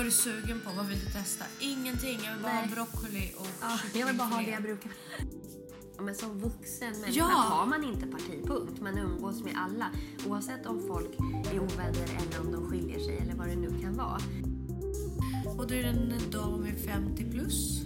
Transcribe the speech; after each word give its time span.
Vad 0.00 0.06
är 0.06 0.10
du 0.10 0.16
sugen 0.16 0.60
på? 0.60 0.70
Vad 0.76 0.86
vill 0.86 0.98
du 0.98 1.06
testa? 1.06 1.44
Ingenting. 1.58 2.20
Jag 2.24 2.32
vill 2.32 2.42
bara 2.42 2.52
Nej. 2.52 2.68
ha 2.68 2.74
broccoli 2.74 3.32
och 3.36 3.46
Ja, 3.60 3.78
jag 3.94 4.06
vill 4.06 4.16
bara 4.16 4.28
ha 4.28 4.40
det 4.42 4.50
jag 4.50 4.62
brukar. 4.62 4.92
Men 5.98 6.14
som 6.14 6.38
vuxen 6.38 6.90
människa 7.00 7.18
Ja. 7.18 7.24
har 7.24 7.66
man 7.66 7.84
inte 7.84 8.06
partipunkt. 8.06 8.80
Man 8.80 8.98
umgås 8.98 9.42
med 9.44 9.52
alla. 9.56 9.90
Oavsett 10.28 10.66
om 10.66 10.82
folk 10.88 11.10
är 11.52 11.58
ovänner 11.58 12.04
eller 12.04 12.40
om 12.40 12.52
de 12.52 12.70
skiljer 12.70 12.98
sig 12.98 13.18
eller 13.18 13.34
vad 13.34 13.48
det 13.48 13.56
nu 13.56 13.80
kan 13.82 13.96
vara. 13.96 14.20
Och 15.58 15.66
då 15.66 15.74
är 15.74 15.82
det 15.82 15.88
en 15.88 16.30
dam 16.30 16.66
i 16.66 16.72
50 16.72 17.30
plus 17.30 17.80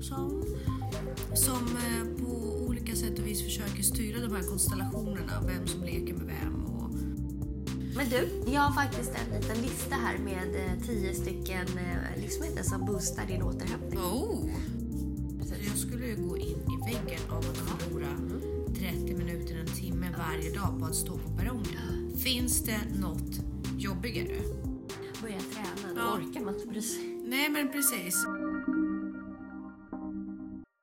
som, 0.00 0.44
som 1.34 1.66
eh, 1.76 2.24
på 2.24 2.32
olika 2.66 2.96
sätt 2.96 3.18
och 3.18 3.26
vis 3.26 3.42
försöker 3.44 3.82
styra 3.82 4.26
de 4.26 4.34
här 4.34 4.42
konstellationerna. 4.42 5.42
Vem 5.46 5.66
som 5.66 5.84
leker 5.84 6.14
med 6.14 6.26
vem. 6.26 6.77
Men 7.96 8.08
du, 8.08 8.42
jag 8.52 8.60
har 8.60 8.72
faktiskt 8.72 9.10
en 9.14 9.40
liten 9.40 9.62
lista 9.62 9.94
här 9.94 10.18
med 10.18 10.54
eh, 10.54 10.86
tio 10.86 11.14
stycken 11.14 11.66
eh, 11.78 12.20
livsmedel 12.20 12.64
som 12.64 12.84
boostar 12.86 13.26
din 13.26 13.42
återhämtning. 13.42 13.98
Oh! 13.98 14.50
Jag 15.66 15.76
skulle 15.78 16.06
ju 16.06 16.16
gå 16.28 16.36
in 16.38 16.58
i 16.58 16.92
väggen 16.92 17.20
av 17.30 17.38
att 17.38 17.56
förlora 17.82 18.06
30 18.74 19.14
minuter, 19.14 19.58
en 19.58 19.66
timme 19.66 20.06
varje 20.18 20.54
dag 20.54 20.78
på 20.80 20.84
att 20.86 20.94
stå 20.94 21.18
på 21.18 21.36
perrongen. 21.36 22.16
Finns 22.18 22.62
det 22.64 22.80
något 23.00 23.40
jobbigare? 23.78 24.40
Börja 25.22 25.38
träna, 25.40 25.94
då 25.94 26.00
Ja. 26.00 26.14
orkar 26.14 26.40
man 26.40 26.54
inte 26.54 26.66
bry 26.66 26.82
sig. 26.82 27.04
Nej, 27.24 27.48
men 27.50 27.72
precis. 27.72 28.14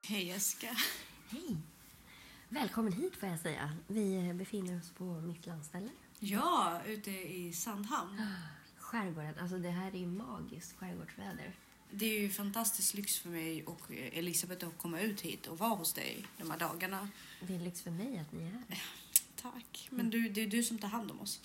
Hej 0.08 0.26
Jessica. 0.26 0.66
Hej! 1.28 1.56
Välkommen 2.48 2.92
hit 2.92 3.16
får 3.16 3.28
jag 3.28 3.38
säga. 3.40 3.70
Vi 3.86 4.32
befinner 4.34 4.78
oss 4.80 4.90
på 4.98 5.04
mitt 5.04 5.46
landställe. 5.46 5.88
Ja, 6.20 6.80
ute 6.86 7.10
i 7.10 7.52
Sandhamn. 7.52 8.22
Skärgården, 8.78 9.34
alltså 9.40 9.58
det 9.58 9.70
här 9.70 9.94
är 9.94 9.98
ju 9.98 10.06
magiskt 10.06 10.76
skärgårdsväder. 10.78 11.52
Det 11.90 12.06
är 12.06 12.20
ju 12.20 12.30
fantastisk 12.30 12.94
lyx 12.94 13.18
för 13.18 13.28
mig 13.28 13.64
och 13.64 13.80
Elisabeth 13.90 14.66
att 14.66 14.78
komma 14.78 15.00
ut 15.00 15.20
hit 15.20 15.46
och 15.46 15.58
vara 15.58 15.74
hos 15.74 15.92
dig 15.92 16.26
de 16.38 16.50
här 16.50 16.58
dagarna. 16.58 17.08
Det 17.40 17.54
är 17.54 17.58
lyx 17.58 17.82
för 17.82 17.90
mig 17.90 18.18
att 18.18 18.32
ni 18.32 18.42
är 18.42 18.50
här. 18.50 18.82
Tack. 19.42 19.88
Men 19.90 20.10
du, 20.10 20.28
det 20.28 20.40
är 20.42 20.46
du 20.46 20.62
som 20.62 20.78
tar 20.78 20.88
hand 20.88 21.10
om 21.10 21.20
oss. 21.20 21.40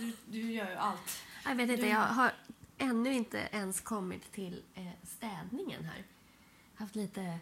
Du, 0.00 0.12
du 0.26 0.52
gör 0.52 0.70
ju 0.70 0.76
allt. 0.76 1.22
Jag 1.44 1.54
vet 1.54 1.70
inte, 1.70 1.82
Du- 1.82 1.88
jag 1.88 2.00
har 2.06 2.32
ännu 2.78 3.14
inte 3.14 3.48
ens 3.52 3.80
kommit 3.80 4.32
till 4.32 4.62
eh, 4.74 4.86
städningen 5.02 5.84
här. 5.84 6.04
Haft 6.74 6.96
lite 6.96 7.38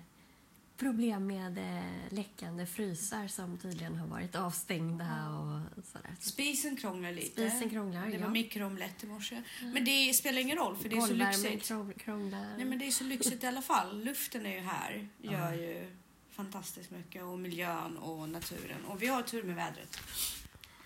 problem 0.77 1.27
med 1.27 1.59
eh, 1.59 2.13
läckande 2.13 2.67
frysar 2.67 3.29
som 3.29 3.59
tydligen 3.59 3.97
har 3.97 4.07
varit 4.07 4.35
avstängda 4.35 5.29
och 5.29 5.85
sådär. 5.85 6.17
Spisen 6.21 6.77
krånglar 6.77 7.13
lite. 7.13 7.51
Spisen 7.51 7.71
krånglar, 7.71 8.07
Det 8.07 8.13
ja. 8.13 8.21
var 8.25 8.29
mikroomelett 8.33 9.05
i 9.05 9.07
morse. 9.07 9.43
Men 9.63 9.85
det 9.85 10.13
spelar 10.15 10.41
ingen 10.41 10.57
roll 10.59 10.77
för 10.77 10.89
det 10.89 10.97
är 10.97 11.01
så 11.01 11.13
lyxigt. 11.15 11.63
krång- 11.71 11.93
krånglar. 11.99 12.57
Nej 12.57 12.65
men 12.65 12.79
det 12.79 12.87
är 12.87 12.91
så 12.91 13.05
lyxigt 13.05 13.45
i 13.45 13.47
alla 13.47 13.63
fall. 13.63 14.05
Luften 14.05 14.47
är 14.47 14.55
ju 14.55 14.61
här. 14.61 15.09
Gör 15.19 15.53
ju 15.53 15.93
fantastiskt 16.31 16.91
mycket. 16.91 17.23
Och 17.23 17.39
miljön 17.39 17.97
och 17.99 18.29
naturen. 18.29 18.85
Och 18.85 19.03
vi 19.03 19.07
har 19.07 19.23
tur 19.23 19.43
med 19.43 19.57
vädret. 19.57 19.99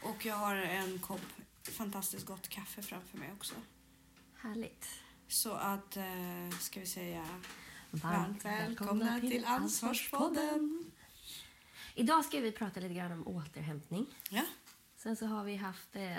Och 0.02 0.24
jag 0.26 0.34
har 0.36 0.56
en 0.56 0.98
kopp 0.98 1.20
fantastiskt 1.62 2.26
gott 2.26 2.48
kaffe 2.48 2.82
framför 2.82 3.18
mig 3.18 3.28
också. 3.36 3.54
Härligt. 4.36 4.86
Så 5.28 5.52
att, 5.52 5.96
eh, 5.96 6.50
ska 6.60 6.80
vi 6.80 6.86
säga, 6.86 7.26
varmt 7.90 8.44
välkomna 8.44 9.20
till 9.20 9.44
Ansvarspodden. 9.44 10.84
Idag 11.94 12.24
ska 12.24 12.40
vi 12.40 12.52
prata 12.52 12.80
lite 12.80 12.94
grann 12.94 13.12
om 13.12 13.26
återhämtning. 13.26 14.06
Ja. 14.30 14.42
Sen 14.96 15.16
så 15.16 15.26
har 15.26 15.44
vi 15.44 15.56
haft 15.56 15.96
eh, 15.96 16.16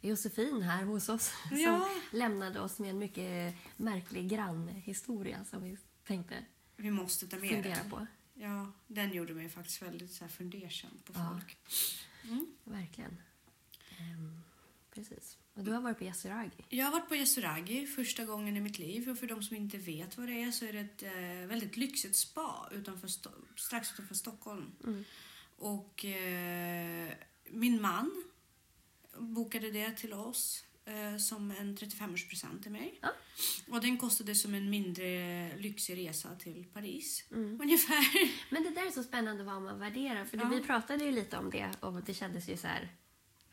Josefin 0.00 0.62
här 0.62 0.84
hos 0.84 1.08
oss 1.08 1.32
Ja. 1.50 1.78
som 2.10 2.18
lämnade 2.18 2.60
oss 2.60 2.78
med 2.78 2.90
en 2.90 2.98
mycket 2.98 3.54
märklig 3.76 4.28
grannhistoria 4.28 5.44
som 5.44 5.62
vi 5.62 5.76
tänkte 6.06 6.44
Vi 6.76 6.90
måste 6.90 7.26
ta 7.28 7.36
med 7.36 7.50
fundera 7.50 7.74
den. 7.74 7.90
på. 7.90 8.06
Ja, 8.34 8.72
den 8.86 9.12
gjorde 9.12 9.34
mig 9.34 9.48
faktiskt 9.48 9.82
väldigt 9.82 10.12
så 10.12 10.24
här 10.24 10.28
fundersam 10.30 10.90
på 11.04 11.12
Ja. 11.16 11.28
folk. 11.32 11.56
Mm. 12.24 12.46
Verkligen. 12.64 13.16
Ehm, 13.98 14.42
precis. 14.98 15.36
Och 15.54 15.64
du 15.64 15.72
har 15.72 15.80
varit 15.80 15.98
på 15.98 16.04
Yasuragi. 16.04 16.64
Jag 16.68 16.84
har 16.84 16.92
varit 16.92 17.08
på 17.08 17.16
Yasuragi 17.16 17.86
första 17.86 18.24
gången 18.24 18.56
i 18.56 18.60
mitt 18.60 18.78
liv 18.78 19.08
och 19.10 19.18
för 19.18 19.26
de 19.26 19.42
som 19.42 19.56
inte 19.56 19.78
vet 19.78 20.18
vad 20.18 20.28
det 20.28 20.42
är 20.42 20.50
så 20.50 20.64
är 20.64 20.72
det 20.72 20.80
ett 20.80 21.02
eh, 21.02 21.48
väldigt 21.48 21.76
lyxigt 21.76 22.16
spa 22.16 22.68
utanför 22.72 23.08
strax 23.56 23.92
utanför 23.92 24.14
Stockholm. 24.14 24.72
Mm. 24.84 25.04
Och 25.56 26.04
eh, 26.04 27.12
min 27.50 27.80
man 27.80 28.24
bokade 29.18 29.70
det 29.70 29.90
till 29.90 30.12
oss 30.12 30.64
eh, 30.84 31.16
som 31.16 31.50
en 31.50 31.76
35-årspresent 31.76 32.62
till 32.62 32.72
mig. 32.72 32.98
Ja. 33.02 33.08
Och 33.70 33.80
den 33.80 33.98
kostade 33.98 34.34
som 34.34 34.54
en 34.54 34.70
mindre 34.70 35.56
lyxig 35.56 35.96
resa 36.08 36.28
till 36.34 36.64
Paris. 36.72 37.24
Mm. 37.30 37.60
Ungefär. 37.62 38.30
Men 38.54 38.62
det 38.62 38.70
där 38.70 38.86
är 38.86 38.90
så 38.90 39.02
spännande 39.02 39.44
vad 39.44 39.62
man 39.62 39.78
värderar. 39.78 40.24
För 40.24 40.36
Ja. 40.36 40.48
vi 40.48 40.60
pratade 40.60 41.04
ju 41.04 41.12
lite 41.12 41.36
om 41.36 41.50
det 41.50 41.70
och 41.80 42.02
det 42.02 42.14
kändes 42.14 42.48
ju 42.48 42.56
så 42.56 42.66
här, 42.66 42.88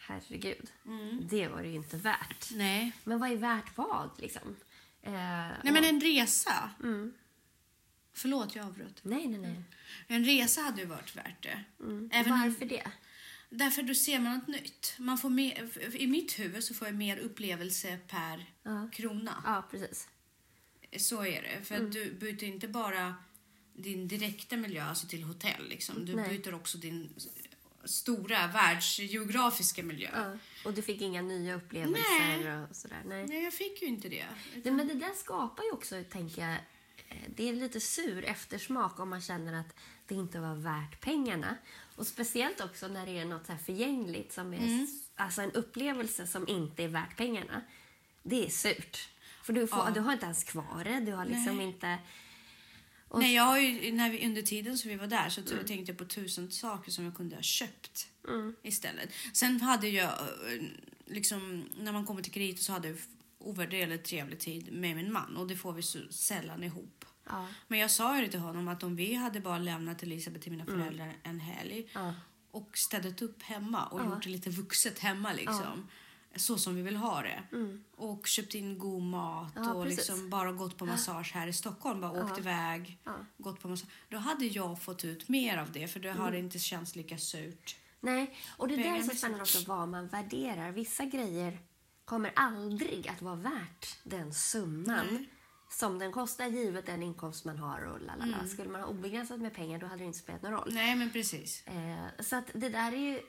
herregud, 0.08 0.72
Mm. 0.86 1.28
det 1.28 1.48
var 1.48 1.62
det 1.64 1.68
ju 1.70 1.76
inte 1.76 1.98
värt. 1.98 2.50
Nej. 2.52 2.92
Men 3.04 3.20
vad 3.20 3.32
är 3.32 3.36
värt 3.36 3.78
vad 3.78 4.10
liksom? 4.22 4.56
Eh, 5.02 5.12
Nej 5.14 5.74
men 5.74 5.84
en 5.84 6.02
resa. 6.02 6.70
Mm. 6.84 7.14
Förlåt 8.14 8.56
jag 8.56 8.66
avbröt. 8.66 9.00
Nej, 9.04 9.28
nej, 9.28 9.40
nej. 9.40 9.62
En 10.08 10.26
resa 10.26 10.62
hade 10.62 10.82
ju 10.82 10.88
varit 10.88 11.16
värt 11.16 11.44
det. 11.44 11.64
Mm. 11.80 12.10
Även 12.14 12.40
Varför 12.40 12.66
det? 12.66 12.92
Därför 13.50 13.84
då 13.84 13.94
ser 13.96 14.20
man 14.20 14.38
något 14.38 14.48
nytt. 14.48 14.96
Man 15.00 15.18
får 15.18 15.30
mer, 15.30 15.70
I 15.96 16.08
mitt 16.08 16.40
huvud 16.40 16.64
så 16.64 16.74
får 16.74 16.88
jag 16.88 16.96
mer 16.96 17.18
upplevelse 17.18 17.98
per 18.08 18.46
Ja. 18.64 18.90
krona. 18.94 19.44
Ja, 19.46 19.68
precis. 19.72 20.08
Så 20.98 21.26
är 21.26 21.42
det. 21.42 21.66
För 21.66 21.76
att 21.76 21.92
du 21.92 22.14
byter 22.14 22.44
inte 22.44 22.68
bara 22.68 23.16
din 23.74 24.08
direkta 24.08 24.58
miljö, 24.58 24.84
alltså 24.84 25.08
till 25.08 25.24
hotell. 25.24 25.68
Liksom. 25.70 26.06
Du 26.06 26.16
Nej. 26.16 26.30
byter 26.30 26.54
också 26.54 26.78
din 26.78 27.14
stora 27.86 28.48
världsgeografiska 28.48 29.84
miljö. 29.84 30.10
Ja. 30.14 30.38
Och 30.66 30.74
du 30.74 30.82
fick 30.82 31.02
inga 31.02 31.22
nya 31.22 31.56
upplevelser 31.56 32.66
och 32.70 32.76
sådär? 32.76 33.02
Nej. 33.06 33.26
Nej, 33.28 33.44
jag 33.44 33.54
fick 33.54 33.82
ju 33.82 33.88
inte 33.88 34.10
det. 34.10 34.26
Det, 34.64 34.72
men 34.72 34.88
det 34.88 34.94
där 34.94 35.14
skapar 35.14 35.64
ju 35.64 35.72
också, 35.72 36.04
tänker 36.12 36.42
jag, 36.42 36.54
eh, 37.08 37.18
det 37.36 37.50
är 37.50 37.54
lite 37.54 37.80
sur 37.80 38.24
eftersmak 38.26 39.00
om 39.00 39.10
man 39.10 39.22
känner 39.22 39.54
att 39.60 39.76
det 40.08 40.16
inte 40.16 40.40
var 40.40 40.56
värt 40.56 41.02
pengarna. 41.02 41.56
Och 41.96 42.08
speciellt 42.08 42.62
också 42.62 42.88
när 42.88 43.06
det 43.06 43.20
är 43.20 43.26
något 43.26 43.46
så 43.46 43.52
här 43.52 43.60
förgängligt, 43.60 44.34
som 44.34 44.54
är 44.54 44.58
Mm. 44.58 44.88
alltså 45.16 45.42
en 45.42 45.52
upplevelse 45.52 46.28
som 46.28 46.48
inte 46.48 46.84
är 46.84 46.88
värt 46.88 47.18
pengarna. 47.18 47.62
Det 48.24 48.46
är 48.46 48.50
surt. 48.50 49.10
För 49.44 49.54
du, 49.54 49.68
får, 49.68 49.80
Ja. 49.80 49.92
du 49.92 50.00
har 50.00 50.14
inte 50.14 50.26
ens 50.26 50.44
kvar 50.44 50.82
det, 50.84 51.00
du 51.00 51.12
har 51.14 51.26
liksom 51.26 51.58
Nej. 51.58 51.66
inte... 51.66 51.98
Och- 53.08 53.20
Nej, 53.20 53.34
jag 53.36 53.44
har 53.44 53.58
ju, 53.60 53.92
när 53.92 54.10
vi, 54.10 54.26
under 54.26 54.42
tiden 54.42 54.78
som 54.78 54.90
vi 54.90 54.96
var 54.96 55.08
där 55.08 55.30
så 55.30 55.42
tänkte 55.42 55.92
jag 55.92 55.98
på 55.98 56.06
tusen 56.06 56.52
saker 56.52 56.92
som 56.92 57.06
jag 57.06 57.16
kunde 57.16 57.36
ha 57.36 57.44
köpt 57.44 58.08
Mm. 58.28 58.56
istället. 58.64 59.10
Sen 59.34 59.62
hade 59.62 59.90
jag, 59.90 60.10
eh, 60.12 60.64
liksom, 61.06 61.70
när 61.78 61.92
man 61.92 62.06
kommer 62.06 62.22
till 62.22 62.32
kriget 62.32 62.62
så 62.62 62.72
hade 62.74 62.88
jag 62.88 62.98
ovärderligt 63.38 64.06
trevlig 64.06 64.40
tid 64.40 64.74
med 64.74 64.96
min 64.96 65.14
man 65.14 65.38
och 65.38 65.48
det 65.48 65.56
får 65.56 65.74
vi 65.74 65.82
så 65.82 66.00
sällan 66.10 66.64
ihop. 66.64 67.06
Ja. 67.26 67.48
Men 67.68 67.80
jag 67.80 67.92
sa 67.92 68.20
ju 68.22 68.28
till 68.28 68.40
honom 68.40 68.68
att 68.68 68.84
om 68.84 68.96
vi 68.96 69.14
hade 69.14 69.40
bara 69.40 69.58
lämnat 69.58 70.04
Elisabeth 70.04 70.44
till 70.44 70.52
mina 70.52 70.66
föräldrar 70.66 71.14
en 71.24 71.40
helg 71.40 71.74
Mm. 71.96 72.06
Ja. 72.08 72.14
och 72.52 72.78
städat 72.78 73.22
upp 73.22 73.44
hemma 73.44 73.86
och 73.86 74.00
Ja. 74.00 74.06
gjort 74.06 74.24
det 74.24 74.30
lite 74.30 74.50
vuxet 74.50 75.00
hemma 75.00 75.34
liksom. 75.34 75.88
Så 76.36 76.58
som 76.58 76.76
vi 76.76 76.82
vill 76.82 76.96
ha 76.96 77.22
det. 77.22 77.44
Mm. 77.52 77.84
Och 77.98 78.28
köpt 78.28 78.56
in 78.56 78.78
god 78.80 79.02
mat 79.04 79.52
Ja, 79.56 79.74
och 79.74 79.84
precis. 79.84 79.98
liksom 79.98 80.30
bara 80.30 80.52
gått 80.52 80.78
på 80.78 80.86
massage 80.86 81.32
här 81.34 81.48
i 81.48 81.54
Stockholm. 81.54 82.02
Bara 82.02 82.12
åkt 82.24 82.32
Ja. 82.34 82.38
iväg, 82.38 83.00
Ja. 83.04 83.12
gått 83.38 83.60
på 83.62 83.68
massage. 83.68 83.90
Då 84.10 84.18
hade 84.18 84.46
jag 84.46 84.82
fått 84.82 85.06
ut 85.06 85.30
mer 85.30 85.58
av 85.58 85.72
det 85.72 85.88
för 85.88 86.00
då 86.00 86.10
Mm. 86.10 86.22
har 86.22 86.32
det 86.32 86.40
inte 86.40 86.60
känts 86.60 86.96
lika 86.96 87.18
surt. 87.18 87.76
Nej, 88.00 88.36
och 88.58 88.68
det 88.68 88.76
där 88.76 88.96
är 89.00 89.04
så 89.04 89.16
spännande 89.16 89.42
också 89.42 89.64
vad 89.68 89.88
man 89.90 90.08
värderar. 90.08 90.72
Vissa 90.72 91.06
grejer 91.06 91.60
kommer 92.06 92.32
aldrig 92.36 93.08
att 93.08 93.22
vara 93.22 93.36
värt 93.36 94.00
den 94.04 94.34
summan 94.34 95.08
Nej. 95.12 95.30
som 95.70 96.00
den 96.00 96.12
kostar 96.12 96.46
givet 96.48 96.86
den 96.86 97.04
inkomst 97.04 97.46
man 97.46 97.58
har. 97.58 97.82
Och 97.86 98.02
lalala. 98.02 98.48
Skulle 98.48 98.70
man 98.70 98.82
ha 98.82 98.88
obegränsat 98.88 99.40
med 99.40 99.54
pengar 99.54 99.80
då 99.80 99.86
hade 99.88 100.00
det 100.04 100.06
inte 100.06 100.20
spelat 100.20 100.42
någon 100.42 100.52
roll. 100.52 100.70
Nej 100.74 100.96
men 100.96 101.10
precis. 101.12 101.64
Eh, 101.68 102.24
så 102.24 102.36
att 102.36 102.52
det 102.54 102.70
där 102.70 102.92
är 102.92 102.98
ju 102.98 103.20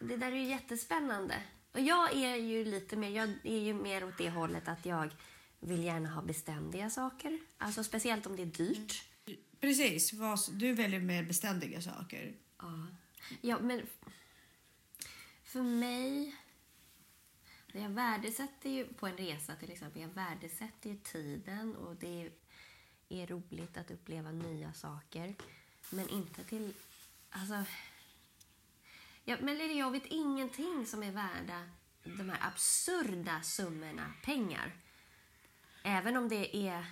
det 0.00 0.16
där 0.16 0.32
är 0.32 0.36
ju 0.36 0.44
jättespännande. 0.44 1.34
Och 1.76 1.82
jag 1.82 2.12
är 2.12 2.36
ju 2.36 2.64
lite 2.64 2.96
mer, 2.96 3.10
jag 3.10 3.28
är 3.42 3.58
ju 3.58 3.74
mer 3.74 4.04
åt 4.04 4.18
det 4.18 4.30
hållet 4.30 4.68
att 4.68 4.86
jag 4.86 5.14
vill 5.60 5.84
gärna 5.84 6.08
ha 6.08 6.22
beständiga 6.22 6.90
saker. 6.90 7.38
Alltså 7.58 7.84
speciellt 7.84 8.26
om 8.26 8.36
det 8.36 8.42
är 8.42 8.46
dyrt. 8.46 9.04
Precis, 9.60 10.12
du 10.50 10.72
väljer 10.72 11.00
mer 11.00 11.22
beständiga 11.22 11.80
saker. 11.80 12.34
Ja. 12.58 12.86
ja, 13.40 13.58
men 13.58 13.86
för 15.44 15.62
mig... 15.62 16.36
Jag 17.72 17.88
värdesätter 17.88 18.70
ju 18.70 18.84
på 18.84 19.06
en 19.06 19.16
resa 19.16 19.54
till 19.56 19.72
exempel, 19.72 20.02
jag 20.02 20.08
värdesätter 20.08 20.90
ju 20.90 20.96
tiden 20.96 21.76
och 21.76 21.96
det 21.96 22.30
är 23.08 23.26
roligt 23.26 23.76
att 23.76 23.90
uppleva 23.90 24.32
nya 24.32 24.72
saker. 24.72 25.34
Men 25.90 26.08
inte 26.08 26.44
till... 26.44 26.72
Alltså... 27.30 27.64
Ja, 29.28 29.36
men 29.40 29.60
eller 29.60 29.74
jag 29.74 29.90
vet 29.90 30.06
ingenting 30.06 30.86
som 30.86 31.02
är 31.02 31.12
värda 31.12 31.68
de 32.04 32.30
här 32.30 32.48
absurda 32.48 33.42
summorna 33.42 34.12
pengar. 34.24 34.72
även 35.82 36.16
om 36.16 36.28
det 36.28 36.56
är... 36.56 36.86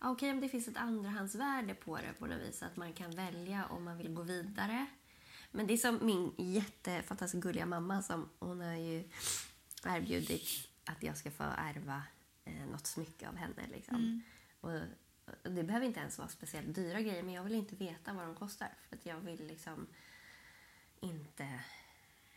Ja, 0.00 0.10
Okej, 0.10 0.30
om 0.30 0.40
det 0.40 0.48
finns 0.48 0.68
ett 0.68 0.76
andrahandsvärde 0.76 1.74
på 1.74 1.96
det 1.96 2.12
på 2.18 2.26
något 2.26 2.40
vis, 2.40 2.62
att 2.62 2.76
man 2.76 2.92
kan 2.92 3.10
välja 3.10 3.66
om 3.66 3.84
man 3.84 3.98
vill 3.98 4.14
gå 4.14 4.22
vidare. 4.22 4.86
Men 5.50 5.66
det 5.66 5.72
är 5.72 5.76
som 5.76 5.98
min 6.06 6.34
jättefantastiskt 6.38 7.42
gulliga 7.42 7.66
mamma 7.66 8.02
som 8.02 8.28
hon 8.38 8.60
har 8.60 8.74
ju 8.74 9.08
erbjudit 9.84 10.68
att 10.84 11.02
jag 11.02 11.16
ska 11.16 11.30
få 11.30 11.42
ärva 11.42 12.02
eh, 12.44 12.66
något 12.66 12.86
smycke 12.86 13.28
av 13.28 13.36
henne. 13.36 13.66
Liksom. 13.72 14.22
Och, 14.60 14.72
och 15.44 15.52
det 15.52 15.62
behöver 15.62 15.86
inte 15.86 16.00
ens 16.00 16.18
vara 16.18 16.28
speciellt 16.28 16.74
dyra 16.74 17.00
grejer, 17.00 17.22
men 17.22 17.34
jag 17.34 17.44
vill 17.44 17.54
inte 17.54 17.76
veta 17.76 18.12
vad 18.12 18.24
de 18.24 18.34
kostar. 18.34 18.74
För 18.88 18.96
att 18.96 19.06
jag 19.06 19.20
vill 19.20 19.46
liksom 19.46 19.86
inte... 21.00 21.60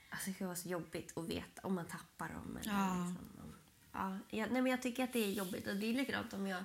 Alltså 0.09 0.29
det 0.29 0.35
ska 0.35 0.45
vara 0.45 0.55
så 0.55 0.69
jobbigt 0.69 1.17
att 1.17 1.27
veta 1.27 1.61
om 1.61 1.75
man 1.75 1.87
tappar 1.87 2.29
dem. 2.29 2.57
Eller 2.61 2.71
Ja. 2.73 3.05
liksom, 3.07 3.29
om, 3.43 3.53
ja, 3.91 4.17
jag, 4.37 4.51
nej, 4.51 4.61
men 4.61 4.71
jag 4.71 4.81
tycker 4.81 5.03
att 5.03 5.13
det 5.13 5.19
är 5.19 5.31
jobbigt. 5.31 5.67
Och 5.67 5.75
det 5.75 5.85
är 5.85 5.93
likadant 5.93 6.33
om 6.33 6.47
jag... 6.47 6.63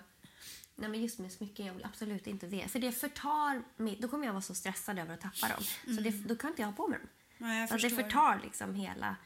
Nej, 0.75 0.89
men 0.91 1.03
just 1.03 1.19
med 1.19 1.33
smycken, 1.33 1.67
jag 1.67 1.75
vill 1.75 1.85
absolut 1.85 2.27
inte 2.27 2.47
veta. 2.47 2.69
För 2.69 2.79
det 2.79 2.93
förtar 2.93 3.63
mig. 3.77 3.99
Då 4.01 4.09
kommer 4.09 4.27
jag 4.27 4.33
vara 4.33 4.43
så 4.43 4.55
stressad 4.55 4.99
över 4.99 5.15
att 5.15 5.21
tappa 5.21 5.49
dem. 5.49 5.65
Så 5.97 6.01
det, 6.01 6.11
då 6.11 6.37
kan 6.37 6.51
inte 6.51 6.63
jag 6.63 6.67
ha 6.69 6.77
på 6.77 6.89
mig 6.89 6.99
dem. 6.99 7.09
Nej, 7.39 7.61
jag 7.61 7.69
Så 7.69 7.89
det 7.89 7.95
förtar 7.95 8.41
liksom 8.45 8.75
hela... 8.75 9.17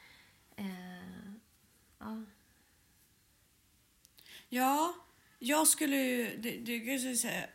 Eh, 0.56 1.32
ja. 1.98 2.24
Ja, 4.48 4.94
jag 5.38 5.66
skulle 5.68 5.96
ju... 5.96 6.36
Det, 6.36 6.58
det, 6.58 7.16
säga, 7.16 7.46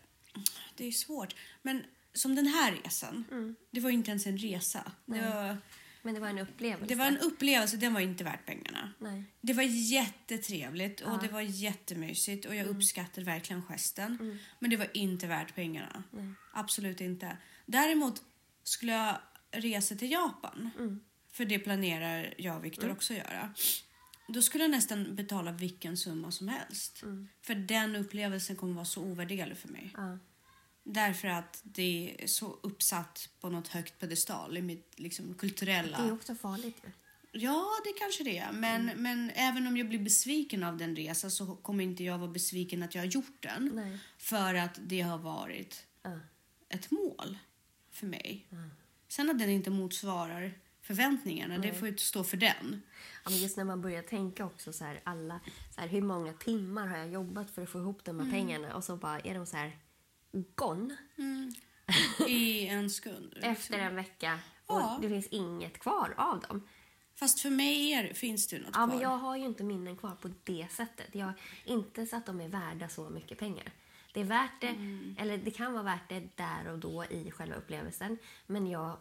det 0.75 0.85
är 0.85 0.91
svårt. 0.91 1.35
Men 1.61 1.85
som 2.15 2.35
den 2.35 2.47
här 2.47 2.71
resan, 2.83 3.55
det 3.71 3.79
var 3.79 3.89
ju 3.89 3.95
inte 3.95 4.11
ens 4.11 4.27
en 4.27 4.37
resa. 4.37 4.91
Det 5.05 5.21
var, 5.21 5.57
Men 6.01 6.13
det 6.13 6.19
var 6.19 6.27
en 6.27 6.39
upplevelse. 6.39 6.85
det 6.87 6.95
var 6.95 7.05
en 7.05 7.17
upplevelse, 7.17 7.77
den 7.77 7.93
var 7.93 8.01
inte 8.01 8.23
värt 8.23 8.45
pengarna. 8.45 8.93
Nej. 8.99 9.23
Det 9.41 9.53
var 9.53 9.63
jättetrevligt 9.63 11.01
och 11.01 11.21
det 11.21 11.27
var 11.27 11.41
jättemysigt 11.41 12.45
och 12.45 12.55
jag 12.55 12.67
uppskattar 12.67 13.21
verkligen 13.21 13.61
gesten. 13.69 14.39
Men 14.59 14.69
det 14.69 14.77
var 14.77 14.87
inte 14.97 15.27
värt 15.27 15.55
pengarna. 15.55 16.03
Absolut 16.53 17.01
inte. 17.01 17.37
Däremot 17.65 18.21
skulle 18.63 18.91
jag 18.91 19.17
resa 19.51 19.95
till 19.95 20.11
Japan, 20.11 20.69
för 21.31 21.45
det 21.45 21.59
planerar 21.59 22.33
jag 22.37 22.57
och 22.57 22.65
Viktor 22.65 22.91
också 22.91 23.13
göra. 23.13 23.53
Då 24.27 24.41
skulle 24.41 24.63
jag 24.63 24.71
nästan 24.71 25.15
betala 25.15 25.51
vilken 25.51 25.97
summa 25.97 26.31
som 26.31 26.47
helst. 26.47 27.03
För 27.41 27.55
den 27.55 27.95
upplevelsen 27.95 28.55
kommer 28.55 28.73
vara 28.73 28.85
så 28.85 29.01
ovärderlig 29.01 29.57
för 29.57 29.67
mig. 29.67 29.93
Ja. 29.97 30.17
Därför 30.87 31.27
att 31.27 31.61
det 31.63 32.15
är 32.19 32.27
så 32.27 32.59
uppsatt 32.63 33.29
på 33.39 33.49
något 33.49 33.67
högt 33.67 33.99
pedestal 33.99 34.57
i 34.57 34.61
mitt 34.61 34.99
liksom, 34.99 35.33
kulturella... 35.33 35.97
Det 36.01 36.07
är 36.07 36.13
också 36.13 36.35
farligt 36.35 36.77
ju. 36.83 36.89
Ja, 37.31 37.65
det 37.85 37.93
kanske 37.99 38.23
det 38.23 38.37
är. 38.37 38.51
Men, 38.51 38.85
men 38.95 39.31
även 39.35 39.67
om 39.67 39.77
jag 39.77 39.89
blir 39.89 39.99
besviken 39.99 40.63
av 40.63 40.77
den 40.77 40.95
resan 40.95 41.31
så 41.31 41.55
kommer 41.55 41.83
inte 41.83 42.03
jag 42.03 42.17
vara 42.17 42.31
besviken 42.31 42.83
att 42.83 42.95
jag 42.95 43.01
har 43.01 43.07
gjort 43.07 43.37
den. 43.41 43.71
Nej. 43.73 43.99
För 44.17 44.55
att 44.55 44.79
det 44.81 45.01
har 45.01 45.17
varit 45.17 45.85
Ja. 46.03 46.19
ett 46.69 46.91
mål 46.91 47.37
för 47.91 48.07
mig. 48.07 48.47
Sen 49.07 49.29
att 49.29 49.39
den 49.39 49.49
inte 49.49 49.69
motsvarar 49.69 50.53
förväntningarna, 50.81 51.57
det 51.57 51.73
får 51.73 51.87
ju 51.87 51.97
stå 51.97 52.23
för 52.23 52.37
den. 52.37 52.81
Ja, 53.23 53.29
men 53.29 53.39
just 53.39 53.57
när 53.57 53.63
man 53.63 53.81
börjar 53.81 54.01
tänka 54.01 54.45
också 54.45 54.73
så 54.73 54.85
här, 54.85 55.01
alla, 55.03 55.39
så 55.75 55.81
här, 55.81 55.87
hur 55.87 56.01
många 56.01 56.33
timmar 56.33 56.87
har 56.87 56.97
jag 56.97 57.09
jobbat 57.09 57.51
för 57.51 57.63
att 57.63 57.69
få 57.69 57.79
ihop 57.79 58.03
de 58.03 58.19
här 58.19 58.31
pengarna 58.31 58.75
och 58.75 58.83
så 58.83 58.97
bara 58.97 59.19
är 59.19 59.33
de 59.33 59.45
så 59.45 59.57
här 59.57 59.77
gone 60.55 60.95
I 62.27 62.67
en 62.67 62.89
sekund. 62.89 63.31
liksom. 63.33 63.51
efter 63.51 63.79
en 63.79 63.95
vecka 63.95 64.39
och 64.65 64.79
Ja. 64.81 64.99
det 65.01 65.09
finns 65.09 65.27
inget 65.27 65.79
kvar 65.79 66.13
av 66.17 66.39
dem. 66.39 66.67
Fast 67.19 67.39
för 67.39 67.49
mig 67.49 67.91
är, 67.93 68.13
finns 68.13 68.47
det 68.47 68.55
ju 68.55 68.61
något 68.61 68.71
Ja, 68.73 68.77
kvar. 68.77 68.87
men 68.87 68.99
jag 68.99 69.09
har 69.17 69.37
ju 69.37 69.45
inte 69.45 69.63
minnen 69.63 69.97
kvar 69.97 70.15
på 70.21 70.29
det 70.43 70.67
sättet. 70.71 71.07
Jag 71.15 71.33
inte 71.65 72.05
så 72.05 72.15
att 72.15 72.25
de 72.25 72.41
är 72.41 72.47
värda 72.49 72.89
så 72.89 73.09
mycket 73.09 73.37
pengar. 73.39 73.71
Det 74.13 74.19
är 74.19 74.23
värt 74.25 74.61
det, 74.61 74.67
Mm. 74.67 75.15
eller 75.19 75.37
det 75.37 75.51
kan 75.51 75.73
vara 75.73 75.83
värt 75.83 76.09
det 76.09 76.37
där 76.37 76.67
och 76.71 76.79
då 76.79 77.05
i 77.05 77.31
själva 77.31 77.55
upplevelsen. 77.55 78.17
Men 78.47 78.67
jag... 78.67 78.97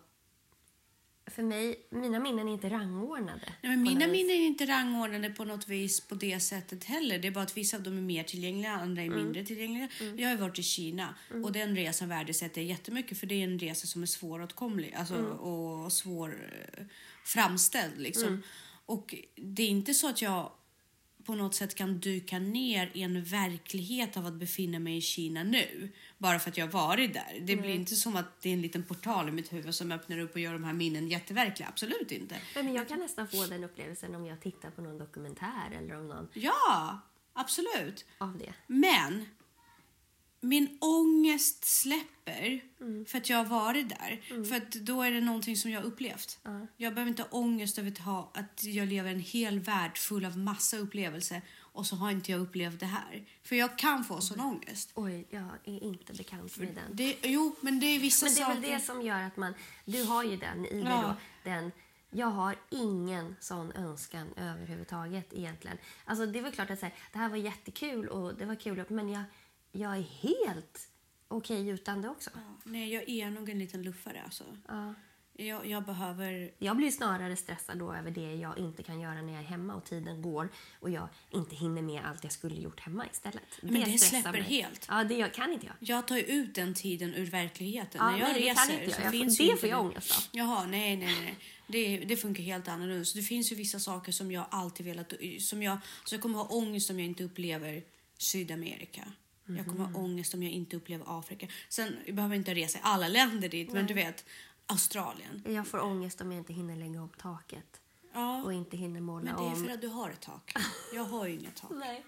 För 1.27 1.43
mig, 1.43 1.87
mina 1.91 2.21
minnen 2.21 2.49
är 2.49 2.53
inte 2.53 2.69
rangordnade. 2.71 3.41
Nej, 3.63 3.71
men 3.77 3.83
mina 3.83 4.07
minnen 4.07 4.31
är 4.37 4.47
inte 4.47 4.67
rangordnade 4.67 5.31
på 5.31 5.45
något 5.45 5.69
vis 5.69 6.01
på 6.01 6.15
det 6.15 6.41
sättet 6.41 6.85
heller. 6.85 7.19
Det 7.19 7.29
är 7.29 7.33
bara 7.33 7.45
att 7.45 7.57
vissa 7.57 7.77
av 7.77 7.83
dem 7.83 7.99
är 7.99 8.03
mer 8.03 8.23
tillgängliga, 8.25 8.71
andra 8.73 9.03
är 9.03 9.07
Mm. 9.07 9.19
mindre 9.25 9.45
tillgängliga. 9.45 9.89
Jag 10.17 10.29
har 10.29 10.37
varit 10.37 10.59
i 10.59 10.63
Kina 10.63 11.15
och 11.45 11.53
den 11.53 11.77
resan 11.77 12.09
värdesätter 12.09 12.61
jag 12.61 12.69
jättemycket 12.69 13.19
för 13.19 13.27
det 13.27 13.35
är 13.35 13.45
en 13.45 13.59
resa 13.59 13.87
som 13.87 14.03
är 14.03 14.07
svåråtkomlig 14.07 14.95
alltså, 14.95 15.15
Mm. 15.15 15.31
och 15.33 15.93
svår 15.93 16.51
framställd. 17.25 17.99
Liksom. 18.01 18.29
Mm. 18.29 18.43
Och 18.87 19.15
det 19.37 19.63
är 19.63 19.69
inte 19.69 19.95
så 19.95 20.09
att 20.09 20.23
jag 20.23 20.53
på 21.27 21.35
något 21.35 21.55
sätt 21.55 21.75
kan 21.75 21.99
dyka 22.01 22.39
ner 22.39 22.91
i 22.95 23.03
en 23.03 23.25
verklighet 23.25 24.17
av 24.17 24.27
att 24.27 24.35
befinna 24.35 24.79
mig 24.79 24.97
i 24.97 25.01
Kina 25.01 25.43
nu. 25.43 25.93
Bara 26.19 26.39
för 26.39 26.51
att 26.51 26.57
jag 26.59 26.67
har 26.67 26.73
varit 26.73 27.15
där. 27.15 27.39
Det 27.41 27.57
blir 27.57 27.75
inte 27.75 27.95
som 27.97 28.17
att 28.17 28.41
det 28.43 28.49
är 28.49 28.53
en 28.53 28.63
liten 28.63 28.83
portal 28.83 29.29
i 29.29 29.33
mitt 29.33 29.53
huvud 29.53 29.75
som 29.75 29.93
öppnar 29.93 30.19
upp 30.19 30.35
och 30.35 30.41
gör 30.41 30.53
de 30.53 30.65
här 30.65 30.73
minnen 30.73 31.09
jätteverkliga. 31.09 31.69
Absolut 31.69 32.13
inte. 32.13 32.37
Men 32.55 32.75
jag 32.75 32.89
kan 32.89 32.99
nästan 32.99 33.29
få 33.29 33.47
den 33.47 33.65
upplevelsen 33.65 34.15
om 34.15 34.27
jag 34.27 34.41
tittar 34.41 34.71
på 34.71 34.83
någon 34.83 34.99
dokumentär 34.99 35.71
eller 35.79 35.97
om 36.01 36.09
någon 36.09 36.29
Ja, 36.35 37.01
absolut. 37.33 38.05
av 38.19 38.39
det. 38.39 38.53
Men 38.67 39.27
min 40.45 40.79
ångest 40.81 41.65
släpper 41.65 42.61
för 43.07 43.19
att 43.19 43.31
jag 43.31 43.37
har 43.37 43.45
varit 43.45 43.89
där. 43.89 44.45
För 44.45 44.57
att 44.57 44.73
då 44.73 45.03
är 45.03 45.11
det 45.11 45.21
någonting 45.21 45.57
som 45.57 45.71
jag 45.71 45.81
har 45.81 45.87
upplevt. 45.87 46.39
Jag 46.77 46.95
behöver 46.95 47.11
inte 47.11 47.23
ha 47.23 47.29
ångest 47.31 47.79
över 47.79 47.91
att, 47.91 47.99
ha, 47.99 48.31
att 48.35 48.65
jag 48.65 48.89
lever 48.89 49.11
en 49.11 49.21
hel 49.21 49.61
värld 49.61 49.99
full 49.99 50.25
av 50.25 50.39
massa 50.39 50.77
upplevelser 50.79 51.43
och 51.61 51.87
så 51.87 51.97
har 51.97 52.11
inte 52.11 52.33
jag 52.33 52.41
upplevt 52.41 52.81
det 52.81 52.87
här. 52.87 53.25
För 53.43 53.57
jag 53.57 53.79
kan 53.79 54.05
få 54.05 54.21
sån 54.21 54.41
ångest. 54.41 54.91
Oj, 54.95 55.27
jag 55.31 55.49
är 55.65 55.83
inte 55.83 56.13
bekant 56.13 56.57
med 56.57 56.69
den. 56.75 56.97
Det, 56.97 57.17
jo, 57.23 57.57
men 57.61 57.81
det 57.81 57.87
är 57.87 57.99
vissa 57.99 58.27
Men 58.27 58.35
det 58.35 58.41
är 58.41 58.45
saker... 58.45 58.61
väl 58.61 58.71
det 58.71 58.81
som 58.81 59.03
gör 59.03 59.23
att 59.23 59.37
man... 59.37 59.55
Du 59.85 60.05
har 60.05 60.25
ju 60.25 60.37
den 60.37 60.67
i 60.67 60.83
dig 60.83 60.85
Ja. 60.93 61.03
då. 61.45 61.51
Den, 61.51 61.73
jag 62.11 62.27
har 62.27 62.57
ingen 62.71 63.37
sån 63.41 63.73
önskan 63.73 64.29
överhuvudtaget 64.37 65.33
egentligen. 65.33 65.79
Alltså 66.05 66.27
det 66.27 66.39
är 66.39 66.43
väl 66.43 66.53
klart 66.53 66.71
att 66.71 66.79
så 66.79 66.87
här, 66.87 66.95
det 67.13 67.19
här 67.19 67.29
var 67.29 67.37
jättekul 67.37 68.09
och 68.09 68.35
det 68.35 68.45
var 68.45 68.55
kul 68.55 68.85
men 68.89 69.09
jag, 69.09 69.23
jag 69.75 69.97
är 69.97 70.03
helt 70.03 70.89
okej 71.29 71.69
utan 71.69 72.03
det 72.03 72.09
också. 72.09 72.31
Ja, 72.35 72.41
nej, 72.65 72.95
jag 72.95 73.09
är 73.09 73.31
nog 73.31 73.49
en 73.49 73.59
liten 73.59 73.83
luffare 73.83 74.23
alltså. 74.25 74.45
Ja. 74.69 74.95
Jag, 75.37 75.67
jag 75.67 75.85
behöver... 75.85 76.51
Jag 76.59 76.77
blir 76.77 76.91
snarare 76.91 77.37
stressad 77.37 77.79
då 77.79 77.93
över 77.95 78.11
det 78.11 78.35
jag 78.35 78.59
inte 78.59 78.83
kan 78.83 79.01
göra 79.01 79.23
när 79.23 79.33
jag 79.33 79.43
är 79.43 79.47
hemma 79.47 79.75
och 79.75 79.85
tiden 79.85 80.23
går 80.23 80.49
och 80.81 80.91
jag 80.91 81.09
inte 81.31 81.57
hinner 81.57 81.83
med 81.83 82.05
allt 82.05 82.25
jag 82.25 82.33
skulle 82.33 82.61
gjort 82.61 82.81
hemma 82.81 83.07
istället. 83.13 83.43
Men 83.61 83.75
det 83.75 83.81
stressar 83.85 84.09
släpper 84.09 84.33
mig. 84.33 84.43
helt. 84.43 84.87
Ja, 84.89 85.05
det 85.05 85.15
jag, 85.15 85.35
kan 85.35 85.53
inte 85.53 85.67
jag. 85.67 85.75
Jag 85.79 86.09
tar 86.09 86.17
ju 86.17 86.23
ut 86.23 86.55
den 86.55 86.75
tiden 86.75 87.15
ur 87.15 87.27
verkligheten. 87.27 87.99
Ja, 87.99 88.11
När 88.11 88.19
jag 88.19 88.29
nej, 88.29 88.43
det 88.43 88.51
reser 88.51 88.83
jag. 88.83 88.93
så 88.95 89.03
Jag 89.03 89.11
finns 89.11 89.39
det 89.39 89.45
ju 89.45 89.57
får 89.57 89.69
jag 89.69 89.81
ångest 89.81 90.17
av. 90.17 90.23
Jaha, 90.33 90.67
nej, 90.67 90.97
nej, 90.97 91.15
nej. 91.23 91.39
Det, 91.67 91.99
det 91.99 92.17
funkar 92.17 92.43
helt 92.43 92.69
annorlunda. 92.69 93.05
Så 93.05 93.19
det 93.19 93.25
finns 93.25 93.53
ju 93.53 93.57
vissa 93.57 93.79
saker 93.79 94.13
som 94.13 94.33
jag 94.33 94.47
alltid 94.51 94.87
velat... 94.87 95.13
Som 95.41 95.63
jag, 95.63 95.79
så 96.05 96.15
jag 96.15 96.23
kommer 96.23 96.39
ha 96.39 96.47
ångest 96.47 96.91
om 96.91 96.99
jag 96.99 97.09
inte 97.09 97.25
upplever 97.25 97.83
Sydamerika. 98.19 99.13
Jag 99.47 99.67
kommer 99.67 99.85
Mhm. 99.85 99.95
ha 99.95 100.01
ångest 100.01 100.35
om 100.35 100.43
jag 100.43 100.53
inte 100.53 100.77
upplever 100.77 101.19
Afrika. 101.19 101.49
Sen 101.69 101.97
jag 102.07 102.15
behöver 102.17 102.37
inte 102.37 102.55
resa 102.55 102.79
i 102.79 102.81
alla 102.85 103.09
länder 103.09 103.49
dit, 103.49 103.73
men 103.73 103.87
du 103.87 103.95
vet, 103.95 104.25
Australien. 104.67 105.43
Jag 105.47 105.67
får 105.67 105.81
ångest 105.83 106.21
om 106.21 106.33
jag 106.33 106.39
inte 106.41 106.53
hinner 106.53 106.77
lägga 106.77 107.01
upp 107.01 107.19
taket 107.19 107.81
Ja, 108.15 108.43
och 108.43 108.53
inte 108.53 108.77
hinner 108.77 109.01
måla 109.01 109.25
men 109.25 109.37
det 109.37 109.43
är 109.49 109.53
om. 109.55 109.65
för 109.67 109.73
att 109.75 109.81
du 109.81 109.89
har 109.89 110.11
ett 110.11 110.21
tak. 110.21 110.53
Jag 110.95 111.05
har 111.05 111.27
ju 111.27 111.35
inget 111.35 111.57
tak. 111.57 111.71
Nej. 111.75 112.05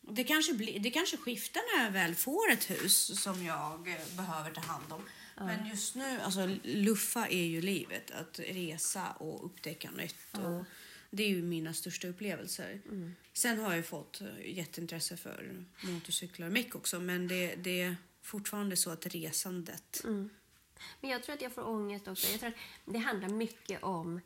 Det 0.00 0.24
kanske, 0.24 0.54
blir, 0.54 0.78
det 0.80 0.90
kanske 0.90 1.16
skiftar 1.16 1.76
när 1.76 1.84
jag 1.84 1.90
väl 1.92 2.14
får 2.14 2.50
ett 2.52 2.70
hus 2.70 3.22
som 3.22 3.44
jag 3.44 3.88
eh, 3.88 4.16
behöver 4.16 4.50
ta 4.50 4.60
hand 4.60 4.92
om. 4.92 5.02
Men 5.36 5.66
just 5.66 5.94
nu, 5.94 6.20
alltså 6.20 6.56
luffa 6.62 7.26
är 7.28 7.44
ju 7.44 7.60
livet. 7.60 8.10
Att 8.10 8.38
resa 8.38 9.10
och 9.10 9.44
upptäcka 9.44 9.90
nytt. 9.90 10.16
Och 10.32 10.64
det 11.10 11.22
är 11.22 11.28
ju 11.28 11.42
mina 11.42 11.74
största 11.74 12.08
upplevelser. 12.08 12.80
Sen 13.32 13.58
har 13.58 13.74
jag 13.74 13.86
fått 13.86 14.20
eh, 14.20 14.56
jätteintresse 14.56 15.16
för 15.16 15.64
motorcyklar 15.82 16.46
och 16.46 16.52
meck 16.52 16.74
också. 16.74 17.00
Men 17.00 17.28
det, 17.28 17.54
det 17.54 17.80
är 17.80 17.96
fortfarande 18.22 18.76
så 18.76 18.90
att 18.90 19.06
resandet... 19.06 20.00
Men 21.00 21.10
jag 21.10 21.22
tror 21.22 21.34
att 21.34 21.42
jag 21.42 21.52
får 21.52 21.68
ångest 21.68 22.08
också. 22.08 22.30
Jag 22.30 22.40
tror 22.40 22.48
att 22.48 22.56
det 22.84 22.98
handlar 22.98 23.28
mycket 23.28 23.82
om 23.82 24.20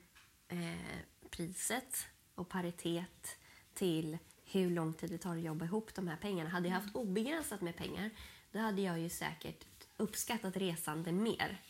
eh, 0.49 0.99
priset 1.31 2.07
och 2.35 2.49
paritet 2.49 3.39
till 3.75 4.19
hur 4.45 4.71
lång 4.71 4.95
tid 4.95 5.11
det 5.11 5.19
tar 5.19 5.37
att 5.37 5.43
jobba 5.43 5.65
ihop 5.65 5.95
de 5.95 6.09
här 6.09 6.17
pengarna. 6.17 6.51
Hade 6.51 6.69
jag 6.69 6.75
haft 6.75 6.95
obegränsat 6.95 7.61
med 7.61 7.77
pengar 7.77 8.11
då 8.53 8.61
hade 8.61 8.83
jag 8.83 9.01
ju 9.01 9.09
säkert 9.09 9.65
uppskattat 9.97 10.57
resande 10.57 11.13
mer. 11.13 11.61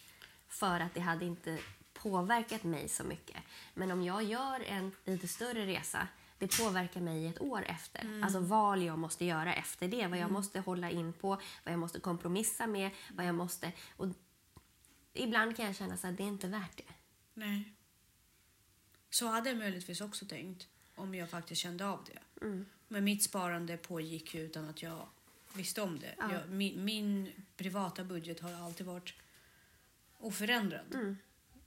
För 0.49 0.80
att 0.80 0.94
det 0.94 1.00
hade 1.00 1.25
inte 1.25 1.59
påverkat 2.04 2.64
mig 2.64 2.88
så 2.88 3.04
mycket. 3.04 3.37
Men 3.75 3.90
om 3.90 4.02
jag 4.02 4.23
gör 4.23 4.61
en 4.61 4.92
lite 5.04 5.28
större 5.28 5.66
resa 5.66 6.08
det 6.38 6.58
påverkar 6.58 7.00
mig 7.00 7.26
ett 7.26 7.40
år 7.40 7.64
efter. 7.66 8.20
Alltså 8.23 8.40
val 8.40 8.82
jag 8.82 8.99
måste 8.99 9.25
göra 9.25 9.54
efter 9.54 9.88
det. 9.88 10.06
Vad 10.06 10.18
jag 10.18 10.30
måste 10.30 10.61
hålla 10.61 10.90
in 10.90 11.12
på, 11.12 11.28
vad 11.64 11.73
jag 11.73 11.78
måste 11.78 12.00
kompromissa 12.00 12.66
med, 12.66 12.90
vad 13.14 13.26
jag 13.26 13.34
måste... 13.34 13.73
Och 13.96 14.06
ibland 15.12 15.56
kan 15.56 15.66
jag 15.66 15.76
känna 15.76 15.96
så 15.96 16.06
att 16.06 16.16
det 16.16 16.23
är 16.23 16.28
inte 16.28 16.49
värt 16.49 16.76
det. 16.76 16.92
Nej. 17.34 17.73
Så 19.11 19.26
hade 19.26 19.49
jag 19.49 19.58
möjligtvis 19.58 20.00
också 20.00 20.26
tänkt 20.26 20.68
om 20.94 21.14
jag 21.14 21.30
faktiskt 21.30 21.61
kände 21.61 21.87
av 21.87 22.04
det. 22.06 22.46
Men 22.88 23.04
mitt 23.04 23.23
sparande 23.23 23.76
pågick 23.76 24.34
ju 24.34 24.40
utan 24.40 24.68
att 24.68 24.82
jag 24.82 25.08
visste 25.54 25.82
om 25.82 25.99
det. 25.99 26.14
Ja. 26.18 26.32
Jag, 26.32 26.49
min, 26.49 26.84
min 26.84 27.32
privata 27.56 28.04
budget 28.04 28.40
har 28.40 28.52
alltid 28.52 28.87
varit 28.87 29.14
oförändrad. 30.18 30.94
Mm. 30.94 31.16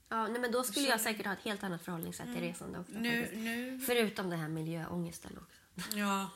Ja, 0.08 0.26
nej, 0.28 0.40
men 0.40 0.52
då 0.52 0.62
skulle 0.64 0.86
Så- 0.86 0.90
jag 0.92 1.00
säkert 1.00 1.26
ha 1.26 1.32
ett 1.32 1.42
helt 1.44 1.62
annat 1.62 1.82
förhållningssätt 1.84 2.26
till 2.32 2.40
resande 2.40 2.78
också. 2.78 2.92
Nu, 2.92 3.30
nu, 3.36 3.80
Förutom 3.86 4.30
den 4.30 4.38
här 4.40 4.48
miljöångesten 4.48 5.38
också. 5.38 5.96
ja. 5.98 6.30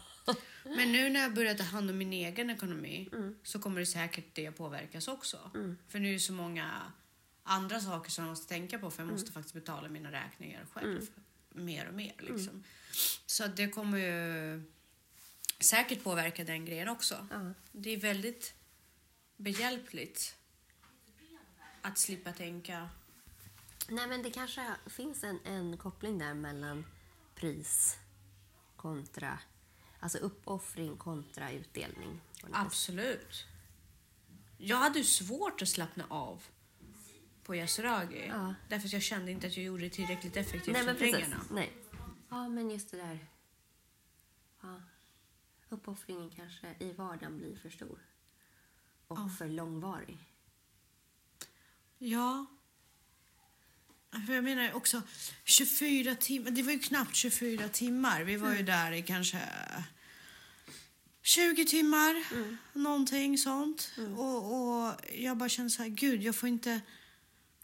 Men 0.64 0.92
nu 0.92 1.10
när 1.10 1.20
jag 1.20 1.34
börjar 1.34 1.54
ta 1.54 1.62
hand 1.64 1.90
om 1.90 1.98
min 1.98 2.12
egen 2.12 2.50
ekonomi 2.50 3.08
Mm. 3.12 3.36
så 3.42 3.58
kommer 3.58 3.80
det 3.80 3.86
säkert 3.86 4.24
det 4.32 4.52
påverkas 4.52 5.08
också. 5.08 5.50
För 5.88 5.98
nu 5.98 6.08
är 6.08 6.12
det 6.12 6.18
så 6.20 6.32
många 6.32 6.92
andra 7.42 7.80
saker 7.80 8.10
som 8.10 8.24
jag 8.24 8.30
måste 8.30 8.48
tänka 8.48 8.78
på 8.78 8.90
för 8.90 8.98
jag 8.98 9.04
Mm. 9.04 9.14
måste 9.14 9.32
faktiskt 9.32 9.54
betala 9.54 9.88
mina 9.88 10.12
räkningar 10.12 10.66
själv. 10.72 11.06
Mer 11.48 11.88
och 11.88 11.94
mer 11.94 12.14
liksom. 12.18 12.64
Så 13.26 13.46
det 13.46 13.68
kommer 13.68 13.98
ju 13.98 14.62
säkert 15.60 16.02
påverka 16.04 16.44
den 16.44 16.64
grejen 16.64 16.88
också. 16.88 17.26
Det 17.72 17.90
är 17.90 17.96
väldigt 17.96 18.54
behjälpligt 19.36 20.36
att 21.82 21.98
slippa 21.98 22.32
tänka. 22.32 22.88
Nej, 23.92 24.06
men 24.08 24.22
det 24.22 24.30
kanske 24.30 24.76
finns 24.87 25.25
en, 25.25 25.38
en 25.44 25.76
koppling 25.76 26.18
där 26.18 26.34
mellan 26.34 26.84
pris 27.34 27.99
kontra... 28.76 29.38
Alltså 30.00 30.18
uppoffring 30.18 30.96
kontra 30.96 31.52
utdelning. 31.52 32.20
Absolut. 32.52 33.46
Jag 34.58 34.76
hade 34.76 34.99
ju 34.99 35.04
svårt 35.04 35.62
att 35.62 35.68
slappna 35.68 36.04
av 36.08 36.42
på 37.42 37.56
Yasuragi. 37.56 38.26
Ja. 38.28 38.54
Därför 38.68 38.87
att 38.88 38.92
jag 38.92 39.02
kände 39.02 39.30
inte 39.30 39.46
att 39.46 39.56
jag 39.56 39.66
gjorde 39.66 39.82
det 39.82 39.90
tillräckligt 39.90 40.37
effektivt 40.37 40.72
Nej, 40.75 40.84
för 40.84 40.94
pengarna. 40.94 41.40
Nej. 41.50 41.72
Ja, 42.28 42.49
men 42.49 42.70
just 42.70 42.90
det 42.90 42.96
där. 42.96 43.26
Ja. 44.61 44.80
Uppoffringen 45.68 46.30
kanske 46.30 46.75
i 46.78 46.92
vardagen 46.92 47.38
blir 47.38 47.56
för 47.56 47.70
stor. 47.70 47.99
Och 49.08 49.18
Ja. 49.18 49.28
för 49.38 49.49
långvarig. 49.49 50.18
Ja. 51.99 52.46
För 54.26 54.35
jag 54.35 54.45
menar 54.45 54.73
också 54.73 55.02
24 55.45 56.14
timmar. 56.14 56.50
Det 56.50 56.62
var 56.62 56.73
ju 56.73 56.78
knappt 56.78 57.16
24 57.16 57.69
timmar. 57.69 58.23
Vi 58.23 58.37
var 58.37 58.47
Mm. 58.47 58.59
ju 58.59 58.64
där 58.64 58.92
i 58.92 59.02
kanske 59.02 59.38
20 61.23 61.64
timmar. 61.64 62.23
Mm. 62.33 62.57
Någonting 62.73 63.38
sånt. 63.38 63.92
Och, 64.16 64.52
och 64.85 64.92
jag 65.19 65.37
bara 65.37 65.49
kände 65.49 65.71
så 65.71 65.83
här, 65.83 65.88
gud 65.88 66.23
jag 66.23 66.37
får 66.37 66.49
inte... 66.49 66.81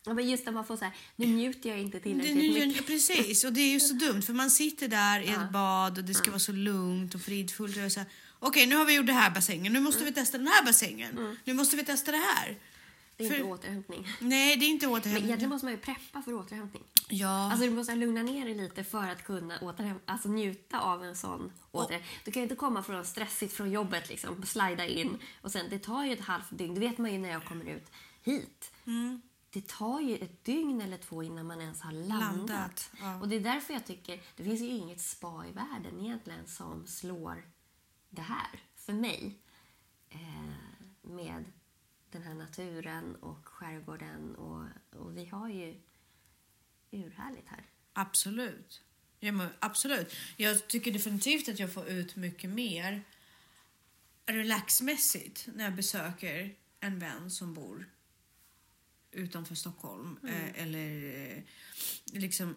Ja, 0.04 0.14
men 0.14 0.28
just 0.30 0.44
när 0.44 0.52
man 0.52 0.66
får 0.66 0.76
så 0.76 0.84
här, 0.84 0.94
nu 1.16 1.26
njuter 1.26 1.70
jag 1.70 1.78
inte 1.80 1.98
Det, 1.98 2.02
tillräckligt 2.02 2.52
nu, 2.52 2.66
mycket. 2.66 2.86
precis, 2.86 3.44
och 3.44 3.52
det 3.52 3.60
är 3.60 3.70
ju 3.70 3.80
så 3.80 3.94
dumt 3.94 4.22
för 4.22 4.32
man 4.32 4.50
sitter 4.50 4.88
där 4.88 5.20
i 5.20 5.28
ett 5.28 5.50
bad 5.52 5.98
och 5.98 6.04
det 6.04 6.14
ska 6.14 6.30
vara 6.30 6.40
så 6.40 6.52
lugnt 6.52 7.14
och 7.14 7.20
fridfullt. 7.20 7.76
Och 7.76 7.80
jag 7.80 7.86
är 7.86 7.90
så 7.90 8.00
här, 8.00 8.08
Okej, 8.40 8.66
nu 8.66 8.76
har 8.76 8.84
vi 8.84 8.94
gjort 8.94 9.06
det 9.06 9.12
här 9.12 9.30
bassängen. 9.30 9.72
Nu 9.72 9.80
måste 9.80 10.04
vi 10.04 10.12
testa 10.12 10.38
den 10.38 10.46
här 10.46 10.64
bassängen. 10.64 11.36
Nu 11.44 11.54
måste 11.54 11.76
vi 11.76 11.84
testa 11.84 12.12
det 12.12 12.18
här. 12.18 12.56
Det 13.18 13.24
är 13.24 13.26
inte 13.26 13.36
För- 13.38 13.50
återhämtning. 13.52 14.06
Nej, 14.20 14.56
det 14.56 14.64
är 14.64 14.68
inte 14.70 14.86
Men 14.86 14.94
återhämtning. 14.96 15.24
egentligen 15.26 15.50
måste 15.50 15.64
man 15.66 15.72
ju 15.74 15.78
preppa 15.80 16.22
för 16.22 16.34
återhämtning. 16.34 16.82
Ja. 17.08 17.50
Alltså 17.52 17.66
du 17.66 17.70
måste 17.72 17.94
lugna 17.94 18.22
ner 18.22 18.44
dig 18.44 18.54
lite 18.54 18.84
för 18.84 19.08
att 19.08 19.24
kunna 19.24 19.58
återhämta, 19.60 20.12
alltså 20.12 20.28
njuta 20.28 20.80
av 20.80 21.04
en 21.04 21.16
sån 21.16 21.52
återhämtning. 21.70 22.10
Du 22.24 22.30
kan 22.32 22.40
ju 22.40 22.44
inte 22.44 22.54
komma 22.56 22.82
från 22.82 23.04
stressigt 23.04 23.52
från 23.52 23.70
jobbet 23.70 24.08
liksom, 24.08 24.42
slida 24.46 24.86
in 24.86 25.18
och 25.42 25.52
sen 25.52 25.66
det 25.70 25.78
tar 25.78 26.04
ju 26.04 26.12
ett 26.12 26.20
halvt 26.20 26.46
dygn. 26.58 26.74
Det 26.74 26.80
vet 26.80 26.98
man 26.98 27.12
ju 27.12 27.18
när 27.18 27.28
jag 27.30 27.44
kommer 27.44 27.64
ut 27.64 27.90
hit. 28.22 28.72
Mm. 28.86 29.22
Det 29.50 29.68
tar 29.68 30.00
ju 30.00 30.16
ett 30.16 30.44
dygn 30.44 30.80
eller 30.80 30.96
två 30.98 31.22
innan 31.22 31.46
man 31.46 31.60
ens 31.60 31.80
har 31.80 31.92
landat. 31.92 32.20
Landat, 32.20 32.90
ja. 33.00 33.20
Och 33.20 33.28
det 33.28 33.36
är 33.36 33.40
därför 33.40 33.72
jag 33.74 33.86
tycker, 33.86 34.20
det 34.36 34.44
finns 34.44 34.60
ju 34.60 34.66
inget 34.68 35.00
spa 35.00 35.44
i 35.48 35.52
världen 35.52 36.00
egentligen 36.00 36.46
som 36.46 36.86
slår 36.86 37.44
det 38.10 38.22
här, 38.22 38.60
för 38.76 38.92
mig. 38.92 39.38
Eh, 40.10 40.18
med 41.02 41.44
den 42.12 42.22
här 42.22 42.34
naturen 42.34 43.16
och 43.16 43.48
skärgården 43.48 44.34
och, 44.34 44.64
och 45.00 45.16
vi 45.16 45.24
har 45.26 45.48
ju 45.48 45.80
urhärligt 46.90 47.48
här. 47.48 47.66
Absolut. 47.92 48.82
Ja, 49.20 49.32
men 49.32 49.48
absolut. 49.58 50.14
Jag 50.36 50.68
tycker 50.68 50.92
definitivt 50.92 51.48
att 51.48 51.58
jag 51.58 51.72
får 51.72 51.88
ut 51.88 52.16
mycket 52.16 52.50
mer 52.50 53.04
relaxmässigt 54.26 55.48
när 55.54 55.64
jag 55.64 55.74
besöker 55.74 56.54
en 56.80 56.98
vän 56.98 57.30
som 57.30 57.54
bor 57.54 57.90
utanför 59.10 59.54
Stockholm. 59.54 60.18
Eh, 60.28 60.62
eller 60.62 61.16
eh, 61.36 61.42
liksom 62.12 62.56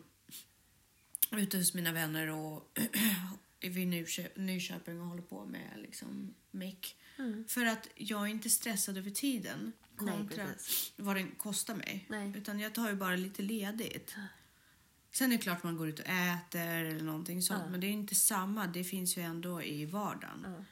ute 1.31 1.57
hos 1.57 1.73
mina 1.73 1.91
vänner 1.91 2.27
och 2.27 2.79
vid 3.61 3.87
Nykö- 3.87 4.39
Nyköping 4.39 5.01
och 5.01 5.07
håller 5.07 5.21
på 5.21 5.45
med 5.45 5.79
liksom 5.79 6.33
mick. 6.51 6.97
För 7.47 7.65
att 7.65 7.87
jag 7.95 8.21
är 8.21 8.27
inte 8.27 8.49
stressad 8.49 8.97
över 8.97 9.09
tiden 9.11 9.73
Nej, 9.99 10.17
kontra 10.17 10.45
precis. 10.45 10.93
vad 10.95 11.15
den 11.15 11.31
kostar 11.31 11.75
mig. 11.75 12.05
Nej. 12.09 12.33
Utan 12.37 12.59
jag 12.59 12.75
tar 12.75 12.89
ju 12.89 12.95
bara 12.95 13.15
lite 13.15 13.41
ledigt. 13.41 14.15
Sen 15.13 15.31
är 15.31 15.37
det 15.37 15.43
klart 15.43 15.63
man 15.63 15.77
går 15.77 15.89
ut 15.89 15.99
och 15.99 16.05
äter 16.05 16.67
eller 16.67 17.03
någonting 17.03 17.41
sånt. 17.41 17.61
Ja. 17.65 17.69
Men 17.69 17.79
det 17.79 17.87
är 17.87 17.91
inte 17.91 18.15
samma. 18.15 18.67
Det 18.67 18.83
finns 18.83 19.17
ju 19.17 19.21
ändå 19.21 19.63
i 19.63 19.85
vardagen. 19.85 20.45
Ja. 20.45 20.65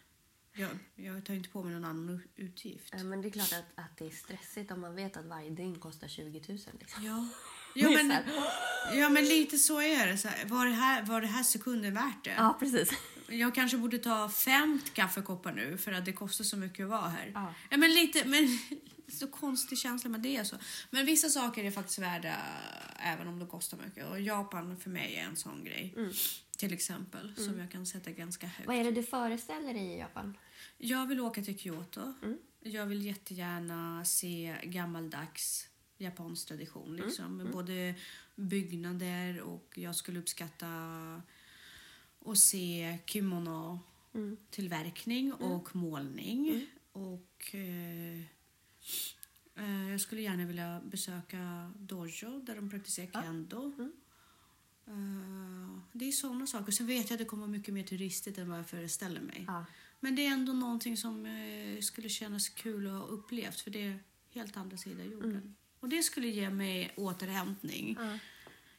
Jag, 0.54 0.70
jag 0.96 1.26
tar 1.26 1.34
inte 1.34 1.50
på 1.50 1.64
mig 1.64 1.74
någon 1.74 1.86
annan 1.86 2.22
utgift. 2.36 2.94
Ja, 2.98 3.04
men 3.04 3.22
det 3.22 3.28
är 3.28 3.32
klart 3.32 3.54
att, 3.54 3.84
att 3.86 3.98
det 3.98 4.06
är 4.06 4.10
stressigt 4.10 4.72
om 4.72 4.82
man 4.82 4.96
vet 4.96 5.18
att 5.18 5.26
varje 5.26 5.50
dygn 5.50 5.80
kostar 5.80 6.08
20 6.08 6.44
000. 6.48 6.60
Liksom. 6.80 7.06
Ja. 7.06 7.28
Ja 7.76 7.90
men, 7.90 8.14
ja 8.94 9.10
men 9.10 9.26
lite 9.26 9.58
så 9.58 9.82
är 9.82 10.08
det. 10.08 10.18
Så 10.18 10.28
här, 10.28 10.46
var, 10.46 10.66
det 10.66 10.72
här, 10.72 11.06
var 11.06 11.22
det 11.22 11.28
här 11.28 11.44
sekunden 11.44 11.94
värt 11.94 12.24
det? 12.24 12.34
Ja, 12.38 12.58
precis. 12.60 12.90
Jag 13.32 13.56
kanske 13.56 13.78
borde 13.78 13.98
ta 13.98 14.30
fem 14.30 14.82
kaffekoppar 14.94 15.52
nu 15.52 15.78
för 15.78 15.92
att 15.92 16.06
det 16.06 16.14
kostar 16.14 16.44
så 16.44 16.58
mycket 16.58 16.84
att 16.84 16.90
vara 16.90 17.10
här. 17.10 17.32
Ja. 17.34 17.54
Ja, 17.70 17.78
men 17.78 17.94
lite, 17.94 18.26
men 18.26 18.60
så 19.08 19.28
konstig 19.28 19.78
känsla 19.78 20.10
med 20.10 20.20
det 20.22 20.38
är 20.38 20.44
så. 20.44 20.56
Men 20.90 21.06
vissa 21.06 21.30
saker 21.30 21.64
är 21.64 21.72
faktiskt 21.72 22.00
värda 22.00 22.36
även 23.00 23.28
om 23.28 23.40
de 23.40 23.48
kostar 23.48 23.78
mycket. 23.86 24.06
Och 24.06 24.22
Japan 24.22 24.78
för 24.78 24.90
mig 24.90 25.16
är 25.16 25.24
en 25.24 25.36
sån 25.36 25.64
grej. 25.64 25.96
Till 26.58 26.74
exempel. 26.74 27.36
Som 27.36 27.60
jag 27.60 27.72
kan 27.72 27.86
sätta 27.86 28.12
ganska 28.12 28.48
högt. 28.48 28.68
Vad 28.68 28.76
är 28.76 28.84
det 28.84 28.92
du 28.92 29.04
föreställer 29.04 29.74
dig 29.74 29.84
i 29.84 30.00
Japan? 30.00 30.38
Jag 30.78 31.08
vill 31.08 31.20
åka 31.20 31.44
till 31.44 31.60
Kyoto. 31.60 32.14
Mm. 32.24 32.38
Jag 32.60 32.86
vill 32.86 33.06
jättegärna 33.06 34.06
se 34.06 34.56
gammaldags 34.64 35.68
japansk 35.98 36.48
tradition. 36.48 36.96
Mm. 36.96 37.06
Liksom, 37.06 37.38
med 37.38 37.52
både 37.52 37.96
byggnader 38.36 39.42
och 39.42 39.74
jag 39.76 39.96
skulle 39.96 40.20
uppskatta 40.20 40.68
att 42.26 42.38
se 42.38 42.98
kimono-tillverkning 43.06 45.26
Mm. 45.40 45.52
och 45.52 45.76
målning. 45.76 46.66
Och 46.92 47.56
eh, 47.56 48.20
eh, 49.56 49.90
jag 49.92 50.02
skulle 50.02 50.22
gärna 50.22 50.46
vilja 50.46 50.82
besöka 50.86 51.72
dojo 51.80 52.40
där 52.42 52.56
de 52.56 52.70
praktiserar 52.70 53.22
kendo. 53.24 53.74
Mm. 53.78 53.92
Eh, 54.88 55.80
det 55.94 56.06
är 56.08 56.12
sådana 56.12 56.48
saker. 56.48 56.72
Sen 56.72 56.88
vet 56.88 57.10
jag 57.10 57.16
att 57.16 57.20
det 57.20 57.26
kommer 57.26 57.48
mycket 57.48 57.74
mer 57.74 57.84
turistigt 57.84 58.38
än 58.38 58.50
vad 58.50 58.60
jag 58.60 58.70
föreställer 58.70 59.22
mig. 59.22 59.44
Ja. 59.48 59.66
Men 60.00 60.16
det 60.16 60.26
är 60.26 60.32
ändå 60.32 60.54
någonting 60.54 60.98
som 60.98 61.26
eh, 61.26 61.80
skulle 61.82 62.10
kännas 62.10 62.50
kul 62.50 62.88
att 62.88 62.94
ha 62.94 63.04
upplevt 63.04 63.60
för 63.60 63.72
det 63.72 63.82
är 63.84 64.00
helt 64.30 64.58
andra 64.58 64.78
sidan 64.78 65.12
jorden. 65.12 65.56
Och 65.80 65.90
det 65.90 66.04
skulle 66.04 66.28
ge 66.28 66.50
mig 66.50 66.94
återhämtning 66.98 67.98
Ja. 68.00 68.18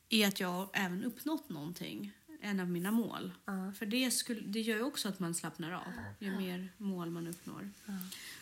i 0.09 0.25
att 0.25 0.41
jag 0.41 0.69
även 0.73 1.05
uppnått 1.05 1.49
någonting, 1.49 2.13
en 2.41 2.61
av 2.61 2.71
mina 2.71 2.91
mål. 2.91 3.33
Ja. 3.45 3.73
För 3.73 3.87
det, 3.87 4.11
skulle, 4.11 4.41
det 4.41 4.61
gör 4.61 4.77
ju 4.77 4.83
också 4.83 5.09
att 5.09 5.19
man 5.19 5.35
slappnar 5.35 5.73
av 5.73 5.93
ju 6.19 6.37
mer 6.37 6.69
mål 6.77 7.11
man 7.11 7.27
uppnår. 7.27 7.71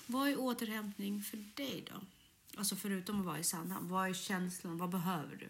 Vad 0.06 0.28
är 0.28 0.40
återhämtning 0.40 1.22
för 1.22 1.36
dig 1.54 1.84
då? 1.92 2.00
Alltså 2.58 2.76
förutom 2.76 3.20
att 3.20 3.26
vara 3.26 3.38
i 3.38 3.44
Sandhamn, 3.44 3.88
vad 3.88 4.08
är 4.08 4.12
känslan, 4.12 4.78
vad 4.78 4.90
behöver 4.90 5.36
du? 5.36 5.48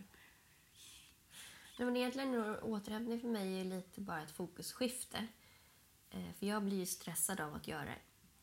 Nej, 1.78 1.86
men 1.86 1.96
egentligen 1.96 2.34
är 2.34 2.64
återhämtning 2.64 3.20
för 3.20 3.28
mig 3.28 3.60
är 3.60 3.64
lite 3.64 4.00
bara 4.00 4.22
ett 4.22 4.30
fokusskifte. 4.30 5.26
Eh, 6.10 6.32
för 6.38 6.46
jag 6.46 6.64
blir 6.64 6.76
ju 6.76 6.86
stressad 6.86 7.40
av 7.40 7.54
att 7.54 7.68
göra 7.68 7.94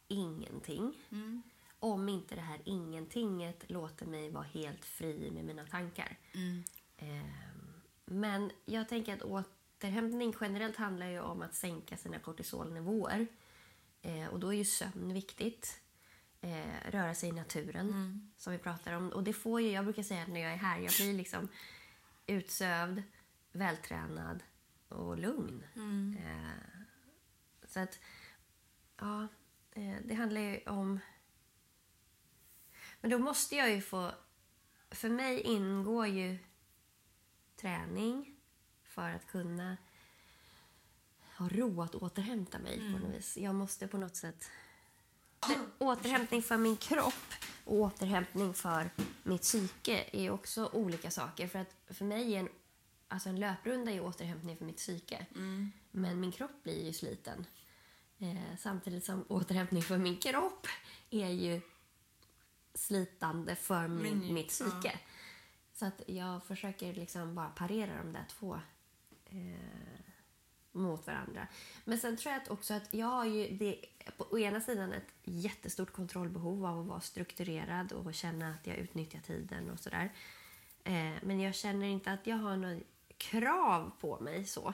ingenting. 0.07 0.93
Om 1.79 2.09
inte 2.09 2.35
det 2.35 2.41
här 2.41 2.61
ingentinget 2.65 3.69
låter 3.71 4.05
mig 4.05 4.31
vara 4.31 4.43
helt 4.43 4.85
fri 4.85 5.31
med 5.31 5.45
mina 5.45 5.65
tankar. 5.65 6.17
Eh, 6.97 7.25
men 8.05 8.51
jag 8.65 8.89
tänker 8.89 9.13
att 9.13 9.21
återhämtning 9.85 10.33
generellt 10.41 10.75
handlar 10.75 11.07
ju 11.07 11.19
om 11.19 11.41
att 11.41 11.55
sänka 11.55 11.97
sina 11.97 12.19
kortisolnivåer. 12.19 13.27
Eh, 14.01 14.27
och 14.27 14.39
då 14.39 14.53
är 14.53 14.57
ju 14.57 14.65
sömn 14.65 15.13
viktigt. 15.13 15.81
Eh, 16.41 16.91
röra 16.91 17.15
sig 17.15 17.29
i 17.29 17.31
naturen, 17.31 18.31
som 18.37 18.53
vi 18.53 18.59
pratar 18.59 18.93
om. 18.93 19.09
Och 19.09 19.23
det 19.23 19.33
får 19.33 19.61
ju, 19.61 19.71
jag 19.71 19.83
brukar 19.83 20.03
säga 20.03 20.21
att 20.21 20.27
när 20.27 20.39
jag 20.39 20.51
är 20.51 20.57
här, 20.57 20.79
jag 20.79 20.93
blir 20.99 21.13
liksom 21.13 21.47
utsövd, 22.25 23.03
vältränad 23.51 24.43
och 24.87 25.17
lugn. 25.17 25.63
Eh, 26.17 26.81
så 27.67 27.79
att, 27.79 27.99
ja, 28.97 29.27
eh, 29.71 29.95
det 30.05 30.13
handlar 30.13 30.41
ju 30.41 30.61
om... 30.65 30.99
Men 33.01 33.11
då 33.11 33.17
måste 33.17 33.55
jag 33.55 33.71
ju 33.71 33.81
få... 33.81 34.11
För 34.89 35.09
mig 35.09 35.41
ingår 35.41 36.07
ju 36.07 36.37
träning 37.55 38.34
för 38.95 39.09
att 39.09 39.27
kunna 39.27 39.77
ha 41.37 41.49
ro 41.49 41.81
att 41.81 41.95
återhämta 41.95 42.59
mig 42.59 42.77
på 42.77 42.99
något 42.99 43.15
vis. 43.15 43.37
Jag 43.37 43.55
måste 43.55 43.87
på 43.87 43.97
något 43.97 44.15
sätt... 44.15 44.49
Återhämtning 45.79 46.41
för 46.41 46.57
min 46.57 46.77
kropp 46.77 47.33
och 47.65 47.75
återhämtning 47.75 48.53
för 48.53 48.89
mitt 49.23 49.41
psyke 49.41 50.05
är 50.11 50.29
också 50.31 50.69
olika 50.73 51.11
saker. 51.11 51.47
För 51.47 51.59
att 51.59 51.75
för 51.97 52.05
mig 52.05 52.35
är 52.35 52.39
en, 52.39 52.49
alltså 53.07 53.29
en 53.29 53.39
löprunda 53.39 53.91
är 53.91 54.01
återhämtning 54.01 54.57
för 54.57 54.65
mitt 54.65 54.77
psyke. 54.77 55.25
Men 55.91 56.19
min 56.19 56.31
kropp 56.31 56.63
blir 56.63 56.85
ju 56.85 56.93
sliten. 56.93 57.45
Eh, 58.17 58.57
samtidigt 58.59 59.05
som 59.05 59.25
återhämtning 59.27 59.83
för 59.83 59.97
min 59.97 60.17
kropp 60.17 60.67
är 61.09 61.29
ju 61.29 61.61
slitande 62.73 63.55
för 63.55 63.87
min, 63.87 64.19
Men- 64.19 64.33
mitt 64.33 64.49
psyke. 64.49 64.99
Så 65.73 65.85
att 65.85 66.01
jag 66.07 66.43
försöker 66.43 66.93
liksom 66.93 67.35
bara 67.35 67.49
parera 67.49 67.97
de 67.97 68.13
där 68.13 68.25
två 68.29 68.59
eh, 69.25 69.95
mot 70.71 71.07
varandra. 71.07 71.47
Men 71.83 71.97
sen 71.97 72.17
tror 72.17 72.33
jag 72.33 72.41
att 72.41 72.49
också 72.49 72.73
att 72.73 72.93
jag 72.93 73.07
har 73.07 73.25
ju 73.25 73.57
det, 73.57 73.85
på 74.17 74.27
å 74.31 74.39
ena 74.39 74.61
sidan 74.61 74.93
ett 74.93 75.13
jättestort 75.23 75.91
kontrollbehov 75.91 76.65
av 76.65 76.79
att 76.79 76.87
vara 76.87 77.01
strukturerad 77.01 77.91
och 77.91 78.13
känna 78.13 78.49
att 78.49 78.67
jag 78.67 78.77
utnyttjar 78.77 79.19
tiden 79.19 79.69
och 79.69 79.79
sådär. 79.79 80.09
Eh, 80.83 81.13
men 81.21 81.39
jag 81.39 81.55
känner 81.55 81.87
inte 81.87 82.11
att 82.11 82.27
jag 82.27 82.37
har 82.37 82.57
något 82.57 82.83
krav 83.17 83.91
på 83.99 84.19
mig 84.19 84.45
så. 84.45 84.73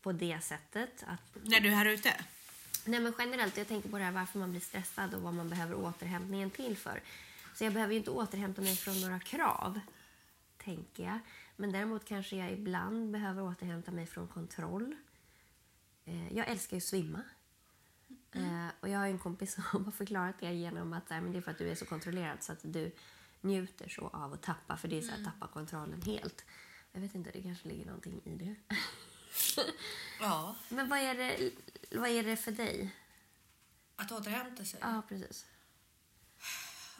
På 0.00 0.12
det 0.12 0.40
sättet. 0.40 1.04
Att 1.06 1.44
När 1.44 1.60
du 1.60 1.68
är 1.68 1.74
här 1.74 1.86
ute? 1.86 2.14
Nej, 2.84 3.00
men 3.00 3.12
generellt, 3.18 3.56
jag 3.56 3.68
tänker 3.68 3.88
på 3.88 3.98
det 3.98 4.04
här 4.04 4.12
varför 4.12 4.38
man 4.38 4.50
blir 4.50 4.60
stressad 4.60 5.14
och 5.14 5.22
vad 5.22 5.34
man 5.34 5.48
behöver 5.48 5.74
återhämtningen 5.74 6.50
till 6.50 6.76
för. 6.76 7.02
Så 7.54 7.64
jag 7.64 7.72
behöver 7.72 7.92
ju 7.92 7.98
inte 7.98 8.10
återhämta 8.10 8.62
mig 8.62 8.76
från 8.76 9.00
några 9.00 9.20
krav, 9.20 9.80
tänker 10.56 11.04
jag. 11.04 11.18
Men 11.60 11.72
däremot 11.72 12.04
kanske 12.04 12.36
jag 12.36 12.52
ibland 12.52 13.10
behöver 13.10 13.42
återhämta 13.42 13.90
mig 13.90 14.06
från 14.06 14.28
kontroll. 14.28 14.96
Eh, 16.04 16.32
jag 16.32 16.48
älskar 16.48 16.76
ju 16.76 16.78
att 16.78 16.84
svimma. 16.84 17.20
Eh, 18.32 18.68
och 18.80 18.88
jag 18.88 18.98
har 18.98 19.06
en 19.06 19.18
kompis 19.18 19.54
som 19.70 19.84
har 19.84 19.92
förklarat 19.92 20.34
det 20.40 20.52
genom 20.52 20.92
att 20.92 21.10
men 21.10 21.32
det 21.32 21.38
är 21.38 21.42
för 21.42 21.50
att 21.50 21.58
du 21.58 21.70
är 21.70 21.74
så 21.74 21.86
kontrollerad 21.86 22.42
så 22.42 22.52
att 22.52 22.60
du 22.62 22.92
njuter 23.40 23.88
så 23.88 24.08
av 24.08 24.32
att 24.32 24.42
tappa. 24.42 24.76
För 24.76 24.88
det 24.88 24.98
är 24.98 25.02
så 25.02 25.10
här, 25.10 25.24
tappa 25.24 25.46
kontrollen 25.46 26.02
helt. 26.02 26.44
Jag 26.92 27.00
vet 27.00 27.14
inte, 27.14 27.30
det 27.30 27.42
kanske 27.42 27.68
ligger 27.68 27.86
någonting 27.86 28.20
i 28.24 28.34
det. 28.34 28.54
Ja. 30.20 30.56
Men 30.68 30.88
vad 30.88 30.98
är 30.98 31.14
det, 31.14 31.50
vad 31.98 32.10
är 32.10 32.22
det 32.22 32.36
för 32.36 32.52
dig? 32.52 32.94
Att 33.96 34.12
återhämta 34.12 34.64
sig? 34.64 34.80
Ja, 34.82 35.02
precis. 35.08 35.46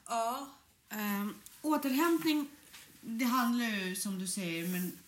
Ja. 0.07 0.49
Um, 0.93 1.41
återhämtning, 1.63 2.51
det 3.09 3.25
handlar 3.25 3.67
ju 3.67 3.97
som 3.97 4.19
du 4.19 4.27
säger 4.27 4.69
men 4.69 4.99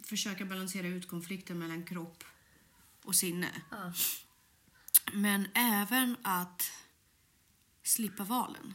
försöka 0.00 0.44
balansera 0.44 0.86
ut 0.86 1.08
konflikten 1.08 1.58
mellan 1.58 1.84
kropp 1.84 2.24
och 3.04 3.14
sinne. 3.16 3.48
Ja. 3.70 3.92
Men 5.12 5.48
även 5.54 6.16
att 6.22 6.72
slippa 7.82 8.24
valen. 8.24 8.74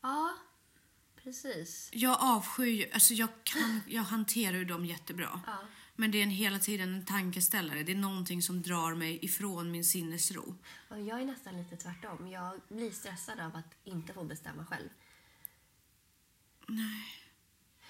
Ja, 0.00 0.34
precis. 1.16 1.88
Jag 1.92 2.16
avskyr 2.20 2.90
alltså 2.92 3.14
jag, 3.14 3.28
kan, 3.42 3.80
jag 3.86 4.02
hanterar 4.02 4.56
ju 4.56 4.64
dem 4.64 4.84
jättebra. 4.84 5.40
Ja. 5.46 5.58
Men 5.96 6.10
det 6.10 6.18
är 6.18 6.22
en, 6.22 6.30
hela 6.30 6.58
tiden 6.58 6.94
en 6.94 7.04
tankeställare. 7.04 7.82
Det 7.82 7.92
är 7.92 7.96
någonting 7.96 8.42
som 8.42 8.62
drar 8.62 8.94
mig 8.94 9.24
ifrån 9.24 9.70
min 9.70 9.84
sinnesro. 9.84 10.56
Och 10.88 11.00
jag 11.00 11.20
är 11.20 11.24
nästan 11.24 11.56
lite 11.56 11.76
tvärtom. 11.76 12.28
Jag 12.30 12.60
blir 12.68 12.90
stressad 12.90 13.40
av 13.40 13.56
att 13.56 13.74
inte 13.84 14.12
få 14.12 14.24
bestämma 14.24 14.66
själv. 14.66 14.88
Nej. 16.68 17.04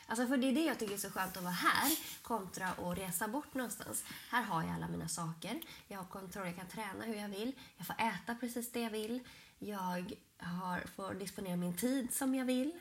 Alltså 0.07 0.27
för 0.27 0.37
det 0.37 0.47
är 0.49 0.53
det 0.55 0.65
jag 0.65 0.79
tycker 0.79 0.95
är 0.95 0.99
så 0.99 1.11
skönt 1.11 1.37
att 1.37 1.43
vara 1.43 1.53
här 1.53 1.93
kontra 2.23 2.69
att 2.69 2.99
resa 2.99 3.29
bort 3.29 3.55
någonstans. 3.55 4.05
Här 4.31 4.43
har 4.43 4.63
jag 4.63 4.71
alla 4.71 4.89
mina 4.89 5.09
saker. 5.09 5.61
Jag 5.89 5.99
har 5.99 6.05
kontroll, 6.05 6.47
jag 6.47 6.57
kan 6.57 6.69
träna 6.69 7.05
hur 7.05 7.15
jag 7.15 7.29
vill. 7.29 7.53
Jag 7.77 7.87
får 7.87 7.97
äta 7.99 8.35
precis 8.35 8.73
det 8.73 8.81
jag 8.81 8.91
vill. 8.91 9.21
Jag 9.59 10.15
har, 10.39 10.81
får 10.97 11.15
disponera 11.15 11.57
min 11.57 11.77
tid 11.77 12.15
som 12.15 12.35
jag 12.35 12.45
vill. 12.45 12.73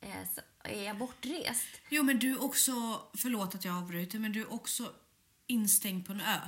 Eh, 0.00 0.28
så 0.34 0.40
är 0.64 0.82
jag 0.82 0.98
bortrest, 0.98 1.68
Jo, 1.90 2.02
men 2.02 2.18
du 2.18 2.32
är 2.32 2.42
också, 2.42 2.72
förlåt 3.14 3.54
att 3.54 3.64
jag 3.64 3.76
avbryter, 3.76 4.18
men 4.18 4.32
du 4.32 4.40
är 4.40 4.52
också 4.52 4.92
instängd 5.46 6.06
på 6.06 6.12
en 6.12 6.20
ö. 6.20 6.40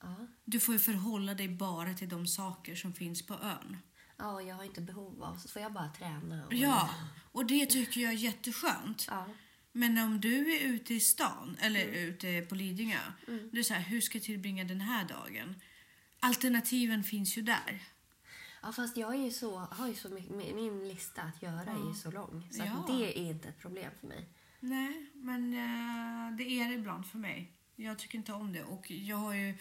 ja, 0.00 0.16
Du 0.44 0.60
får 0.60 0.74
ju 0.74 0.78
förhålla 0.78 1.34
dig 1.34 1.48
bara 1.48 1.94
till 1.94 2.08
de 2.08 2.26
saker 2.26 2.74
som 2.74 2.92
finns 2.94 3.26
på 3.26 3.34
ön. 3.34 3.76
Ja, 4.22 4.42
jag 4.42 4.54
har 4.54 4.64
inte 4.64 4.80
behov 4.80 5.22
av 5.22 5.36
så 5.36 5.48
får 5.48 5.62
jag 5.62 5.72
bara 5.72 5.88
träna. 5.88 6.46
Och, 6.46 6.54
Ja, 6.54 6.90
och 7.32 7.46
det 7.46 7.66
tycker 7.66 8.00
jag 8.00 8.12
är 8.12 8.16
jätteskönt. 8.16 9.06
ja. 9.10 9.26
Men 9.74 9.98
om 9.98 10.20
du 10.20 10.56
är 10.56 10.60
ute 10.60 10.94
i 10.94 11.00
stan, 11.00 11.56
eller 11.60 11.84
ute 11.84 12.46
på 12.48 12.54
Lidingö, 12.54 12.98
du 13.52 13.58
är 13.58 13.62
så 13.62 13.74
här, 13.74 13.82
hur 13.82 14.00
ska 14.00 14.18
jag 14.18 14.24
tillbringa 14.24 14.64
den 14.64 14.80
här 14.80 15.04
dagen? 15.04 15.54
Alternativen 16.20 17.04
finns 17.04 17.38
ju 17.38 17.42
där. 17.42 17.82
Ja, 18.62 18.72
fast 18.72 18.96
jag 18.96 19.14
är 19.14 19.24
ju 19.24 19.30
så, 19.30 19.58
har 19.58 19.88
ju 19.88 19.94
så 19.94 20.08
mycket, 20.08 20.30
min 20.54 20.88
lista 20.88 21.22
att 21.22 21.42
göra 21.42 21.60
är 21.70 21.88
ju 21.88 21.94
så 21.94 22.10
lång. 22.10 22.48
Så 22.50 22.62
Ja. 22.64 22.84
det 22.88 23.18
är 23.18 23.22
inte 23.30 23.48
ett 23.48 23.58
problem 23.58 23.90
för 24.00 24.06
mig. 24.06 24.28
Nej, 24.60 25.06
men 25.14 25.52
eh, 25.54 26.36
det 26.36 26.44
är 26.44 26.68
det 26.68 26.74
ibland 26.74 27.06
för 27.06 27.18
mig. 27.18 27.52
Jag 27.76 27.98
tycker 27.98 28.18
inte 28.18 28.32
om 28.32 28.52
det. 28.52 28.62
Och 28.64 28.90
jag 28.90 29.16
har 29.16 29.34
ju 29.34 29.54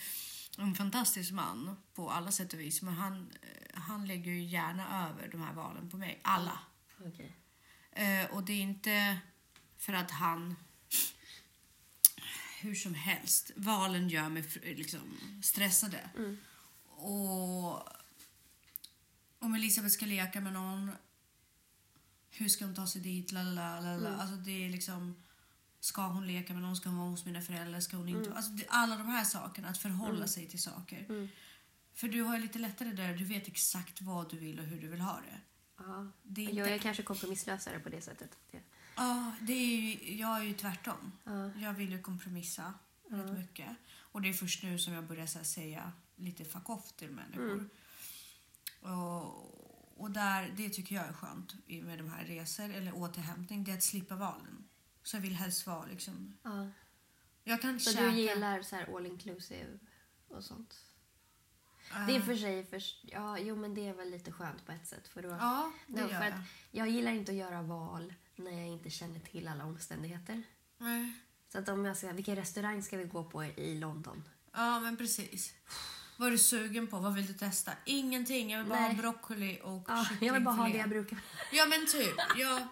en 0.57 0.75
fantastisk 0.75 1.31
man 1.31 1.77
på 1.93 2.09
alla 2.09 2.31
sätt 2.31 2.53
och 2.53 2.59
vis. 2.59 2.81
Men 2.81 2.93
han, 2.93 3.31
eh, 3.41 3.81
han 3.81 4.07
lägger 4.07 4.31
ju 4.31 4.43
gärna 4.43 5.09
över 5.09 5.27
de 5.27 5.41
här 5.41 5.53
valen 5.53 5.89
på 5.89 5.97
mig. 5.97 6.19
Alla. 6.23 6.59
Okej. 6.99 7.35
Eh, 7.91 8.25
och 8.31 8.43
det 8.43 8.53
är 8.53 8.61
inte 8.61 9.19
för 9.77 9.93
att 9.93 10.11
han... 10.11 10.55
Hur 12.61 12.75
som 12.75 12.93
helst. 12.93 13.51
Valen 13.55 14.09
gör 14.09 14.29
mig 14.29 14.43
liksom, 14.63 15.17
stressade. 15.43 16.09
Och 16.85 17.89
om 19.39 19.53
Elisabeth 19.55 19.93
ska 19.93 20.05
leka 20.05 20.41
med 20.41 20.53
någon, 20.53 20.91
hur 22.29 22.49
ska 22.49 22.65
hon 22.65 22.75
ta 22.75 22.87
sig 22.87 23.01
dit? 23.01 23.31
Lalala, 23.31 23.79
lalala. 23.79 24.17
Alltså 24.17 24.35
det 24.35 24.65
är 24.65 24.69
liksom, 24.69 25.15
ska 25.81 26.01
hon 26.01 26.27
leka 26.27 26.53
med 26.53 26.61
någon? 26.61 26.75
Ska 26.75 26.89
hon 26.89 26.97
vara 26.99 27.09
hos 27.09 27.25
mina 27.25 27.41
föräldrar? 27.41 27.79
Ska 27.79 27.97
hon 27.97 28.09
inte? 28.09 28.33
Alltså 28.33 28.51
det, 28.51 28.65
alla 28.69 28.97
de 28.97 29.07
här 29.07 29.23
sakerna, 29.23 29.67
att 29.69 29.77
förhålla 29.77 30.27
sig 30.27 30.47
till 30.47 30.61
saker. 30.61 31.29
För 31.93 32.07
du 32.07 32.21
har 32.21 32.35
ju 32.35 32.41
lite 32.41 32.59
lättare 32.59 32.91
där, 32.91 33.13
du 33.15 33.25
vet 33.25 33.47
exakt 33.47 34.01
vad 34.01 34.29
du 34.29 34.37
vill 34.37 34.59
och 34.59 34.65
hur 34.65 34.81
du 34.81 34.87
vill 34.87 35.01
ha 35.01 35.15
det. 35.15 35.41
Ja. 35.77 36.07
Det 36.23 36.41
är 36.41 36.45
Jag 36.45 36.51
inte- 36.53 36.73
är 36.73 36.77
kanske 36.79 37.03
kompromisslösare 37.03 37.79
på 37.79 37.89
det 37.89 38.01
sättet. 38.01 38.37
Ja, 38.95 39.31
det 39.41 39.53
är 39.53 39.81
ju, 39.81 40.15
jag 40.17 40.37
är 40.39 40.43
ju 40.43 40.53
tvärtom. 40.53 41.11
Ja. 41.23 41.51
Jag 41.59 41.73
vill 41.73 41.91
ju 41.91 42.01
kompromissa 42.01 42.73
rätt 43.09 43.37
mycket. 43.37 43.69
Och 43.99 44.21
det 44.21 44.29
är 44.29 44.33
först 44.33 44.63
nu 44.63 44.79
som 44.79 44.93
jag 44.93 45.03
börjar 45.07 45.35
här, 45.35 45.43
säga 45.43 45.91
lite 46.15 46.45
fuck 46.45 46.69
off 46.69 46.91
till 46.93 47.09
människor. 47.11 47.69
Och, 48.81 50.01
och 50.01 50.11
där, 50.11 50.53
det 50.57 50.69
tycker 50.69 50.95
jag 50.95 51.05
är 51.07 51.13
skönt 51.13 51.55
med 51.67 51.97
de 51.97 52.09
här 52.09 52.23
resor 52.23 52.69
eller 52.69 52.95
återhämtning. 52.95 53.63
Det 53.63 53.71
är 53.71 53.75
att 53.75 53.83
slippa 53.83 54.15
valen. 54.15 54.63
Så 55.03 55.15
jag 55.17 55.21
vill 55.21 55.35
helst 55.35 55.67
vara 55.67 55.85
liksom... 55.85 56.37
Ja. 56.43 56.67
Jag 57.43 57.61
kan 57.61 57.79
Så 57.79 57.91
käka... 57.91 58.05
du 58.05 58.11
gillar 58.11 58.61
så 58.61 58.75
här 58.75 58.95
all 58.97 59.05
inclusive 59.05 59.79
och 60.27 60.43
sånt? 60.43 60.75
äh, 61.91 62.07
Det 62.07 62.15
är 62.15 62.21
för 62.21 62.35
sig, 62.35 62.65
för, 62.65 62.81
ja, 63.01 63.39
jo 63.39 63.55
men 63.55 63.73
det 63.75 63.87
är 63.87 63.93
väl 63.93 64.09
lite 64.11 64.31
skönt 64.31 64.65
på 64.65 64.71
ett 64.71 64.87
sätt. 64.87 65.07
För 65.07 65.21
då, 65.21 65.29
Ja, 65.29 65.71
det 65.87 65.93
då, 65.93 65.99
gör 66.01 66.07
för 66.19 66.25
jag. 66.25 66.33
att 66.33 66.39
jag 66.71 66.89
gillar 66.89 67.11
inte 67.11 67.31
att 67.31 67.37
göra 67.37 67.61
val 67.61 68.13
när 68.35 68.51
jag 68.51 68.67
inte 68.67 68.89
känner 68.89 69.19
till 69.19 69.47
alla 69.47 69.65
omständigheter. 69.65 70.43
Nej. 70.77 71.13
Så 71.49 71.57
att 71.59 71.69
om 71.69 71.85
jag 71.85 71.97
ska, 71.97 72.11
vilken 72.11 72.35
restaurang 72.35 72.83
ska 72.83 72.97
vi 72.97 73.03
gå 73.03 73.23
på 73.23 73.43
i 73.43 73.79
London? 73.79 74.23
Ja, 74.53 74.79
men 74.79 74.97
precis. 74.97 75.53
Vad 76.17 76.27
är 76.27 76.31
du 76.31 76.37
sugen 76.37 76.87
på? 76.87 76.99
Vad 76.99 77.13
vill 77.13 77.25
du 77.27 77.33
testa? 77.33 77.71
Ingenting. 77.85 78.51
Jag 78.51 78.59
vill 78.59 78.69
bara 78.69 78.79
Nej. 78.79 78.95
ha 78.95 79.01
broccoli 79.01 79.59
och 79.63 79.83
Ja, 79.87 80.05
jag 80.21 80.33
vill 80.33 80.43
bara 80.43 80.55
ha 80.55 80.67
det 80.69 80.77
jag 80.77 80.89
brukar. 80.89 81.19
Ja 81.51 81.65
men 81.65 81.87
typ. 81.87 82.15
Ja. 82.37 82.67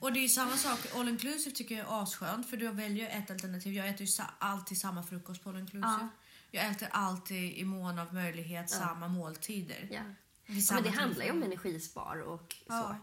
Och 0.00 0.12
det 0.12 0.24
är 0.24 0.28
samma 0.28 0.56
sak. 0.56 0.78
All 0.94 1.08
inclusive 1.08 1.56
tycker 1.56 1.78
jag 1.78 1.86
är 1.86 2.02
asskönt 2.02 2.50
för 2.50 2.56
du 2.56 2.68
väljer 2.68 3.18
ett 3.18 3.30
alternativ. 3.30 3.74
Jag 3.74 3.88
äter 3.88 4.06
ju 4.06 4.24
alltid 4.38 4.78
samma 4.78 5.02
frukost 5.02 5.42
på 5.42 5.50
all 5.50 5.58
inclusive. 5.58 5.98
Ja. 6.00 6.08
Jag 6.50 6.66
äter 6.66 6.88
alltid 6.90 7.58
i 7.58 7.64
mån 7.64 7.98
av 7.98 8.14
möjlighet 8.14 8.70
samma 8.70 9.08
måltider. 9.08 9.88
Ja. 9.90 10.00
Ja, 10.46 10.60
samma 10.60 10.80
men 10.80 10.90
det 10.92 10.98
handlar 10.98 11.24
ju 11.24 11.30
om 11.30 11.42
energispar 11.42 12.20
och 12.20 12.56
Ja. 12.66 12.96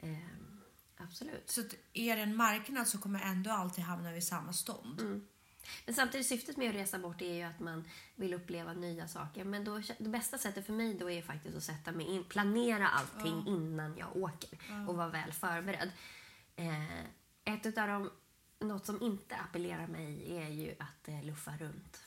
så. 0.00 0.06
Ehm, 0.06 0.60
absolut. 0.96 1.50
Så 1.50 1.60
är 1.92 2.16
det 2.16 2.22
en 2.22 2.36
marknad 2.36 2.88
så 2.88 2.98
kommer 2.98 3.20
jag 3.20 3.28
ändå 3.28 3.50
alltid 3.50 3.84
hamna 3.84 4.12
vid 4.12 4.24
samma 4.24 4.52
stånd. 4.52 5.00
Mm. 5.00 5.26
Men 5.86 5.94
samtidigt 5.94 6.26
syftet 6.26 6.56
med 6.56 6.68
att 6.68 6.74
resa 6.74 6.98
bort 6.98 7.22
är 7.22 7.34
ju 7.34 7.42
att 7.42 7.60
man 7.60 7.84
vill 8.16 8.34
uppleva 8.34 8.72
nya 8.72 9.08
saker. 9.08 9.44
Men 9.44 9.64
då, 9.64 9.82
det 9.98 10.08
bästa 10.08 10.38
sättet 10.38 10.66
för 10.66 10.72
mig 10.72 10.94
då 10.94 11.10
är 11.10 11.22
faktiskt 11.22 11.56
att 11.56 11.62
sätta 11.62 11.92
mig 11.92 12.06
in, 12.06 12.24
planera 12.24 12.88
allting 12.88 13.44
innan 13.46 13.96
jag 13.96 14.16
åker 14.16 14.58
och 14.88 14.96
vara 14.96 15.08
väl 15.08 15.32
förberedd. 15.32 15.90
Eh, 16.60 17.54
ett 17.54 17.66
utav 17.66 17.88
dem, 17.88 18.10
något 18.60 18.86
som 18.86 19.02
inte 19.02 19.36
appellerar 19.36 19.86
mig 19.86 20.36
är 20.36 20.48
ju 20.48 20.74
att 20.78 21.08
eh, 21.08 21.24
luffa 21.24 21.56
runt. 21.60 22.02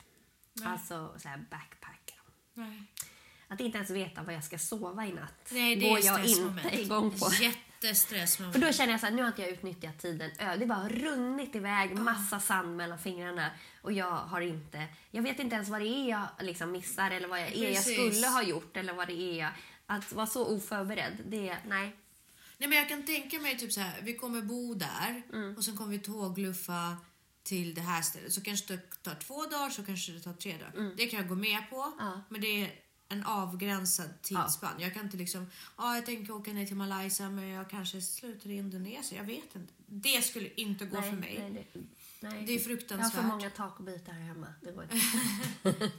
Alltså 0.64 1.14
så 1.18 1.28
här 1.28 1.44
backpacka. 1.50 2.14
Nej. 2.54 2.82
Att 3.48 3.60
inte 3.60 3.78
ens 3.78 3.90
veta 3.90 4.22
var 4.22 4.32
jag 4.32 4.44
ska 4.44 4.58
sova 4.58 5.06
i 5.06 5.12
natt 5.12 5.50
Nej, 5.52 5.76
det 5.76 5.88
går 5.88 5.98
är 5.98 6.02
jag 6.02 6.24
inte 6.26 6.80
igång 6.82 7.10
på. 7.10 7.30
jättestress. 7.40 8.36
För 8.36 8.58
då 8.58 8.72
känner 8.72 8.92
jag 8.92 9.00
så 9.00 9.06
här, 9.06 9.12
nu 9.12 9.22
har 9.22 9.28
inte 9.28 9.42
jag 9.42 9.50
utnyttjat 9.50 9.98
tiden. 9.98 10.30
Det 10.58 10.66
bara 10.66 10.88
runnit 10.88 11.54
iväg, 11.54 11.98
massa 11.98 12.40
sand 12.40 12.76
mellan 12.76 12.98
fingrarna. 12.98 13.50
Och 13.82 13.92
jag 13.92 14.10
har 14.10 14.40
inte, 14.40 14.86
jag 15.10 15.22
vet 15.22 15.38
inte 15.38 15.54
ens 15.56 15.68
vad 15.68 15.80
det 15.80 15.88
är 15.88 16.10
jag 16.10 16.26
liksom 16.40 16.72
missar 16.72 17.10
eller 17.10 17.28
vad 17.28 17.40
jag, 17.40 17.52
är 17.52 17.74
jag 17.74 17.82
skulle 17.82 18.26
ha 18.26 18.42
gjort 18.42 18.76
eller 18.76 18.92
vad 18.92 19.08
det 19.08 19.12
är 19.14 19.38
jag, 19.38 19.50
att 19.86 20.12
vara 20.12 20.26
så 20.26 20.56
oförberedd, 20.56 21.22
det, 21.26 21.56
nej. 21.66 21.96
Nej, 22.58 22.68
men 22.68 22.78
jag 22.78 22.88
kan 22.88 23.04
tänka 23.04 23.38
mig 23.40 23.58
typ 23.58 23.72
så 23.72 23.80
här, 23.80 24.00
vi 24.02 24.14
kommer 24.16 24.42
bo 24.42 24.74
där 24.74 25.22
Mm. 25.32 25.56
och 25.56 25.64
sen 25.64 25.76
kommer 25.76 25.90
vi 25.90 25.98
tågluffa 25.98 26.96
till 27.42 27.74
det 27.74 27.80
här 27.80 28.02
stället. 28.02 28.32
Så 28.32 28.40
kanske 28.40 28.76
det 28.76 29.02
tar 29.02 29.14
två 29.14 29.42
dagar, 29.46 29.70
så 29.70 29.82
kanske 29.84 30.12
det 30.12 30.20
tar 30.20 30.32
tre 30.32 30.52
dagar. 30.58 30.94
Det 30.96 31.06
kan 31.06 31.20
jag 31.20 31.28
gå 31.28 31.34
med 31.34 31.70
på, 31.70 31.82
Mm. 31.82 31.94
Ja. 31.98 32.20
men 32.28 32.40
det 32.40 32.62
är 32.62 32.72
en 33.08 33.24
avgränsad 33.24 34.22
tidsspann. 34.22 34.74
Jag 34.80 34.94
kan 34.94 35.04
inte 35.04 35.16
liksom, 35.16 35.50
ja 35.76 35.94
jag 35.94 36.06
tänker 36.06 36.32
åka 36.32 36.52
ner 36.52 36.66
till 36.66 36.76
Malaysia 36.76 37.30
men 37.30 37.48
jag 37.48 37.70
kanske 37.70 38.00
slutar 38.02 38.50
i 38.50 38.56
Indonesien. 38.56 39.18
Jag 39.18 39.24
vet 39.34 39.54
inte. 39.56 39.72
Det 39.86 40.24
skulle 40.24 40.48
inte 40.54 40.84
gå 40.86 41.00
nej, 41.00 41.10
för 41.10 41.16
mig. 41.16 41.38
Nej, 41.50 41.66
det, 41.72 41.80
nej. 42.30 42.44
Det 42.46 42.52
är 42.52 42.54
jag 42.54 42.60
har 42.60 42.64
fruktansvärt. 42.64 43.12
för 43.12 43.22
många 43.22 43.50
takbitar 43.50 44.12
här 44.12 44.20
hemma. 44.20 44.46
Det 44.60 44.72
går 44.72 44.82
inte. 44.82 44.96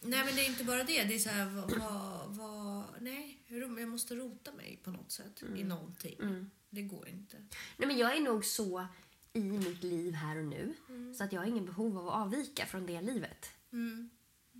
Nej 0.00 0.24
men 0.24 0.34
det 0.34 0.40
är 0.46 0.46
inte 0.50 0.64
bara 0.64 0.84
det. 0.84 1.04
Det 1.04 1.14
är 1.14 1.18
så 1.18 1.28
här, 1.28 1.46
vad, 1.46 2.36
vad, 2.36 2.84
nej, 3.00 3.38
jag 3.48 3.88
måste 3.88 4.14
rota 4.14 4.52
mig 4.52 4.80
på 4.84 4.90
något 4.90 5.12
sätt 5.12 5.42
Mm. 5.42 5.56
i 5.56 5.64
någonting. 5.64 6.50
Det 6.70 6.82
går 6.82 7.08
inte. 7.08 7.36
Nej, 7.76 7.88
men 7.88 7.98
jag 7.98 8.16
är 8.16 8.20
nog 8.20 8.44
så 8.44 8.86
i 9.32 9.42
mitt 9.42 9.82
liv 9.82 10.14
här 10.14 10.38
och 10.38 10.44
nu 10.44 10.74
så 11.16 11.24
att 11.24 11.32
jag 11.32 11.40
har 11.40 11.46
ingen 11.46 11.64
behov 11.66 11.98
av 11.98 12.08
att 12.08 12.14
avvika 12.14 12.66
från 12.66 12.86
det 12.86 13.00
livet. 13.00 13.50
Mm. 13.72 14.10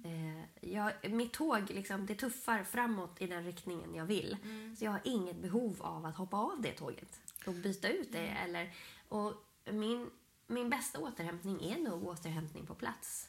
Eh, 0.05 0.71
jag, 0.71 1.11
mitt 1.11 1.33
tåg 1.33 1.71
liksom, 1.71 2.07
det 2.07 2.15
tuffar 2.15 2.65
framåt 2.65 3.21
i 3.21 3.27
den 3.27 3.45
riktningen 3.45 3.95
jag 3.95 4.05
vill. 4.07 4.37
Så 4.79 4.85
jag 4.85 4.91
har 4.91 5.01
inget 5.05 5.37
behov 5.37 5.83
av 5.83 6.07
att 6.07 6.17
hoppa 6.17 6.37
av 6.37 6.61
det 6.63 6.73
tåget 6.73 7.21
och 7.47 7.55
byta 7.55 7.89
ut 7.89 8.13
det. 8.13 8.27
Eller, 8.27 8.75
och 9.09 9.35
min, 9.73 10.11
min 10.47 10.71
bästa 10.71 11.01
återhämtning 11.01 11.65
är 11.65 11.79
nog 11.79 12.07
återhämtning 12.07 12.67
på 12.67 12.75
plats. 12.75 13.29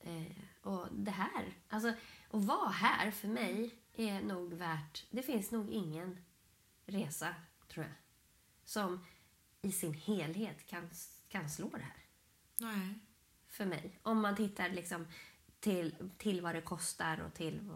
Eh, 0.00 0.36
och 0.62 0.88
det 0.92 1.10
här, 1.10 1.56
alltså 1.68 1.88
att 2.30 2.44
vara 2.44 2.68
här 2.68 3.10
för 3.10 3.28
mig 3.28 3.74
är 3.94 4.20
nog 4.20 4.54
värt, 4.54 5.06
det 5.10 5.22
finns 5.22 5.50
nog 5.50 5.70
ingen 5.70 6.18
resa 6.86 7.34
tror 7.68 7.84
jag 7.86 7.94
som 8.64 9.06
i 9.62 9.72
sin 9.72 9.94
helhet 9.94 10.66
kan, 10.66 10.90
kan 11.28 11.50
slå 11.50 11.68
det 11.68 11.82
här 11.82 12.04
Nej. 12.56 12.98
för 13.48 13.64
mig. 13.66 13.98
Om 14.02 14.20
man 14.20 14.36
tittar 14.36 14.68
liksom 14.68 15.06
till, 15.60 16.10
till 16.18 16.40
vad 16.40 16.54
det 16.54 16.60
kostar 16.60 17.20
och 17.20 17.34
till... 17.34 17.70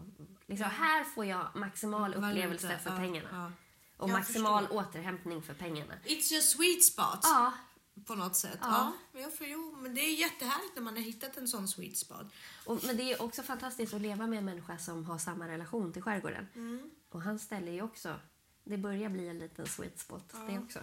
Liksom, 0.45 0.69
här 0.69 1.03
får 1.03 1.25
jag 1.25 1.47
maximal 1.55 2.13
upplevelse 2.13 2.79
för 2.79 2.97
pengarna. 2.97 3.53
Och 3.97 4.09
Jag 4.09 4.13
maximal 4.13 4.67
återhämtning 4.67 5.41
för 5.41 5.53
pengarna. 5.53 5.93
It's 6.05 6.33
your 6.33 6.41
sweet 6.41 6.83
spot 6.83 7.19
Ja, 7.23 7.53
på 8.05 8.15
något 8.15 8.35
sätt. 8.35 8.59
Ja. 8.61 8.93
Ja. 9.13 9.29
får, 9.29 9.47
jo, 9.47 9.75
men 9.81 9.95
det 9.95 10.01
är 10.01 10.15
jättehärligt 10.15 10.75
när 10.75 10.83
man 10.83 10.93
har 10.95 11.01
hittat 11.03 11.37
en 11.37 11.47
sån 11.47 11.67
sweet 11.67 11.97
spot. 11.97 12.25
och, 12.65 12.83
men 12.85 12.97
det 12.97 13.11
är 13.11 13.21
också 13.21 13.43
fantastiskt 13.43 13.93
att 13.93 14.01
leva 14.01 14.27
med 14.27 14.39
en 14.39 14.45
människa 14.45 14.77
som 14.77 15.05
har 15.05 15.17
samma 15.17 15.47
relation 15.47 15.93
till 15.93 16.01
skärgården. 16.01 16.47
Och 17.09 17.21
han 17.21 17.39
ställer 17.39 17.71
ju 17.71 17.81
också... 17.81 18.19
Det 18.63 18.77
börjar 18.77 19.09
bli 19.09 19.27
en 19.27 19.39
liten 19.39 19.65
sweet 19.67 19.99
spot 19.99 20.33
det 20.47 20.59
också. 20.59 20.79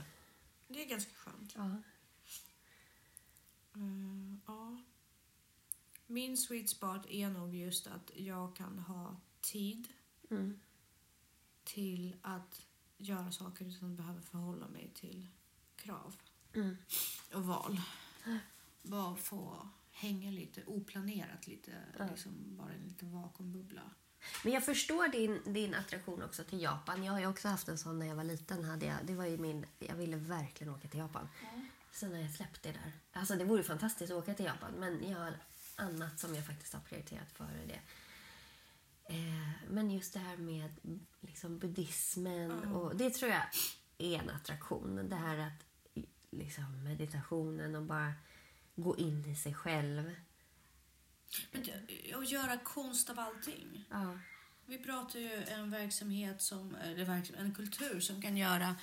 Det 0.69 0.83
är 0.85 0.87
ganska 0.89 1.13
skönt. 1.15 1.53
Ja. 1.57 1.71
Mm, 3.75 4.41
ja. 4.47 4.79
Min 6.07 6.37
sweet 6.37 6.71
spot 6.71 7.07
är 7.09 7.29
nog 7.31 7.55
just 7.55 7.87
att 7.87 8.11
jag 8.15 8.57
kan 8.57 8.79
ha 8.79 9.17
tid 9.41 9.89
Mm. 10.31 10.61
till 11.65 12.17
att 12.23 12.67
göra 12.97 13.33
saker 13.33 13.65
utan 13.65 13.91
att 13.91 13.97
behöva 13.97 14.23
förhålla 14.23 14.69
mig 14.69 14.91
till 14.95 15.29
krav 15.77 16.17
Mm. 16.55 16.77
och 17.35 17.45
val. 17.45 17.81
Bara 18.83 19.17
få 19.17 19.69
hänga 19.91 20.31
lite 20.31 20.65
oplanerat, 20.65 21.47
lite, 21.47 21.73
liksom 22.11 22.33
bara 22.57 22.73
en 22.73 22.83
liten 22.89 23.13
vakuumbubbla. 23.13 23.83
Men 24.45 24.53
jag 24.53 24.65
förstår 24.65 25.09
din, 25.09 25.53
din 25.53 25.75
attraktion 25.75 26.23
också 26.23 26.45
till 26.45 26.61
Japan. 26.63 27.05
Jag 27.05 27.13
har 27.13 27.27
också 27.27 27.49
haft 27.49 27.69
en 27.69 27.79
sån 27.79 27.99
när 27.99 28.07
jag 28.07 28.17
var 28.17 28.25
liten. 28.25 28.65
Hade 28.65 28.87
jag, 28.87 28.97
det 29.05 29.15
var 29.15 29.25
ju 29.25 29.39
min, 29.39 29.67
jag 29.79 29.95
ville 29.95 30.17
verkligen 30.17 30.75
åka 30.75 30.89
till 30.89 30.99
Japan. 31.01 31.29
Sen 31.93 32.13
har 32.13 32.21
jag 32.21 32.31
släppt 32.31 32.63
det 32.63 32.73
där. 32.73 32.93
Alltså 33.13 33.37
det 33.37 33.45
vore 33.45 33.63
fantastiskt 33.63 34.13
att 34.13 34.19
åka 34.19 34.35
till 34.35 34.45
Japan 34.45 34.73
men 34.79 35.09
jag 35.09 35.19
har 35.19 35.35
annat 35.77 36.21
som 36.21 36.35
jag 36.35 36.47
faktiskt 36.47 36.73
har 36.73 36.81
prioriterat 36.81 37.33
före 37.33 37.67
det. 37.67 37.81
Eh, 39.15 39.51
men 39.69 39.91
just 39.91 40.13
det 40.13 40.19
här 40.19 40.37
med 40.37 40.71
liksom 41.21 41.59
buddhismen 41.59 42.75
och 42.75 42.97
det 42.97 43.11
tror 43.11 43.31
jag 43.31 43.43
är 43.99 44.19
en 44.19 44.31
attraktion. 44.31 45.09
Det 45.09 45.17
här 45.17 45.39
att 45.39 45.70
liksom 46.31 46.85
meditationen 46.85 47.75
och 47.75 47.83
bara 47.83 48.13
gå 48.77 48.97
in 48.99 49.27
i 49.27 49.37
sig 49.37 49.55
själv. 49.55 50.15
Men 51.53 51.65
att 52.15 52.31
göra 52.31 52.57
konst 52.59 53.11
av 53.11 53.19
allting. 53.19 53.85
Ja. 53.91 54.19
Vi 54.67 54.79
pratar 54.79 55.19
ju 55.21 55.43
en 55.45 55.71
verksamhet 55.71 56.43
som, 56.43 56.75
eller 56.75 57.35
en 57.39 57.55
kultur 57.55 58.01
som 58.01 58.23
kan 58.23 58.37
göra 58.37 58.77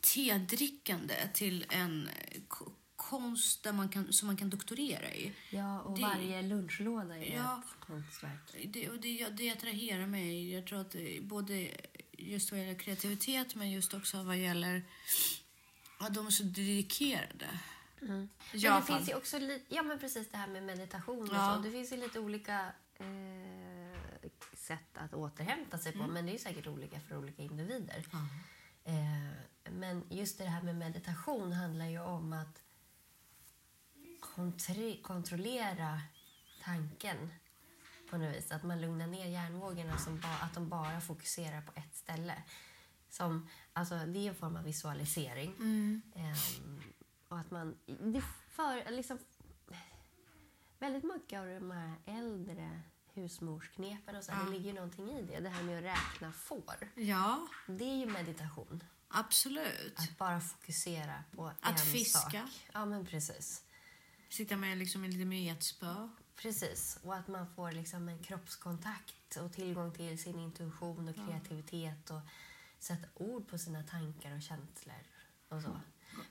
tedrickande 0.00 1.14
till 1.34 1.64
en 1.70 2.08
ko- 2.48 2.72
konst 2.96 3.62
där 3.62 3.72
man 3.72 3.88
kan, 3.88 4.12
som 4.12 4.26
man 4.26 4.36
kan 4.36 4.50
doktorera 4.50 5.10
i. 5.14 5.32
Ja, 5.50 5.80
och 5.80 5.96
Det- 5.96 6.02
varje 6.02 6.42
lunchlåda 6.42 7.16
är 7.16 7.34
Ja. 7.36 7.62
ett 7.66 7.80
konstverk. 7.86 8.56
Det, 8.66 8.88
och 8.90 9.00
det, 9.00 9.28
det 9.28 9.50
attraherar 9.50 10.06
mig. 10.06 10.52
Jag 10.52 10.66
tror 10.66 10.80
att 10.80 10.90
det, 10.90 11.18
både 11.22 11.70
just 12.12 12.50
vad 12.52 12.60
gäller 12.60 12.78
kreativitet 12.78 13.54
men 13.54 13.70
just 13.70 13.94
också 13.94 14.22
vad 14.22 14.36
gäller 14.36 14.82
att 15.98 16.14
de 16.14 16.26
är 16.26 16.30
så 16.30 16.42
dedikerade. 16.42 17.60
Men 18.00 18.28
det 18.52 18.82
finns 18.86 19.08
ju 19.08 19.14
också 19.14 19.38
ja 19.68 19.82
men 19.82 19.98
precis 19.98 20.28
det 20.30 20.36
här 20.36 20.46
med 20.46 20.62
meditation 20.62 21.30
och 21.30 21.36
Ja. 21.36 21.54
så. 21.56 21.62
Det 21.62 21.70
finns 21.70 21.92
ju 21.92 21.96
lite 21.96 22.20
olika 22.20 22.72
eh, 22.98 24.28
sätt 24.56 24.88
att 24.98 25.14
återhämta 25.14 25.78
sig 25.78 25.92
på. 25.92 26.06
Men 26.06 26.26
det 26.26 26.34
är 26.34 26.38
säkert 26.38 26.66
olika 26.66 27.00
för 27.00 27.16
olika 27.18 27.42
individer. 27.42 28.06
Ja. 28.12 28.18
Eh, 28.92 29.72
men 29.72 30.02
just 30.10 30.38
det 30.38 30.44
här 30.44 30.62
med 30.62 30.76
meditation 30.76 31.52
handlar 31.52 31.86
ju 31.86 32.00
om 32.00 32.32
att 32.32 32.62
kontrollera 35.02 36.00
tanken 36.64 37.30
på 38.10 38.18
något 38.18 38.36
vis. 38.36 38.52
Att 38.52 38.62
man 38.62 38.80
lugnar 38.80 39.06
ner 39.06 39.26
hjärnvågorna, 39.26 39.98
som 39.98 40.20
ba- 40.20 40.38
att 40.42 40.54
de 40.54 40.68
bara 40.68 41.00
fokuserar 41.00 41.60
på 41.62 41.72
ett 41.76 41.96
ställe. 41.96 42.42
Som, 43.10 43.48
alltså, 43.74 43.94
det 44.06 44.18
är 44.18 44.28
en 44.28 44.34
form 44.34 44.56
av 44.56 44.64
visualisering. 44.64 45.54
Ehm, 46.14 46.80
och 47.28 47.38
att 47.38 47.50
man... 47.50 47.76
Det 47.86 48.22
för, 48.48 48.90
liksom, 48.90 49.18
väldigt 50.78 51.04
mycket 51.04 51.40
av 51.40 51.46
de 51.46 51.70
här 51.70 51.94
äldre 52.06 52.80
husmorsknepen 53.14 54.16
och 54.16 54.24
så, 54.24 54.32
här, 54.32 54.44
det 54.44 54.50
ligger 54.50 54.66
ju 54.66 54.72
någonting 54.72 55.10
i 55.10 55.22
det. 55.22 55.40
Det 55.40 55.48
här 55.48 55.62
med 55.62 55.78
att 55.78 55.84
räkna 55.84 56.32
får. 56.32 56.74
Ja, 56.94 57.46
Det 57.66 57.84
är 57.84 57.96
ju 57.96 58.06
meditation. 58.06 58.84
absolut. 59.08 59.94
Att 59.98 60.18
bara 60.18 60.40
fokusera 60.40 61.24
på 61.36 61.46
Att 61.60 61.70
en 61.70 61.76
fiska. 61.78 62.18
sak. 62.20 62.34
Ja, 62.72 62.84
men 62.84 63.06
precis. 63.06 63.64
Sitta 64.28 64.56
med 64.56 64.78
liksom 64.78 65.04
lite 65.04 65.24
med 65.24 65.52
ett 65.52 65.62
spö. 65.62 66.08
Precis. 66.36 66.98
Och 67.02 67.14
att 67.14 67.28
man 67.28 67.46
får 67.54 67.72
liksom 67.72 68.08
en 68.08 68.22
kroppskontakt 68.22 69.36
och 69.36 69.52
tillgång 69.52 69.92
till 69.92 70.18
sin 70.22 70.38
intuition 70.38 71.08
och 71.08 71.14
kreativitet 71.14 72.10
och 72.10 72.20
sätta 72.84 73.08
ord 73.14 73.48
på 73.48 73.58
sina 73.58 73.82
tankar 73.82 74.36
och 74.36 74.42
känslor 74.42 75.02
och 75.48 75.62
så. 75.62 75.80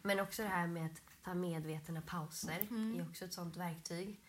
Men 0.01 0.19
också 0.19 0.41
det 0.43 0.49
här 0.49 0.67
med 0.67 0.85
att 0.85 1.01
ta 1.23 1.33
medvetna 1.33 2.01
pauser 2.01 2.67
är 2.99 3.09
också 3.09 3.25
ett 3.25 3.33
sånt 3.33 3.57
verktyg 3.57 4.21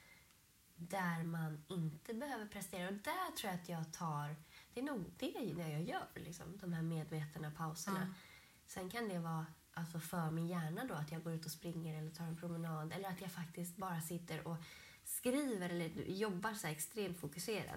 där 0.76 1.22
man 1.22 1.64
inte 1.68 2.14
behöver 2.14 2.46
prestera. 2.46 2.88
Och 2.88 2.94
där 2.94 3.36
tror 3.36 3.52
jag 3.52 3.60
att 3.60 3.68
jag 3.68 3.92
tar... 3.92 4.36
Det 4.74 4.80
är 4.80 4.84
nog 4.84 5.04
det 5.18 5.62
jag 5.68 5.82
gör, 5.82 6.08
liksom, 6.14 6.58
de 6.60 6.72
här 6.72 6.82
medvetna 6.82 7.50
pauserna. 7.50 8.14
Sen 8.66 8.90
kan 8.90 9.08
det 9.08 9.18
vara 9.18 9.46
alltså 9.72 10.00
för 10.00 10.30
min 10.30 10.46
hjärna 10.46 10.84
då, 10.84 10.94
att 10.94 11.12
jag 11.12 11.24
går 11.24 11.32
ut 11.32 11.44
och 11.44 11.50
springer 11.50 11.98
eller 11.98 12.10
tar 12.10 12.24
en 12.24 12.36
promenad. 12.36 12.92
Eller 12.92 13.08
att 13.08 13.20
jag 13.20 13.32
faktiskt 13.32 13.76
bara 13.76 14.00
sitter 14.00 14.48
och 14.48 14.56
skriver 15.04 15.70
eller 15.70 15.88
jobbar 16.06 16.54
så 16.54 16.66
extremt 16.66 17.18
fokuserat. 17.18 17.76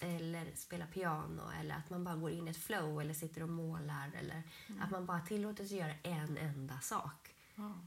Eller 0.00 0.52
spelar 0.56 0.86
piano 0.86 1.42
eller 1.60 1.74
att 1.74 1.90
man 1.90 2.04
bara 2.04 2.16
går 2.16 2.30
in 2.30 2.48
i 2.48 2.50
ett 2.50 2.64
flow 2.64 3.00
eller 3.00 3.14
sitter 3.14 3.42
och 3.42 3.48
målar. 3.48 4.10
Eller 4.18 4.42
att 4.80 4.90
man 4.90 5.06
bara 5.06 5.20
tillåter 5.20 5.64
sig 5.64 5.76
göra 5.78 5.94
en 6.02 6.38
enda 6.38 6.80
sak. 6.80 7.30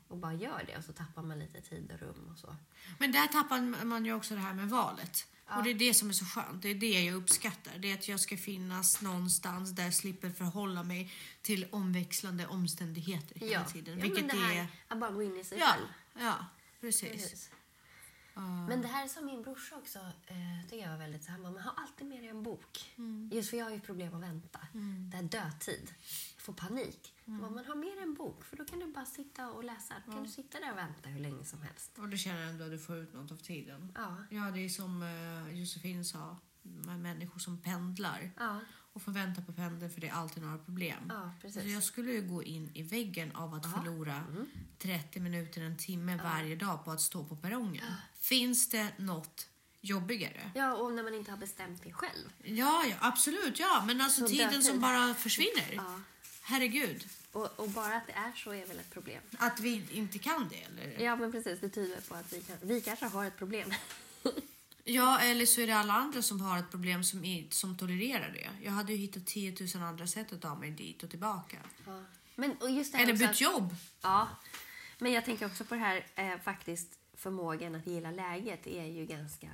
Och 0.07 0.17
bara 0.17 0.33
gör 0.33 0.63
det 0.67 0.77
och 0.77 0.83
så 0.83 0.93
tappar 0.93 1.21
man 1.21 1.39
lite 1.39 1.61
tid 1.61 1.91
och 1.93 1.99
rum 1.99 2.29
och 2.33 2.37
så. 2.39 2.55
Men 2.99 3.11
där 3.11 3.27
tappar 3.27 3.85
man 3.85 4.05
ju 4.05 4.13
också 4.13 4.33
det 4.35 4.41
här 4.41 4.53
med 4.53 4.69
valet. 4.69 5.27
Och 5.57 5.63
det 5.63 5.69
är 5.69 5.73
det 5.73 5.93
som 5.93 6.09
är 6.09 6.13
så 6.13 6.25
skönt. 6.25 6.61
Det 6.61 6.69
är 6.69 6.75
det 6.75 7.03
jag 7.03 7.15
uppskattar. 7.15 7.77
Det 7.77 7.91
är 7.91 7.93
att 7.93 8.07
jag 8.07 8.19
ska 8.19 8.37
finnas 8.37 9.01
någonstans 9.01 9.71
där 9.71 9.83
jag 9.83 9.93
slipper 9.93 10.29
förhålla 10.29 10.83
mig 10.83 11.11
till 11.41 11.67
omväxlande 11.71 12.47
omständigheter 12.47 13.39
hela 13.39 13.63
tiden. 13.65 13.97
ja 13.99 14.03
vilket 14.03 14.25
men 14.25 14.35
det 14.37 14.43
här 14.43 14.55
är... 14.55 14.67
att 14.87 14.99
bara 14.99 15.11
gå 15.11 15.23
in 15.23 15.37
i 15.37 15.43
sig 15.43 15.59
Ja, 15.59 15.67
själv. 15.67 15.87
ja, 16.25 16.45
precis. 16.81 17.11
Precis. 17.11 17.49
Men 18.41 18.81
det 18.81 18.87
här 18.87 19.03
är 19.03 19.07
som 19.07 19.25
min 19.25 19.41
brorsa 19.41 19.75
också, 19.75 19.99
eh, 19.99 20.69
tycker 20.69 20.83
jag 20.83 20.91
var 20.91 20.97
väldigt 20.97 21.23
så 21.23 21.31
här, 21.31 21.39
man 21.39 21.57
har 21.57 21.73
alltid 21.77 22.07
med 22.07 22.19
dig 22.19 22.29
en 22.29 22.43
bok. 22.43 22.95
Just 23.31 23.49
för 23.49 23.57
jag 23.57 23.65
har 23.65 23.71
ju 23.71 23.79
problem 23.79 24.15
att 24.15 24.21
vänta. 24.21 24.59
Det 25.11 25.17
här 25.17 25.23
dödtid. 25.23 25.93
Jag 26.35 26.41
får 26.41 26.53
panik. 26.53 27.13
Mm. 27.25 27.41
Man 27.41 27.65
har 27.65 27.75
med 27.75 27.87
dig 27.97 28.03
en 28.03 28.13
bok, 28.13 28.43
för 28.43 28.57
då 28.57 28.65
kan 28.65 28.79
du 28.79 28.93
bara 28.93 29.05
sitta 29.05 29.51
och 29.51 29.63
läsa. 29.63 29.93
Då 30.05 30.11
kan 30.11 30.23
du 30.23 30.29
sitta 30.29 30.59
där 30.59 30.71
och 30.71 30.77
vänta 30.77 31.09
hur 31.09 31.19
länge 31.19 31.45
som 31.45 31.61
helst. 31.61 31.97
Och 31.97 32.09
du 32.09 32.17
känner 32.17 32.49
ändå 32.49 32.65
att 32.65 32.71
du 32.71 32.79
får 32.79 32.97
ut 32.97 33.13
något 33.13 33.31
av 33.31 33.35
tiden. 33.37 33.91
Ja. 33.95 34.15
Ja, 34.29 34.51
det 34.51 34.65
är 34.65 34.69
som 34.69 35.03
eh, 35.03 35.59
Josefin 35.59 36.05
sa, 36.05 36.37
här 36.87 36.97
människor 36.97 37.39
som 37.39 37.61
pendlar 37.61 38.31
Ja, 38.37 38.59
och 38.97 39.03
får 39.03 39.11
vänta 39.11 39.41
på 39.41 39.53
pendeln 39.53 39.91
för 39.91 40.01
det 40.01 40.07
är 40.07 40.13
alltid 40.13 40.43
några 40.43 40.57
problem. 40.57 41.03
ja 41.09 41.31
precis. 41.41 41.61
Så 41.63 41.69
jag 41.69 41.83
skulle 41.83 42.11
ju 42.11 42.21
gå 42.21 42.43
in 42.43 42.71
i 42.73 42.83
väggen 42.83 43.35
av 43.35 43.53
att 43.53 43.65
förlora 43.73 44.23
30 44.79 45.19
minuter, 45.19 45.61
en 45.61 45.77
timme 45.77 46.19
varje 46.23 46.55
dag 46.55 46.85
på 46.85 46.91
att 46.91 47.01
stå 47.01 47.23
på 47.23 47.35
perrongen. 47.35 47.85
Finns 48.19 48.69
det 48.69 48.87
något 48.97 49.47
jobbigare? 49.81 50.51
Ja, 50.55 50.73
och 50.73 50.93
när 50.93 51.03
man 51.03 51.13
inte 51.13 51.31
har 51.31 51.37
bestämt 51.37 51.83
det 51.83 51.93
själv. 51.93 52.29
Ja, 52.43 52.83
ja 52.89 52.95
absolut. 52.99 53.59
Ja, 53.59 53.83
men 53.87 54.01
alltså 54.01 54.21
Så 54.21 54.27
tiden 54.27 54.63
som 54.63 54.79
bara 54.79 55.13
försvinner. 55.13 55.73
Ja. 55.75 56.01
Herregud. 56.41 57.07
Och, 57.31 57.59
och 57.59 57.69
bara 57.69 57.95
att 57.95 58.07
det 58.07 58.13
är 58.13 58.31
så 58.35 58.53
är 58.53 58.65
väl 58.65 58.79
ett 58.79 58.91
problem. 58.91 59.21
Att 59.37 59.59
vi 59.59 59.83
inte 59.91 60.19
kan 60.19 60.49
det, 60.49 60.63
eller? 60.63 61.03
Ja, 61.03 61.15
men 61.15 61.31
precis. 61.31 61.59
Det 61.59 61.69
tyder 61.69 62.01
på 62.01 62.15
att 62.15 62.33
vi, 62.33 62.41
kan, 62.41 62.55
vi 62.61 62.81
kanske 62.81 63.05
har 63.05 63.25
ett 63.25 63.37
problem. 63.37 63.73
Ja, 64.89 65.19
eller 65.19 65.45
så 65.45 65.61
är 65.61 65.67
det 65.67 65.75
alla 65.77 65.93
andra 65.93 66.21
som 66.21 66.41
har 66.41 66.59
ett 66.59 66.71
problem 66.71 67.03
som, 67.03 67.47
som 67.51 67.77
tolererar 67.77 68.29
det. 68.31 68.49
Jag 68.65 68.71
hade 68.71 68.93
ju 68.93 68.97
hittat 68.99 69.25
10 69.25 69.55
000 69.75 69.83
andra 69.83 70.07
sätt 70.07 70.33
att 70.33 70.41
ta 70.41 70.55
mig 70.55 70.71
dit 70.71 71.03
och 71.03 71.09
tillbaka. 71.09 71.57
Ja. 71.85 72.03
Men, 72.35 72.51
och 72.51 72.69
just 72.71 72.93
det 72.93 72.99
Eller 72.99 73.13
bytt 73.13 73.29
att- 73.29 73.41
jobb. 73.41 73.75
Ja, 74.01 74.27
men 74.99 75.11
jag 75.11 75.25
tänker 75.25 75.45
också 75.45 75.63
på 75.65 75.75
det 75.75 75.81
här 75.81 76.05
eh, 76.15 76.39
faktiskt 76.39 76.99
förmågan 77.13 77.75
att 77.75 77.87
gilla 77.87 78.11
läget 78.11 78.67
är 78.67 78.85
ju 78.85 79.05
ganska 79.05 79.47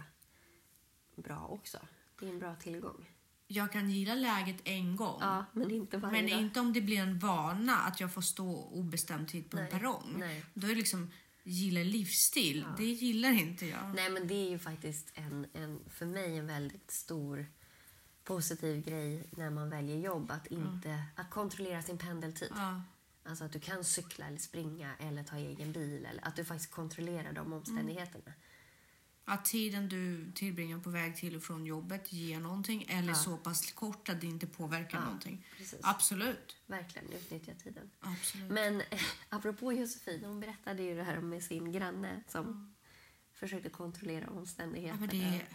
bra 1.15 1.47
också. 1.49 1.77
Det 2.19 2.25
är 2.25 2.29
en 2.29 2.39
bra 2.39 2.55
tillgång. 2.55 3.09
Jag 3.47 3.71
kan 3.71 3.89
gilla 3.91 4.15
läget 4.15 4.57
en 4.63 4.95
gång. 4.95 5.17
Ja, 5.21 5.45
men 5.53 5.71
inte 5.71 5.97
varje 5.97 6.21
Men 6.21 6.31
dag. 6.31 6.39
inte 6.39 6.59
om 6.59 6.73
det 6.73 6.81
blir 6.81 6.99
en 6.99 7.19
vana 7.19 7.77
att 7.77 7.99
jag 7.99 8.13
får 8.13 8.21
stå 8.21 8.55
obestämd 8.63 9.27
tid 9.27 9.49
på 9.49 9.57
en 9.57 9.63
Nej, 9.63 9.71
perrong. 9.71 10.13
nej. 10.17 10.45
Då 10.53 10.67
är 10.67 10.71
det 10.71 10.75
liksom 10.77 11.11
gilla 11.43 11.83
livsstil. 11.83 12.65
Det 12.77 12.85
gillar 12.85 13.31
inte 13.31 13.65
jag. 13.65 13.95
Nej, 13.95 14.09
men 14.09 14.27
det 14.27 14.33
är 14.33 14.49
ju 14.49 14.59
faktiskt 14.59 15.11
en, 15.13 15.47
en, 15.53 15.79
för 15.89 16.05
mig 16.05 16.37
en 16.37 16.47
väldigt 16.47 16.91
stor 16.91 17.45
positiv 18.23 18.85
grej 18.85 19.29
när 19.31 19.49
man 19.49 19.69
väljer 19.69 19.97
jobb. 19.97 20.31
Att, 20.31 20.47
inte, 20.47 21.03
att 21.15 21.29
kontrollera 21.29 21.81
sin 21.81 21.97
pendeltid. 21.97 22.51
Ja. 22.55 22.81
Alltså 23.25 23.43
att 23.43 23.51
du 23.51 23.59
kan 23.59 23.83
cykla 23.83 24.27
eller 24.27 24.37
springa 24.37 24.95
eller 24.99 25.23
ta 25.23 25.35
egen 25.35 25.71
bil. 25.71 26.05
Eller 26.05 26.27
att 26.27 26.35
du 26.35 26.45
faktiskt 26.45 26.71
kontrollerar 26.71 27.33
de 27.33 27.53
omständigheterna. 27.53 28.33
Att 29.25 29.45
tiden 29.45 29.89
du 29.89 30.31
tillbringar 30.31 30.79
på 30.79 30.89
väg 30.89 31.15
till 31.15 31.35
och 31.35 31.43
från 31.43 31.65
jobbet 31.65 32.13
ger 32.13 32.39
någonting 32.39 32.85
eller 32.89 33.13
så 33.13 33.37
pass 33.37 33.71
kort 33.71 34.09
att 34.09 34.21
det 34.21 34.27
inte 34.27 34.47
påverkar 34.47 34.99
någonting. 35.01 35.45
precis. 35.57 35.79
Absolut. 35.83 36.57
Verkligen 36.65 37.11
utnyttja 37.13 37.51
tiden. 37.63 37.91
Absolut. 37.99 38.51
Men 38.51 38.81
eh, 38.81 38.99
apropå 39.29 39.73
Josefin, 39.73 40.23
hon 40.25 40.39
berättade 40.39 40.83
ju 40.83 40.95
det 40.95 41.03
här 41.03 41.19
med 41.21 41.43
sin 41.43 41.71
granne 41.71 42.23
som 42.27 42.75
försökte 43.33 43.69
kontrollera 43.69 44.25
Ja, 44.25 44.31
omständigheterna. 44.39 45.07
det, 45.07 45.45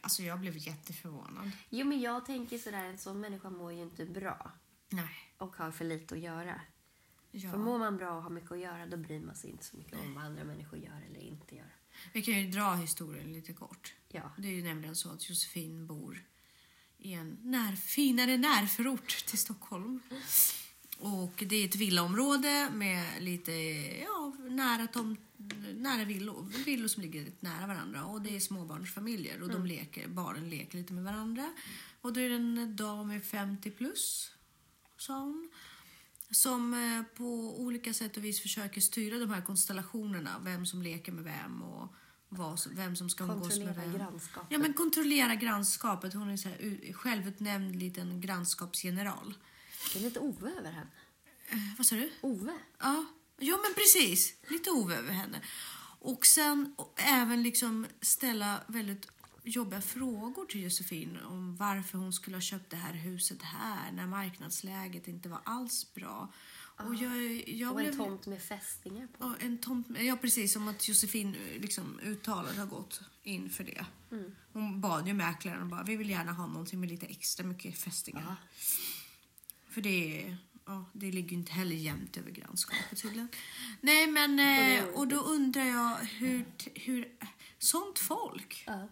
alltså 0.00 0.22
jag 0.22 0.40
blev 0.40 0.56
jätteförvånad. 0.56 1.50
Jo, 1.68 1.86
men 1.86 2.00
jag 2.00 2.26
tänker 2.26 2.58
sådär, 2.58 2.84
en 2.84 2.98
sån 2.98 3.20
människa 3.20 3.50
mår 3.50 3.72
ju 3.72 3.82
inte 3.82 4.06
bra 4.06 4.52
Nej. 4.88 5.32
och 5.38 5.56
har 5.56 5.70
för 5.70 5.84
lite 5.84 6.14
att 6.14 6.20
göra. 6.20 6.60
Ja. 7.30 7.50
För 7.50 7.58
mår 7.58 7.78
man 7.78 7.96
bra 7.96 8.16
och 8.16 8.22
har 8.22 8.30
mycket 8.30 8.52
att 8.52 8.58
göra, 8.58 8.86
då 8.86 8.96
bryr 8.96 9.20
man 9.20 9.34
sig 9.36 9.50
inte 9.50 9.64
så 9.64 9.76
mycket 9.76 9.98
om 10.00 10.14
vad 10.14 10.24
andra 10.24 10.44
människor 10.44 10.78
gör 10.78 11.02
eller 11.10 11.20
inte 11.20 11.54
gör. 11.54 11.74
Vi 12.12 12.22
kan 12.22 12.40
ju 12.40 12.50
dra 12.50 12.74
historien 12.74 13.32
lite 13.32 13.52
kort. 13.52 13.94
Ja. 14.08 14.32
Det 14.38 14.48
är 14.48 14.52
ju 14.52 14.62
nämligen 14.62 14.96
så 14.96 15.10
att 15.10 15.28
Josefin 15.28 15.86
bor 15.86 16.24
i 16.98 17.12
en 17.12 17.38
när, 17.42 17.76
finare 17.76 18.36
närförort 18.36 19.26
till 19.26 19.38
Stockholm. 19.38 20.00
Och 20.98 21.42
det 21.46 21.56
är 21.56 21.64
ett 21.64 21.76
villaområde 21.76 22.70
med 22.72 23.22
lite 23.22 23.52
ja, 24.02 24.34
nära, 24.50 24.86
tom, 24.86 25.16
nära 25.74 26.04
villor, 26.04 26.64
villor 26.64 26.88
som 26.88 27.02
ligger 27.02 27.24
lite 27.24 27.46
nära 27.46 27.66
varandra. 27.66 28.04
Och 28.04 28.22
det 28.22 28.36
är 28.36 28.40
småbarnsfamiljer 28.40 29.42
och 29.42 29.48
de 29.48 29.66
leker, 29.66 30.08
barnen 30.08 30.50
leker 30.50 30.78
lite 30.78 30.92
med 30.92 31.04
varandra. 31.04 31.52
Och 32.00 32.12
då 32.12 32.20
är 32.20 32.28
det 32.28 32.34
en 32.34 32.76
dam 32.76 33.08
med 33.08 33.24
50 33.24 33.70
plus, 33.70 34.30
sa 34.96 35.20
hon. 35.20 35.50
Som 36.30 36.74
eh, 36.74 37.16
på 37.16 37.60
olika 37.60 37.94
sätt 37.94 38.16
och 38.16 38.24
vis 38.24 38.40
försöker 38.42 38.80
styra 38.80 39.18
de 39.18 39.30
här 39.30 39.40
konstellationerna. 39.42 40.38
Vem 40.44 40.66
som 40.66 40.82
leker 40.82 41.12
med 41.12 41.24
vem 41.24 41.62
och 41.62 41.94
vad, 42.28 42.58
som- 42.58 42.74
vem 42.74 42.96
som 42.96 43.10
ska 43.10 43.24
umgås 43.24 43.38
med 43.58 43.66
Kontrollera 43.66 43.80
vem. 43.82 43.92
grannskapet. 43.98 44.48
Ja, 44.52 44.58
men 44.58 44.72
kontrollera 44.74 45.34
grannskapet. 45.34 46.14
Hon 46.14 46.30
är 46.30 46.36
så 46.36 46.48
här, 46.48 46.92
självutnämnd 46.92 47.76
liten 47.76 48.20
grannskapsgeneral. 48.20 49.34
Det 49.92 49.98
är 49.98 50.02
lite 50.02 50.20
Ove 50.20 50.50
över 50.50 50.70
henne. 50.70 50.90
Eh, 51.48 51.58
vad 51.78 51.86
sa 51.86 51.96
du? 51.96 52.10
Ove? 52.20 52.52
Ja, 52.78 53.04
ja 53.38 53.58
men 53.62 53.74
precis. 53.74 54.34
Lite 54.48 54.70
Ove 54.70 54.96
över 54.96 55.12
henne. 55.12 55.40
Och 56.00 56.26
sen 56.26 56.74
och 56.76 56.94
även 57.02 57.42
liksom 57.42 57.86
ställa 58.02 58.60
väldigt 58.66 59.08
jobbiga 59.46 59.80
frågor 59.80 60.44
till 60.44 60.62
Josefin 60.62 61.18
om 61.28 61.56
varför 61.56 61.98
hon 61.98 62.12
skulle 62.12 62.36
ha 62.36 62.40
köpt 62.40 62.70
det 62.70 62.76
här 62.76 62.92
huset 62.94 63.42
här 63.42 63.92
när 63.92 64.06
marknadsläget 64.06 65.08
inte 65.08 65.28
var 65.28 65.40
alls 65.44 65.94
bra. 65.94 66.32
Och 66.78 66.94
jag, 66.94 67.48
jag 67.48 67.72
Och 67.72 67.80
en 67.80 67.86
blev... 67.86 67.96
tomt 67.96 68.26
med 68.26 68.42
fästingar 68.42 69.08
på. 69.18 69.34
En 69.40 69.58
tomt, 69.58 69.86
ja, 70.00 70.16
precis. 70.16 70.52
Som 70.52 70.68
att 70.68 70.88
Josefin 70.88 71.34
eh, 71.34 71.60
liksom, 71.60 72.00
uttalat 72.02 72.56
har 72.56 72.66
gått 72.66 73.00
in 73.22 73.50
för 73.50 73.64
det. 73.64 73.86
Hon 74.52 74.80
bad 74.80 75.08
ju 75.08 75.14
mäklaren 75.14 75.62
och 75.62 75.68
bara, 75.68 75.82
vi 75.82 75.96
vill 75.96 76.10
gärna 76.10 76.32
ha 76.32 76.46
någonting 76.46 76.80
med 76.80 76.88
lite 76.88 77.06
extra 77.06 77.46
mycket 77.46 77.78
fästingar. 77.78 78.36
För 79.68 79.80
det, 79.80 80.36
ja, 80.66 80.84
det 80.92 81.12
ligger 81.12 81.30
ju 81.30 81.36
inte 81.36 81.52
heller 81.52 81.76
jämnt 81.76 82.16
över 82.16 82.30
grannskapet 82.30 83.02
tydligen. 83.02 83.28
Nej, 83.80 84.06
men 84.06 84.38
eh, 84.38 84.84
och 84.84 85.08
då 85.08 85.16
undrar 85.16 85.64
jag 85.64 85.96
hur, 85.96 86.44
hur 86.74 87.12
sånt 87.58 87.98
folk, 87.98 88.64
Ja. 88.66 88.88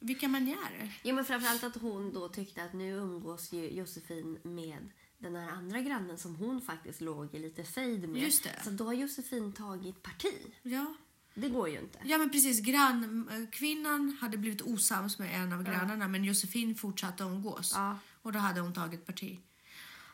Vilka 0.00 0.28
manjärer? 0.28 1.00
Jo, 1.02 1.14
men 1.14 1.24
framförallt 1.24 1.64
att 1.64 1.76
hon 1.76 2.12
då 2.12 2.28
tyckte 2.28 2.64
att 2.64 2.72
nu 2.72 2.90
umgås 2.90 3.52
ju 3.52 3.70
Josefin 3.70 4.38
med 4.42 4.90
den 5.18 5.36
här 5.36 5.50
andra 5.50 5.80
grannen 5.80 6.18
som 6.18 6.36
hon 6.36 6.60
faktiskt 6.60 7.00
låg 7.00 7.34
i 7.34 7.38
lite 7.38 7.64
fejd 7.64 8.08
med. 8.08 8.22
Just 8.22 8.44
det. 8.44 8.60
Så 8.64 8.70
då 8.70 8.84
har 8.84 8.92
Josefin 8.92 9.52
tagit 9.52 10.02
parti. 10.02 10.54
Ja. 10.62 10.94
Det 11.34 11.48
går 11.48 11.68
ju 11.68 11.78
inte. 11.78 11.98
Ja 12.04 12.18
men 12.18 12.30
precis, 12.30 12.60
grannkvinnan 12.60 14.16
hade 14.20 14.36
blivit 14.36 14.62
osams 14.62 15.18
med 15.18 15.42
en 15.42 15.52
av 15.52 15.62
grannarna 15.62 16.08
men 16.08 16.24
Josefin 16.24 16.74
fortsatte 16.74 17.24
umgås. 17.24 17.72
Ja. 17.74 17.98
Och 18.22 18.32
då 18.32 18.38
hade 18.38 18.60
hon 18.60 18.72
tagit 18.72 19.06
parti. 19.06 19.40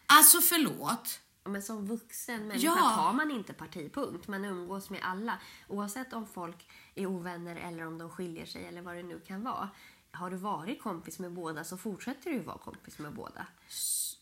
Alltså 0.07 0.41
förlåt. 0.41 1.21
Men 1.45 1.63
som 1.63 1.87
vuxen 1.87 2.47
människa 2.47 2.67
Ja. 2.67 2.93
tar 2.97 3.13
man 3.13 3.31
inte 3.31 3.53
partipunkt. 3.53 4.29
Man 4.29 4.45
umgås 4.45 4.91
med 4.91 5.01
alla. 5.03 5.39
Oavsett 5.69 6.13
om 6.13 6.27
folk 6.27 6.69
är 6.95 7.07
ovänner 7.07 7.57
eller 7.57 7.87
om 7.87 7.99
de 7.99 8.11
skiljer 8.11 8.47
sig 8.47 8.65
eller 8.65 8.83
vad 8.83 8.97
det 8.97 9.03
nu 9.03 9.21
kan 9.21 9.45
vara. 9.45 9.69
Har 10.11 10.31
du 10.31 10.37
varit 10.37 10.83
kompis 10.83 11.19
med 11.19 11.33
båda 11.33 11.65
så 11.65 11.77
fortsätter 11.77 12.31
du 12.31 12.39
vara 12.39 12.59
kompis 12.59 12.99
med 12.99 13.13
båda. 13.15 13.47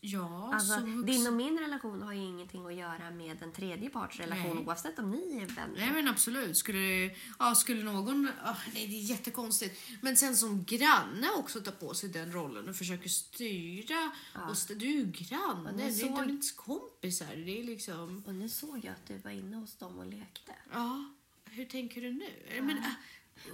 Ja, 0.03 0.53
Alltså, 0.53 0.73
vuxen. 0.75 1.05
din 1.05 1.27
och 1.27 1.33
min 1.33 1.59
relation 1.59 2.01
har 2.01 2.13
ju 2.13 2.19
ingenting 2.21 2.65
att 2.65 2.75
göra 2.75 3.11
med 3.11 3.43
en 3.43 3.51
tredje 3.53 3.89
parts 3.89 4.19
relation 4.19 4.55
Nej. 4.55 4.65
oavsett 4.65 4.99
om 4.99 5.11
ni 5.11 5.37
är 5.37 5.45
vänner. 5.45 5.75
Nej 5.79 5.91
men 5.93 6.07
absolut. 6.07 6.57
Skulle, 6.57 7.15
ja, 7.39 7.55
skulle 7.55 7.83
någon... 7.83 8.29
ja, 8.43 8.57
nej 8.73 8.87
det 8.87 8.95
är 8.95 9.01
jättekonstigt. 9.01 9.79
Men 10.01 10.17
sen 10.17 10.37
som 10.37 10.63
granne 10.63 11.29
också 11.37 11.61
ta 11.61 11.71
på 11.71 11.93
sig 11.93 12.09
den 12.09 12.31
rollen 12.33 12.69
och 12.69 12.75
försöker 12.75 13.09
styra. 13.09 14.11
Och 14.47 14.51
st- 14.51 14.73
du 14.73 14.85
är 14.85 14.91
ju 14.93 15.05
granne, 15.11 15.71
det 15.77 15.83
är 15.83 16.05
inte 16.05 16.21
ens 16.21 16.51
kompisar. 16.51 17.35
Det 17.35 17.59
är 17.59 17.63
liksom... 17.63 18.23
Och 18.27 18.35
nu 18.35 18.49
såg 18.49 18.85
jag 18.85 18.91
att 18.91 19.07
du 19.07 19.17
var 19.17 19.31
inne 19.31 19.55
hos 19.57 19.75
dem 19.77 19.99
och 19.99 20.05
lekte. 20.05 20.51
Ja, 20.71 21.05
hur 21.45 21.65
tänker 21.65 22.01
du 22.01 22.13
nu? 22.13 22.61
Men, 22.61 22.77
äh, 22.77 22.83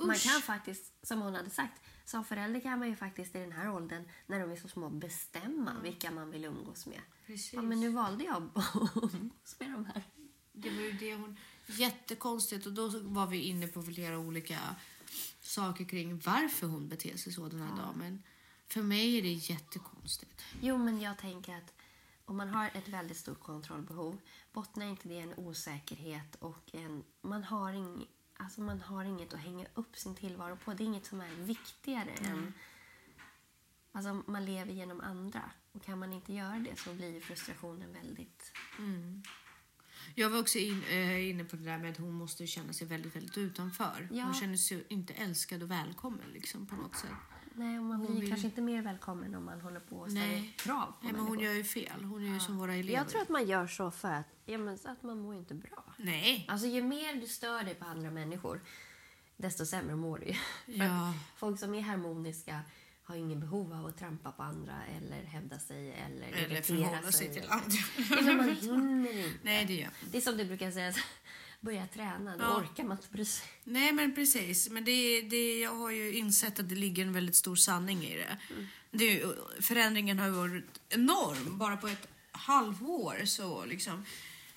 Man 0.06 0.16
kan 0.16 0.42
faktiskt, 0.42 0.94
som 1.08 1.22
hon 1.22 1.36
hade 1.36 1.50
sagt, 1.50 1.82
som 2.10 2.26
förälder 2.26 2.60
kan 2.60 2.80
man 2.80 2.88
ju 2.88 2.96
faktiskt 2.96 3.36
i 3.36 3.40
den 3.40 3.52
här 3.52 3.72
åldern, 3.72 4.04
när 4.28 4.40
de 4.40 4.52
är 4.52 4.56
så 4.56 4.68
små, 4.68 4.90
bestämma 4.90 5.80
vilka 5.84 6.12
man 6.12 6.32
vill 6.32 6.46
umgås 6.46 6.86
med. 6.86 7.02
Precis. 7.26 7.54
Ja, 7.54 7.62
men 7.62 7.80
nu 7.80 7.90
valde 7.90 8.24
jag 8.24 8.50
att 8.54 8.76
umgås 8.96 9.56
med 9.60 9.72
de 9.72 9.86
här. 9.86 10.04
Det 10.52 10.70
var 10.70 10.82
ju 10.82 10.92
det 10.92 11.16
hon... 11.16 11.38
Jättekonstigt. 11.66 12.66
Och 12.66 12.74
då 12.74 12.90
var 13.00 13.28
vi 13.28 13.42
inne 13.42 13.68
på 13.68 13.84
flera 13.84 14.20
olika 14.20 14.60
saker 15.42 15.86
kring 15.86 16.20
varför 16.20 16.68
hon 16.68 16.90
beter 16.90 17.18
sig 17.18 17.34
så, 17.34 17.48
den 17.48 17.62
här 17.62 17.78
damen. 17.78 18.24
För 18.68 18.82
mig 18.82 19.18
är 19.18 19.22
det 19.22 19.34
jättekonstigt. 19.34 20.44
Jo, 20.62 20.78
men 20.78 21.02
jag 21.02 21.18
tänker 21.18 21.58
att 21.58 21.74
om 22.26 22.38
man 22.38 22.50
har 22.50 22.66
ett 22.74 22.88
väldigt 22.88 23.18
stort 23.18 23.40
kontrollbehov, 23.40 24.18
bottnar 24.54 24.86
inte 24.86 25.08
det 25.08 25.14
i 25.14 25.20
en 25.20 25.34
osäkerhet 25.38 26.36
och 26.40 26.76
en, 26.76 27.04
man, 27.22 27.44
har 27.44 27.74
ing, 27.74 28.08
alltså 28.38 28.62
man 28.62 28.82
har 28.82 29.06
inget 29.06 29.34
att 29.34 29.40
hänga 29.40 29.66
upp 29.74 29.98
sin 29.98 30.16
tillvaro 30.16 30.56
på. 30.56 30.74
Det 30.74 30.84
är 30.84 30.86
inget 30.86 31.06
som 31.06 31.22
är 31.22 31.36
viktigare 31.36 32.12
än... 32.12 32.54
Alltså 33.92 34.24
man 34.26 34.46
lever 34.46 34.74
genom 34.74 35.02
andra 35.02 35.42
och 35.72 35.84
kan 35.84 36.00
man 36.00 36.14
inte 36.14 36.34
göra 36.34 36.60
det 36.60 36.80
så 36.80 36.94
blir 36.94 37.22
frustrationen 37.22 37.94
väldigt... 37.94 38.54
Jag 40.16 40.30
var 40.30 40.40
också 40.40 40.58
in, 40.58 40.84
eh, 40.84 41.30
inne 41.30 41.44
på 41.44 41.56
det 41.56 41.64
där 41.64 41.78
med 41.78 41.92
att 41.92 41.98
hon 41.98 42.14
måste 42.14 42.48
känna 42.48 42.74
sig 42.74 42.88
väldigt, 42.88 43.16
väldigt 43.16 43.38
utanför. 43.38 44.08
Ja. 44.12 44.24
Hon 44.24 44.34
känner 44.34 44.58
sig 44.58 44.86
inte 44.90 45.14
älskad 45.14 45.64
och 45.64 45.72
välkommen 45.72 46.30
liksom 46.34 46.68
på 46.68 46.76
något 46.76 46.96
sätt. 46.96 47.10
Nej, 47.58 47.80
man 47.80 48.06
blir 48.06 48.20
vill- 48.20 48.30
kanske 48.30 48.48
inte 48.48 48.62
mer 48.62 48.82
välkommen 48.82 49.36
om 49.36 49.46
man 49.46 49.62
håller 49.62 49.80
på 49.80 49.96
och 49.96 50.12
ställer 50.12 50.28
Nej. 50.28 50.54
krav 50.58 50.86
på 50.86 50.96
Nej, 51.02 51.14
men 51.14 51.22
hon 51.22 51.40
gör 51.40 51.52
ju 51.54 51.64
fel. 51.64 52.04
Hon 52.04 52.26
är 52.30 52.34
ju 52.34 52.40
som 52.40 52.58
våra 52.58 52.74
elever. 52.76 52.98
Jag 53.00 53.10
tror 53.10 53.22
att 53.22 53.30
man 53.30 53.48
gör 53.48 53.68
så 53.68 53.92
för 53.92 54.12
att, 54.12 54.26
ja, 54.46 54.58
men, 54.58 54.78
att 54.86 55.04
man 55.04 55.20
mår 55.20 55.36
inte 55.36 55.54
bra. 55.54 55.84
Nej. 55.98 56.46
Alltså 56.50 56.68
ju 56.68 56.82
mer 56.84 57.14
du 57.16 57.28
stör 57.28 57.64
dig 57.64 57.76
på 57.76 57.86
andra 57.86 58.12
människor, 58.12 58.62
desto 59.38 59.66
sämre 59.66 59.96
mår 59.96 60.18
du 60.20 60.34
Ja. 60.74 61.14
Folk 61.36 61.60
som 61.60 61.74
är 61.76 61.82
harmoniska 61.82 62.60
har 63.04 63.16
ingen 63.16 63.40
behov 63.40 63.74
av 63.74 63.86
att 63.86 63.98
trampa 63.98 64.32
på 64.32 64.44
andra 64.44 64.74
eller 64.98 65.24
hävda 65.26 65.60
sig 65.60 65.92
eller, 65.92 66.28
Eller 66.28 66.52
irritera 66.52 66.62
förhålla 66.88 67.12
sig 67.12 67.34
till 67.34 67.46
andra. 67.50 67.78
Ja, 68.10 68.34
man 68.38 68.50
hinner 68.56 69.26
inte. 69.26 69.40
Nej, 69.44 69.66
det 69.66 69.74
gör 69.74 69.90
Det 70.12 70.18
är 70.18 70.22
som 70.22 70.38
du 70.38 70.46
brukar 70.46 70.72
säga, 70.72 70.94
börja 71.60 71.88
träna, 71.88 72.38
då 72.38 72.44
Ja. 72.44 72.58
orkar 72.58 72.84
man 72.84 72.98
inte 73.12 73.26
sig. 73.26 73.48
Nej, 73.64 73.94
men 73.94 74.16
precis. 74.16 74.70
Men 74.70 74.84
det, 74.84 75.22
det, 75.22 75.60
jag 75.60 75.76
har 75.76 75.92
ju 75.92 76.14
insett 76.14 76.60
att 76.60 76.70
det 76.70 76.76
ligger 76.76 77.04
en 77.06 77.14
väldigt 77.14 77.36
stor 77.36 77.56
sanning 77.56 78.04
i 78.06 78.18
det. 78.18 78.38
det 78.92 79.06
är 79.06 79.14
ju, 79.14 79.34
förändringen 79.62 80.20
har 80.20 80.26
ju 80.26 80.32
varit 80.32 80.82
enorm. 80.90 81.58
Bara 81.58 81.78
på 81.78 81.88
ett 81.88 82.08
halvår 82.32 83.26
så 83.26 83.66
liksom. 83.66 84.06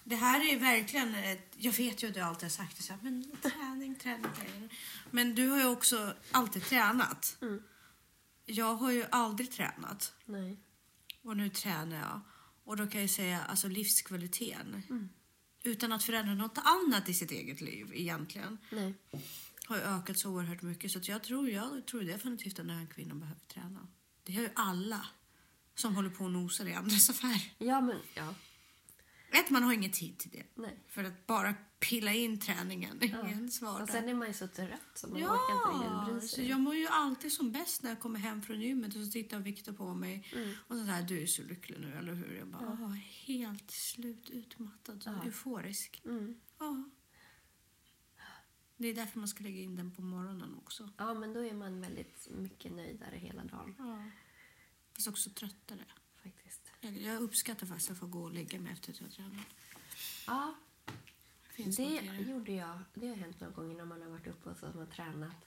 Det 0.04 0.16
här 0.16 0.52
är 0.52 0.58
verkligen 0.58 1.14
ett, 1.14 1.52
Jag 1.56 1.72
vet 1.72 2.02
ju 2.02 2.08
att 2.08 2.14
du 2.14 2.20
alltid 2.20 2.42
har 2.44 2.50
sagt 2.50 2.76
det 2.76 2.82
så 2.82 2.92
här, 2.92 3.00
men 3.02 3.30
träning, 3.42 3.94
träning, 3.94 4.26
träning. 4.36 4.70
Men 5.10 5.34
du 5.34 5.48
har 5.48 5.58
ju 5.58 5.66
också 5.66 6.14
alltid 6.30 6.64
tränat. 6.64 7.36
Mm. 7.42 7.62
Jag 8.46 8.74
har 8.74 8.90
ju 8.90 9.04
aldrig 9.10 9.50
tränat. 9.50 10.12
Nej. 10.24 10.56
Och 11.22 11.36
nu 11.36 11.48
tränar 11.48 11.96
jag. 11.96 12.20
Och 12.64 12.76
då 12.76 12.86
kan 12.86 13.00
jag 13.00 13.10
säga 13.10 13.40
alltså 13.42 13.68
livskvaliteten. 13.68 14.82
Mm. 14.90 15.08
Utan 15.62 15.92
att 15.92 16.04
förändra 16.04 16.34
något 16.34 16.58
annat 16.58 17.08
i 17.08 17.14
sitt 17.14 17.30
eget 17.30 17.60
liv 17.60 17.90
egentligen 17.94 18.58
Nej. 18.70 18.94
har 19.66 19.76
ju 19.76 19.82
ökat 19.82 20.18
så 20.18 20.30
oerhört 20.30 20.62
mycket. 20.62 20.90
Så 20.90 20.98
att 20.98 21.08
jag, 21.08 21.22
tror, 21.22 21.50
jag 21.50 21.86
tror 21.86 22.02
definitivt 22.02 22.58
att 22.58 22.66
den 22.66 22.76
här 22.76 22.86
kvinnan 22.86 23.20
behöver 23.20 23.40
träna. 23.40 23.88
Det 24.22 24.32
gör 24.32 24.42
ju 24.42 24.50
alla 24.54 25.06
som 25.74 25.96
håller 25.96 26.10
på 26.10 26.24
och 26.24 26.30
nosar 26.30 26.66
i 26.66 26.74
andras 26.74 27.10
affärer. 27.10 27.52
Ja, 27.58 27.80
men 27.80 27.96
ja. 28.14 28.34
Ett, 29.30 29.50
man 29.50 29.62
har 29.62 29.72
ingen 29.72 29.90
tid 29.90 30.18
till 30.18 30.30
det. 30.30 30.44
Nej. 30.54 30.78
För 30.88 31.04
att 31.04 31.26
bara 31.26 31.54
pilla 31.80 32.12
in 32.12 32.40
träningen 32.40 33.02
i 33.02 33.06
ens 33.06 33.62
vardag. 33.62 33.82
Och 33.82 33.88
sen 33.88 34.08
är 34.08 34.14
man 34.14 34.28
ju 34.28 34.34
så 34.34 34.48
trött 34.48 34.80
så 34.94 35.08
man 35.08 35.16
orkar 35.16 35.24
inte 35.54 35.68
riktigt 35.72 35.90
Ja, 35.90 36.08
bry 36.18 36.28
sig. 36.28 36.48
jag 36.48 36.60
mår 36.60 36.74
ju 36.74 36.86
alltid 36.86 37.32
som 37.32 37.52
bäst 37.52 37.82
när 37.82 37.90
jag 37.90 38.00
kommer 38.00 38.18
hem 38.20 38.42
från 38.42 38.60
gymmet 38.60 38.96
och 38.96 39.04
så 39.04 39.10
tittar 39.10 39.40
Viktor 39.40 39.72
på 39.72 39.94
mig 39.94 40.26
Mm. 40.36 40.54
och 40.68 40.76
så 40.76 40.82
här, 40.82 41.02
du 41.02 41.22
är 41.22 41.26
så 41.26 41.42
lycklig 41.42 41.80
nu, 41.80 41.94
eller 41.94 42.12
hur? 42.14 42.34
Jag 42.38 42.48
bara, 42.48 42.78
"Åh, 42.80 42.92
helt 43.26 43.70
slut 43.70 44.30
utmattad, 44.30 45.02
så 45.02 45.10
Ja. 45.10 45.24
euforisk. 45.24 46.02
Mm. 46.04 46.40
Ja. 46.58 46.84
Det 48.76 48.88
är 48.88 48.94
därför 48.94 49.18
man 49.18 49.28
ska 49.28 49.42
lägga 49.44 49.60
in 49.60 49.76
den 49.76 49.90
på 49.94 50.02
morgonen 50.02 50.54
också. 50.54 50.88
Ja, 50.96 51.14
men 51.14 51.32
då 51.32 51.44
är 51.44 51.54
man 51.54 51.80
väldigt 51.80 52.28
mycket 52.30 52.72
nöjdare 52.72 53.16
hela 53.16 53.44
dagen 53.44 53.74
Ja. 53.78 54.04
Fast 54.94 55.08
också 55.08 55.30
tröttare. 55.30 55.84
Jag, 56.80 57.22
uppskattar 57.22 57.66
faktiskt 57.66 57.90
att 57.90 57.98
få 57.98 58.06
gå 58.06 58.22
och 58.22 58.32
lägga 58.32 58.60
mig 58.60 58.72
efter 58.72 58.92
tränat. 58.92 59.46
Ja, 60.26 60.54
Finns 61.50 61.76
det 61.76 62.22
gjorde 62.28 62.52
jag. 62.52 62.78
Det 62.94 63.08
har 63.08 63.16
hänt 63.16 63.40
några 63.40 63.54
gånger 63.54 63.76
när 63.76 63.84
man 63.84 64.02
har 64.02 64.08
varit 64.08 64.26
uppe 64.26 64.50
och 64.50 64.56
så 64.56 64.66
har 64.66 64.72
man 64.72 64.86
tränat. 64.86 65.46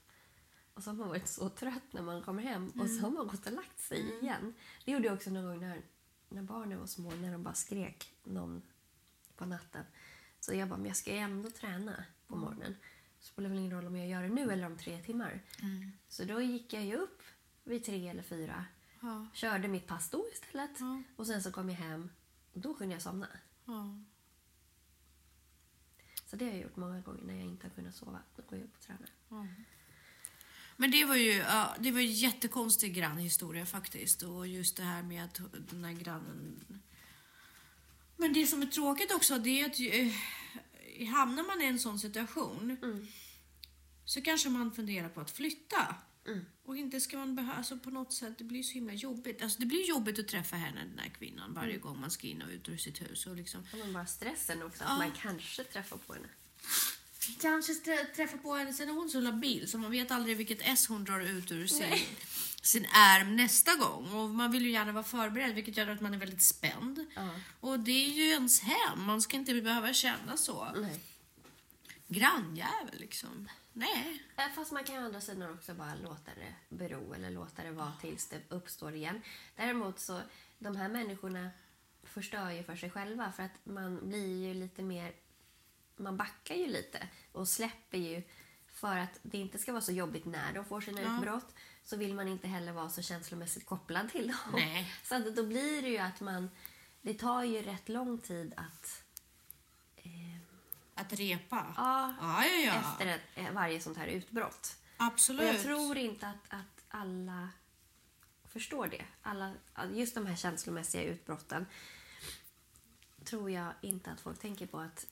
Och 0.73 0.83
så 0.83 0.89
har 0.89 0.97
man 0.97 1.07
varit 1.07 1.27
så 1.27 1.49
trött 1.49 1.93
när 1.93 2.01
man 2.01 2.21
kommer 2.21 2.43
hem 2.43 2.69
och 2.69 2.89
så 2.89 3.01
har 3.01 3.09
man 3.09 3.27
gått 3.27 3.45
och 3.45 3.53
lagt 3.53 3.79
sig 3.79 4.19
igen. 4.21 4.53
Det 4.85 4.91
gjorde 4.91 5.05
jag 5.05 5.15
också 5.15 5.29
någon 5.29 5.45
gång 5.45 5.59
när, 5.59 5.81
när 6.29 6.41
barnen 6.41 6.79
var 6.79 6.87
små, 6.87 7.11
när 7.11 7.31
de 7.31 7.43
bara 7.43 7.53
skrek 7.53 8.13
någon 8.23 8.61
på 9.35 9.45
natten. 9.45 9.85
Så 10.39 10.53
jag 10.53 10.69
bara, 10.69 10.77
men 10.77 10.85
jag 10.85 10.97
ska 10.97 11.11
ju 11.11 11.17
ändå 11.17 11.49
träna 11.49 12.05
på 12.27 12.35
morgonen. 12.35 12.75
Så 13.19 13.27
spelar 13.27 13.49
väl 13.49 13.59
ingen 13.59 13.71
roll 13.71 13.87
om 13.87 13.95
jag 13.95 14.07
gör 14.07 14.23
det 14.23 14.29
nu 14.29 14.51
eller 14.51 14.65
om 14.65 14.77
tre 14.77 15.01
timmar. 15.01 15.41
Mm. 15.61 15.91
Så 16.07 16.23
då 16.23 16.41
gick 16.41 16.73
jag 16.73 16.85
ju 16.85 16.95
upp 16.95 17.21
vid 17.63 17.83
tre 17.83 18.07
eller 18.07 18.23
fyra. 18.23 18.65
Ja. 19.03 19.27
Körde 19.33 19.67
mitt 19.67 19.87
pass 19.87 20.09
då 20.09 20.25
istället. 20.33 20.71
Ja. 20.79 21.03
Och 21.15 21.27
sen 21.27 21.43
så 21.43 21.51
kom 21.51 21.69
jag 21.69 21.75
hem 21.75 22.09
och 22.53 22.59
då 22.59 22.73
kunde 22.73 22.95
jag 22.95 23.01
somna. 23.01 23.27
Ja. 23.65 23.97
Så 26.25 26.35
det 26.35 26.45
har 26.45 26.51
jag 26.51 26.61
gjort 26.61 26.75
många 26.75 26.99
gånger 27.01 27.23
när 27.23 27.33
jag 27.33 27.43
inte 27.45 27.67
har 27.67 27.71
kunnat 27.75 27.95
sova. 27.95 28.19
Då 28.35 28.43
går 28.49 28.57
jag 28.59 28.65
upp 28.65 28.75
och 28.75 28.81
tränar. 28.81 29.09
Ja. 29.29 29.47
Men 30.77 30.91
det 30.91 31.05
var 31.05 31.15
ju 31.15 31.31
ja, 31.31 31.75
det 31.79 31.91
var 31.91 31.99
en 31.99 32.13
jättekonstig 32.13 32.93
grannhistoria 32.95 33.65
faktiskt. 33.65 34.23
Och 34.23 34.47
just 34.47 34.77
det 34.77 34.83
här 34.83 35.03
med 35.03 35.23
att 35.25 35.39
den 35.69 35.83
här 35.83 35.93
grannen... 35.93 36.65
Men 38.17 38.33
det 38.33 38.47
som 38.47 38.61
är 38.61 38.65
tråkigt 38.65 39.11
också 39.13 39.37
det 39.37 39.61
är 39.61 39.65
att 39.65 39.79
eh, 39.79 41.07
hamnar 41.07 41.43
man 41.43 41.61
i 41.61 41.65
en 41.65 41.79
sån 41.79 41.99
situation 41.99 42.77
Mm. 42.81 43.07
så 44.05 44.21
kanske 44.21 44.49
man 44.49 44.71
funderar 44.71 45.09
på 45.09 45.21
att 45.21 45.31
flytta. 45.31 45.95
Mm. 46.27 46.45
Och 46.65 46.77
inte 46.77 46.99
ska 47.01 47.17
man 47.17 47.35
behöva, 47.35 47.53
alltså 47.57 47.77
på 47.79 47.89
något 47.91 48.13
sätt, 48.13 48.37
det 48.37 48.43
blir 48.43 48.63
så 48.63 48.73
himla 48.73 48.93
jobbigt. 48.93 49.41
Alltså 49.43 49.59
det 49.59 49.65
blir 49.65 49.85
jobbigt 49.89 50.19
att 50.19 50.27
träffa 50.27 50.55
henne, 50.55 50.79
den 50.85 50.99
här 50.99 51.09
kvinnan, 51.09 51.53
varje 51.53 51.77
gång 51.77 51.99
man 51.99 52.11
ska 52.11 52.27
in 52.27 52.41
och 52.41 52.49
ut 52.49 52.69
ur 52.69 52.77
sitt 52.77 53.01
hus. 53.01 53.25
Och 53.27 53.35
liksom, 53.35 53.67
Ja, 53.71 53.77
men 53.77 53.93
bara 53.93 54.05
stressen 54.05 54.63
också, 54.63 54.83
att 54.83 54.89
Ja. 54.89 54.97
man 54.97 55.11
kanske 55.11 55.63
träffar 55.63 55.97
på 55.97 56.13
henne. 56.13 56.27
kanske 57.41 57.73
strä- 57.73 58.15
träffa 58.15 58.37
på 58.37 58.53
henne, 58.55 58.73
sen 58.73 58.89
är 58.89 58.93
hon 58.93 59.09
så 59.09 59.19
labil 59.21 59.69
så 59.71 59.77
man 59.77 59.91
vet 59.91 60.11
aldrig 60.11 60.37
vilket 60.37 60.59
S 60.61 60.87
hon 60.87 61.03
drar 61.03 61.19
ut 61.19 61.51
ur 61.51 61.67
sin, 61.67 61.93
sin 62.61 62.85
ärm 62.85 63.35
nästa 63.35 63.75
gång. 63.75 64.13
Och 64.13 64.29
man 64.29 64.51
vill 64.51 64.65
ju 64.65 64.71
gärna 64.71 64.91
vara 64.91 65.03
förberedd 65.03 65.55
vilket 65.55 65.77
gör 65.77 65.87
att 65.87 66.01
man 66.01 66.13
är 66.13 66.17
väldigt 66.17 66.41
spänd. 66.41 67.05
Ja. 67.15 67.29
Och 67.59 67.79
det 67.79 68.05
är 68.05 68.09
ju 68.09 68.23
ens 68.23 68.59
hem, 68.61 69.03
man 69.05 69.21
ska 69.21 69.37
inte 69.37 69.61
behöva 69.61 69.93
känna 69.93 70.37
så. 70.37 70.71
Nej. 70.75 70.99
Grannjävel 72.07 72.99
liksom. 72.99 73.49
Nej. 73.73 74.23
Eh, 74.37 74.49
Fast 74.55 74.71
man 74.71 74.83
kan 74.83 75.03
å 75.03 75.05
andra 75.05 75.21
sidan 75.21 75.53
också 75.53 75.73
bara 75.73 75.95
låta 75.95 76.31
det 76.35 76.75
bero 76.75 77.13
eller 77.13 77.29
låta 77.31 77.63
det 77.63 77.71
vara 77.71 77.93
tills 78.01 78.27
det 78.29 78.41
uppstår 78.49 78.93
igen. 78.95 79.21
Däremot 79.55 79.99
så, 79.99 80.21
de 80.59 80.75
här 80.75 80.89
människorna 80.89 81.49
förstör 82.03 82.49
ju 82.51 82.63
för 82.63 82.75
sig 82.75 82.89
själva 82.89 83.31
för 83.31 83.43
att 83.43 83.59
man 83.65 84.09
blir 84.09 84.47
ju 84.47 84.53
lite 84.53 84.81
mer, 84.81 85.13
man 85.95 86.17
backar 86.17 86.55
ju 86.55 86.67
lite 86.67 87.07
och 87.31 87.47
släpper 87.47 87.97
ju 87.97 88.23
för 88.67 88.97
att 88.97 89.19
det 89.21 89.37
inte 89.37 89.57
ska 89.57 89.71
vara 89.71 89.81
så 89.81 89.91
jobbigt 89.91 90.25
när 90.25 90.53
de 90.53 90.65
får 90.65 90.81
sina 90.81 91.01
Ja. 91.01 91.15
utbrott 91.17 91.55
så 91.83 91.97
vill 91.97 92.13
man 92.13 92.27
inte 92.27 92.47
heller 92.47 92.71
vara 92.71 92.89
så 92.89 93.01
känslomässigt 93.01 93.65
kopplad 93.65 94.09
till 94.11 94.27
dem. 94.27 94.37
Nej. 94.53 94.93
Så 95.03 95.15
att 95.15 95.35
då 95.35 95.43
blir 95.43 95.81
det 95.81 95.89
ju 95.89 95.97
att 95.97 96.21
man, 96.21 96.49
det 97.01 97.13
tar 97.13 97.43
ju 97.43 97.61
rätt 97.61 97.89
lång 97.89 98.17
tid 98.17 98.53
att 98.57 99.02
Att 100.95 101.13
repa. 101.13 101.73
Ja, 101.77 102.13
ja, 102.21 102.45
ja. 102.45 102.59
ja. 102.65 102.73
efter 102.73 103.07
ett, 103.07 103.21
eh, 103.35 103.51
varje 103.51 103.79
sånt 103.79 103.97
här 103.97 104.07
utbrott. 104.07 104.75
Absolut. 104.97 105.41
Och 105.41 105.47
jag 105.47 105.61
tror 105.61 105.97
inte 105.97 106.27
att, 106.27 106.53
att 106.53 106.85
alla 106.89 107.49
förstår 108.43 108.87
det. 108.87 109.05
Alla, 109.21 109.53
just 109.93 110.15
de 110.15 110.25
här 110.25 110.35
känslomässiga 110.35 111.03
utbrotten 111.03 111.65
tror 113.23 113.51
jag 113.51 113.73
inte 113.81 114.11
att 114.11 114.21
folk 114.21 114.39
tänker 114.39 114.67
på 114.67 114.79
att 114.79 115.05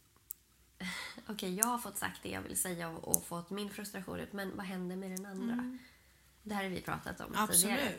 okej, 1.28 1.56
jag 1.56 1.66
har 1.66 1.78
fått 1.78 1.98
sagt 1.98 2.24
det 2.24 2.30
jag 2.30 2.42
vill 2.42 2.58
säga 2.58 2.90
och, 2.90 3.16
och 3.16 3.26
fått 3.26 3.50
min 3.50 3.70
frustration 3.70 4.20
ut, 4.20 4.34
men 4.34 4.58
vad 4.58 4.66
händer 4.66 4.96
med 4.96 5.12
den 5.12 5.26
andra? 5.26 5.78
Det 6.44 6.54
här 6.54 6.64
har 6.64 6.70
vi 6.70 6.82
pratat 6.82 7.22
om 7.22 7.48
tidigare. 7.52 7.94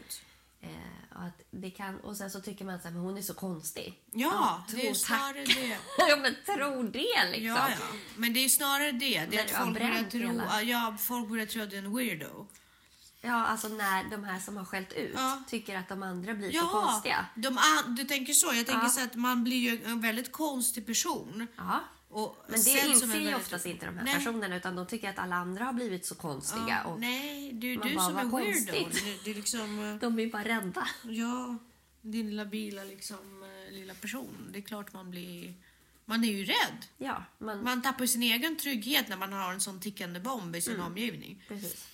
Eh, 0.62 0.68
och, 1.16 1.22
att 1.25 1.40
det 1.51 1.70
kan, 1.70 2.01
och 2.01 2.16
sen 2.16 2.31
så 2.31 2.40
tycker 2.40 2.64
man 2.64 2.75
att 2.75 2.85
hon 2.85 3.18
är 3.18 3.22
så 3.22 3.35
konstig. 3.35 4.01
Ja, 4.12 4.64
tro, 4.68 4.79
det 4.79 4.88
är 4.88 4.94
snarare 4.94 5.44
det. 5.44 5.79
ja, 6.09 6.16
men 6.16 6.35
tro 6.46 6.83
det 6.83 7.31
liksom. 7.31 7.46
Ja, 7.46 7.68
ja. 7.70 7.87
Men 8.16 8.33
det 8.35 8.44
är 8.44 8.48
snarare 8.48 8.92
det. 8.92 9.27
det 9.31 9.37
är 9.38 9.44
att 9.44 9.51
folk 9.51 9.79
börjar, 9.79 10.11
tro, 10.11 10.20
hela- 10.20 10.62
ja, 10.62 10.96
folk 11.01 11.29
börjar 11.29 11.46
tro 11.46 11.62
att 11.62 11.70
du 11.70 11.77
är 11.77 11.83
en 11.83 11.96
weirdo. 11.96 12.46
Ja, 13.25 13.46
alltså 13.46 13.68
när 13.68 14.11
de 14.11 14.25
här 14.25 14.40
som 14.40 14.57
har 14.57 14.64
skällt 14.64 14.92
ut 14.92 15.12
Ja. 15.16 15.42
tycker 15.48 15.77
att 15.79 15.88
de 15.88 16.03
andra 16.03 16.35
blir 16.35 16.51
så 16.51 16.57
Ja, 16.57 16.68
konstiga. 16.87 17.27
de, 17.35 17.59
du 17.96 18.05
tänker 18.05 18.33
så. 18.33 18.46
Jag 18.46 18.66
tänker 18.66 18.83
Ja. 18.83 18.88
så 18.88 19.01
att 19.05 19.14
man 19.14 19.44
blir 19.44 19.57
ju 19.70 19.85
en 19.85 20.01
väldigt 20.01 20.33
konstig 20.33 20.87
person. 20.87 21.46
Ja. 21.57 21.81
Och 22.12 22.37
Men 22.48 22.62
det 22.62 22.70
inser 22.88 23.16
är 23.16 23.20
ju 23.20 23.35
oftast 23.35 23.66
inte 23.66 23.87
de 23.87 23.96
här 23.98 24.05
Nej. 24.05 24.14
personerna 24.14 24.57
utan 24.57 24.77
de 24.77 24.87
tycker 24.87 25.11
att 25.11 25.18
alla 25.18 25.37
andra 25.37 25.64
har 25.64 25.72
blivit 25.72 26.07
så 26.07 26.14
konstiga 26.14 26.64
Ja, 26.68 26.85
och 26.85 27.01
nej, 27.01 27.53
du, 27.53 27.79
Man 27.79 27.88
du 27.88 27.94
bara, 27.94 28.05
som 28.09 28.16
är 28.16 28.25
weirdo. 28.25 28.72
Det, 28.92 29.25
det 29.25 29.31
är 29.31 29.35
liksom... 29.35 29.79
eh, 29.85 29.94
de 29.96 30.14
blir 30.14 30.31
bara 30.33 30.44
rädda. 30.44 30.88
Ja, 31.04 31.56
din 32.02 32.37
labila 32.37 32.85
liksom, 32.85 33.42
eh, 33.42 33.73
lilla 33.75 33.94
person. 33.94 34.48
Det 34.52 34.58
är 34.58 34.63
klart 34.63 34.92
man 34.92 35.10
blir... 35.10 35.54
Man 36.04 36.25
är 36.25 36.33
ju 36.33 36.44
rädd. 36.44 36.87
Ja, 36.98 37.25
man, 37.38 37.65
Man 37.65 37.83
tappar 37.83 38.06
sin 38.06 38.23
egen 38.23 38.56
trygghet 38.56 39.08
när 39.08 39.17
man 39.17 39.33
har 39.33 39.52
en 39.52 39.60
sån 39.60 39.81
tickande 39.81 40.21
bomb 40.21 40.56
i 40.56 40.60
sin 40.63 40.75
Mm. 40.75 40.87
omgivning. 40.87 41.42
precis. 41.48 41.88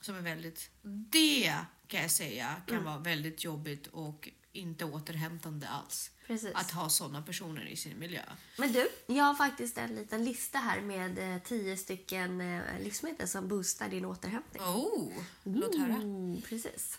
Som 0.00 0.16
är 0.16 0.20
väldigt... 0.20 0.70
Det 0.82 1.54
kan 1.86 2.02
jag 2.02 2.10
säga 2.10 2.54
kan 2.66 2.76
Mm. 2.76 2.84
vara 2.84 2.98
väldigt 2.98 3.44
jobbigt 3.44 3.86
och 3.86 4.28
inte 4.52 4.84
återhämtande 4.84 5.68
alls. 5.68 6.10
precis. 6.26 6.54
Att 6.54 6.70
ha 6.70 6.88
såna 6.88 7.22
personer 7.22 7.66
i 7.66 7.76
sin 7.76 7.98
miljö. 7.98 8.22
Men 8.58 8.72
du, 8.72 8.88
jag 9.06 9.24
har 9.24 9.34
faktiskt 9.34 9.78
en 9.78 9.94
liten 9.94 10.24
lista 10.24 10.58
här 10.58 10.80
med 10.80 11.34
eh, 11.34 11.42
tio 11.42 11.76
stycken 11.76 12.40
eh, 12.40 12.80
livsmedel 12.80 13.28
som 13.28 13.48
boostar 13.48 13.88
din 13.88 14.04
återhämtning. 14.04 14.62
Oh, 14.62 15.12
låt 15.42 15.78
höra. 15.78 15.94
Mm, 15.94 16.42
precis. 16.42 16.98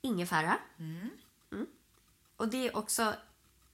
Ingefära. 0.00 0.58
Mm. 0.78 1.10
Och 2.36 2.48
det 2.48 2.66
är 2.68 2.76
också 2.76 3.14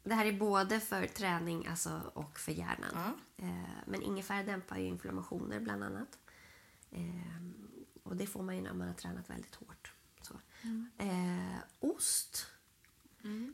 det 0.07 0.15
här 0.15 0.27
är 0.27 0.33
både 0.33 0.81
för 0.81 1.07
träning 1.07 1.67
alltså, 1.67 2.11
och 2.15 2.39
för 2.39 2.53
hjärnan. 2.53 2.91
Ja. 2.95 3.13
Eh, 3.37 3.79
men 3.87 4.03
ingefära 4.03 4.43
dämpar 4.43 4.77
ju 4.77 4.87
inflammationer 4.87 5.61
bland 5.61 5.85
annat. 5.85 6.19
Eh, 6.91 7.43
och 8.03 8.17
det 8.17 8.27
får 8.27 8.43
man 8.43 8.57
ju 8.57 8.63
när 8.63 8.73
man 8.73 8.89
har 8.89 8.95
tränat 8.95 9.31
väldigt 9.31 9.55
hårt. 9.55 9.93
Så. 10.23 10.35
Eh, 10.99 11.59
ost. 11.81 12.47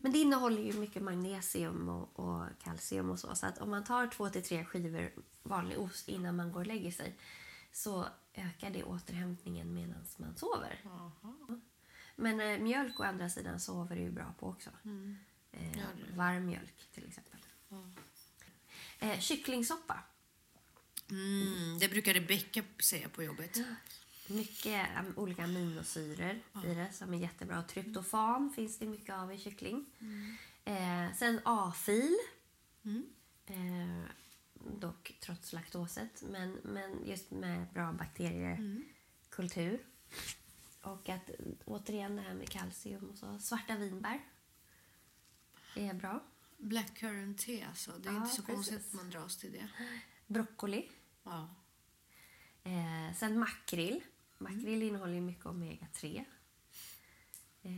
Men 0.02 0.12
det 0.12 0.18
innehåller 0.18 0.62
ju 0.62 0.72
mycket 0.72 1.02
magnesium 1.02 1.88
och, 1.88 2.18
och 2.20 2.46
kalcium 2.62 3.10
och 3.10 3.18
så. 3.18 3.34
Så 3.34 3.46
att 3.46 3.58
om 3.58 3.70
man 3.70 3.84
tar 3.84 4.06
två 4.06 4.28
till 4.30 4.42
tre 4.42 4.64
skivor 4.64 5.12
vanlig 5.42 5.78
ost 5.78 6.08
innan 6.08 6.36
man 6.36 6.52
går 6.52 6.60
och 6.60 6.66
lägger 6.66 6.90
sig 6.90 7.18
så 7.72 8.06
ökar 8.34 8.70
det 8.70 8.84
återhämtningen 8.84 9.74
medan 9.74 10.04
man 10.16 10.36
sover. 10.36 10.80
Men 12.16 12.40
eh, 12.40 12.58
mjölk 12.58 13.00
å 13.00 13.02
andra 13.02 13.28
sidan 13.30 13.60
sover 13.60 13.96
du 13.96 14.02
ju 14.02 14.10
bra 14.10 14.34
på 14.38 14.46
också. 14.48 14.70
Eh, 15.52 15.78
Ja, 15.78 15.84
det- 16.10 16.16
varm 16.16 16.46
mjölk 16.46 16.88
till 16.94 17.08
exempel. 17.08 17.38
Eh, 18.98 19.18
kycklingsoppa. 19.20 19.98
Mm, 21.10 21.78
det 21.78 21.88
brukar 21.88 22.14
Rebecka 22.14 22.62
säga 22.78 23.08
på 23.08 23.22
jobbet. 23.22 23.56
Mycket 24.28 24.88
olika 25.16 25.44
aminosyror 25.44 26.40
i 26.64 26.74
det 26.74 26.92
som 26.92 27.14
är 27.14 27.18
jättebra. 27.18 27.62
Tryptofan 27.62 28.50
finns 28.56 28.78
det 28.78 28.86
mycket 28.86 29.14
av 29.14 29.32
i 29.32 29.38
kyckling. 29.38 29.86
Eh, 30.64 31.12
sen 31.16 31.40
A-fil. 31.44 32.16
Eh, 33.46 34.02
dock 34.78 35.16
trots 35.20 35.52
laktoset. 35.52 36.22
Men, 36.30 36.52
men 36.64 37.06
just 37.06 37.30
med 37.30 37.66
bra 37.74 37.92
bakteriekultur. 37.92 39.82
Och 40.82 41.08
att 41.08 41.30
återigen 41.64 42.16
det 42.16 42.22
här 42.22 42.34
med 42.34 42.48
kalcium 42.50 43.10
och 43.10 43.18
så. 43.18 43.38
Svarta 43.38 43.76
vinbär 43.76 44.20
är 45.76 45.94
bra. 45.94 46.22
Blackcurrant 46.58 47.38
te 47.38 47.64
alltså. 47.64 47.92
Det 47.98 48.08
är 48.08 48.12
Ja, 48.12 48.22
inte 48.22 48.36
så 48.36 48.42
konstigt 48.42 48.76
precis. 48.76 48.94
att 48.94 49.00
man 49.02 49.10
dras 49.10 49.36
till 49.36 49.52
det. 49.52 49.68
Broccoli. 50.26 50.88
Ja. 51.22 51.54
Eh, 52.64 53.14
sen 53.16 53.38
makrill. 53.38 54.00
Makrill 54.42 54.82
innehåller 54.82 55.14
ju 55.14 55.20
mycket 55.20 55.44
omega-3. 55.46 56.24
Eh, 57.62 57.70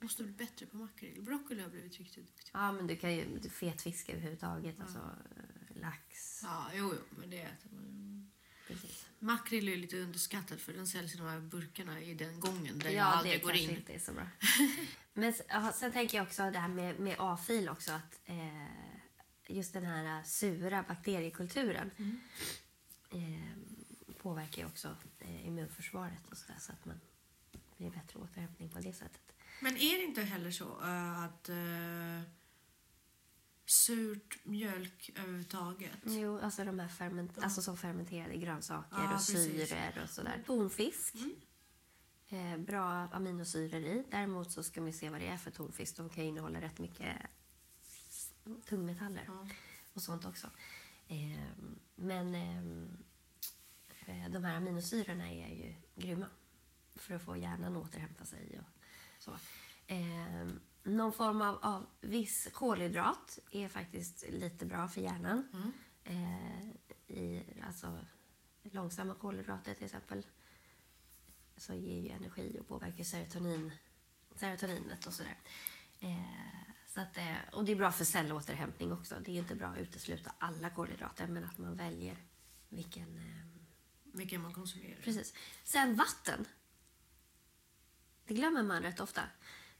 Måste 0.00 0.22
bli 0.22 0.32
bättre 0.32 0.66
på 0.66 0.76
makrill. 0.76 1.22
Broccoli 1.22 1.62
har 1.62 1.68
blivit 1.68 1.98
riktigt 1.98 2.26
duktig. 2.26 2.50
ja, 2.52 2.72
men 2.72 2.86
du 2.86 2.96
kan 2.96 3.12
ju 3.14 3.40
fet 3.50 3.82
fisk 3.82 4.08
överhuvudtaget. 4.08 4.80
Alltså 4.80 4.98
eh, 4.98 5.80
lax. 5.80 6.40
Ja, 6.42 6.70
jo, 6.74 6.94
jo, 6.94 7.16
men 7.18 7.30
det 7.30 7.42
äter 7.42 7.70
man. 7.72 8.30
Precis. 8.66 9.06
Makrill 9.18 9.68
är 9.68 9.76
lite 9.76 9.98
underskattat 10.00 10.60
för 10.60 10.72
den 10.72 10.86
säljs 10.86 11.14
i 11.14 11.18
de 11.18 11.26
här 11.26 11.40
burkarna 11.40 12.00
i 12.00 12.14
den 12.14 12.40
gången 12.40 12.78
där 12.78 12.86
jag 12.90 12.96
Ja, 12.96 13.04
aldrig 13.04 13.34
det 13.34 13.42
går 13.42 13.48
kanske 13.50 13.64
in. 13.72 13.76
inte 13.76 13.92
är 13.92 13.98
så 13.98 14.12
bra. 14.12 14.26
men 15.14 15.34
ja, 15.48 15.72
sen 15.72 15.92
tänker 15.92 16.16
jag 16.18 16.26
också 16.26 16.50
det 16.50 16.58
här 16.58 16.68
med, 16.68 17.00
med 17.00 17.16
A-fil 17.18 17.68
också. 17.68 17.92
Att, 17.92 18.20
eh, 18.24 18.66
just 19.48 19.72
den 19.72 19.84
här 19.86 20.22
sura 20.22 20.84
bakteriekulturen 20.88 21.90
eh, 23.10 23.41
påverkar 24.22 24.62
ju 24.62 24.68
också 24.68 24.96
eh, 25.18 25.46
immunförsvaret 25.46 26.26
och 26.30 26.36
så, 26.36 26.52
där, 26.52 26.58
så 26.60 26.72
att 26.72 26.84
man 26.84 27.00
blir 27.76 27.90
bättre 27.90 28.18
återhämtning 28.18 28.68
på 28.70 28.78
det 28.78 28.92
sättet. 28.92 29.32
Men 29.62 29.76
är 29.76 29.98
det 29.98 30.04
inte 30.04 30.22
heller 30.22 30.50
så 30.50 30.80
eh, 30.82 31.22
att 31.24 31.48
uh, 31.48 32.20
surt 33.66 34.38
mjölk 34.44 35.10
överhuvudtaget 35.16 35.98
Jo, 36.04 36.38
alltså 36.38 36.64
de 36.64 36.78
här 36.78 36.88
ferment- 36.88 37.42
alltså 37.42 37.62
som 37.62 37.76
fermenterade 37.76 38.36
grönsaker 38.36 38.96
Ja, 38.98 39.04
och 39.04 39.10
precis. 39.10 39.68
syror 39.68 40.02
och 40.02 40.10
sådär. 40.10 40.42
Tonfisk. 40.46 41.14
Eh, 42.28 42.56
bra 42.58 42.84
aminosyror 43.12 43.80
i. 43.80 44.04
Däremot 44.10 44.52
så 44.52 44.62
ska 44.62 44.82
vi 44.82 44.92
se 44.92 45.10
vad 45.10 45.20
det 45.20 45.26
är 45.28 45.36
för 45.36 45.50
tonfisk. 45.50 45.96
De 45.96 46.08
kan 46.10 46.24
innehålla 46.24 46.60
rätt 46.60 46.78
mycket 46.78 47.16
tungmetaller 48.68 49.24
Ja. 49.26 49.48
och 49.92 50.02
sånt 50.02 50.24
också. 50.24 50.46
Eh, 51.08 51.40
men 51.94 52.34
eh, 52.34 52.62
de 54.06 54.44
här 54.44 54.56
aminosyrorna 54.56 55.30
är 55.30 55.48
ju 55.48 55.74
grymma 55.94 56.26
för 56.94 57.14
att 57.14 57.22
få 57.22 57.36
hjärnan 57.36 57.76
att 57.76 57.84
återhämta 57.84 58.24
sig. 58.24 58.60
Och 58.60 58.82
så. 59.18 59.30
Eh, 59.86 60.48
någon 60.82 61.12
form 61.12 61.42
av, 61.42 61.58
av 61.62 61.86
viss 62.00 62.48
kolhydrat 62.52 63.38
är 63.50 63.68
faktiskt 63.68 64.24
lite 64.28 64.66
bra 64.66 64.88
för 64.88 65.00
hjärnan. 65.00 65.48
Mm. 65.52 65.72
Eh, 66.04 66.68
i, 67.16 67.44
alltså, 67.66 67.98
långsamma 68.62 69.14
kolhydrater 69.14 69.74
till 69.74 69.84
exempel 69.84 70.26
så 71.56 71.74
ger 71.74 72.00
ju 72.00 72.08
energi 72.08 72.56
och 72.60 72.68
påverkar 72.68 73.04
serotonin, 73.04 73.72
serotoninet 74.34 75.06
och 75.06 75.12
sådär. 75.12 75.38
Eh, 76.00 76.72
så 76.86 77.00
att, 77.00 77.16
eh, 77.18 77.36
och 77.52 77.64
det 77.64 77.72
är 77.72 77.76
bra 77.76 77.92
för 77.92 78.04
cellåterhämtning 78.04 78.92
också. 78.92 79.14
Det 79.24 79.32
är 79.32 79.38
inte 79.38 79.54
bra 79.54 79.68
att 79.68 79.78
utesluta 79.78 80.32
alla 80.38 80.70
kolhydrater 80.70 81.26
men 81.26 81.44
att 81.44 81.58
man 81.58 81.76
väljer 81.76 82.16
vilken... 82.68 83.20
Vilken 84.12 84.42
man 84.42 84.52
konsumerar. 84.52 84.96
precis. 85.04 85.34
Sen 85.64 85.96
vatten. 85.96 86.46
Det 88.26 88.34
glömmer 88.34 88.62
man 88.62 88.82
rätt 88.82 89.00
ofta. 89.00 89.22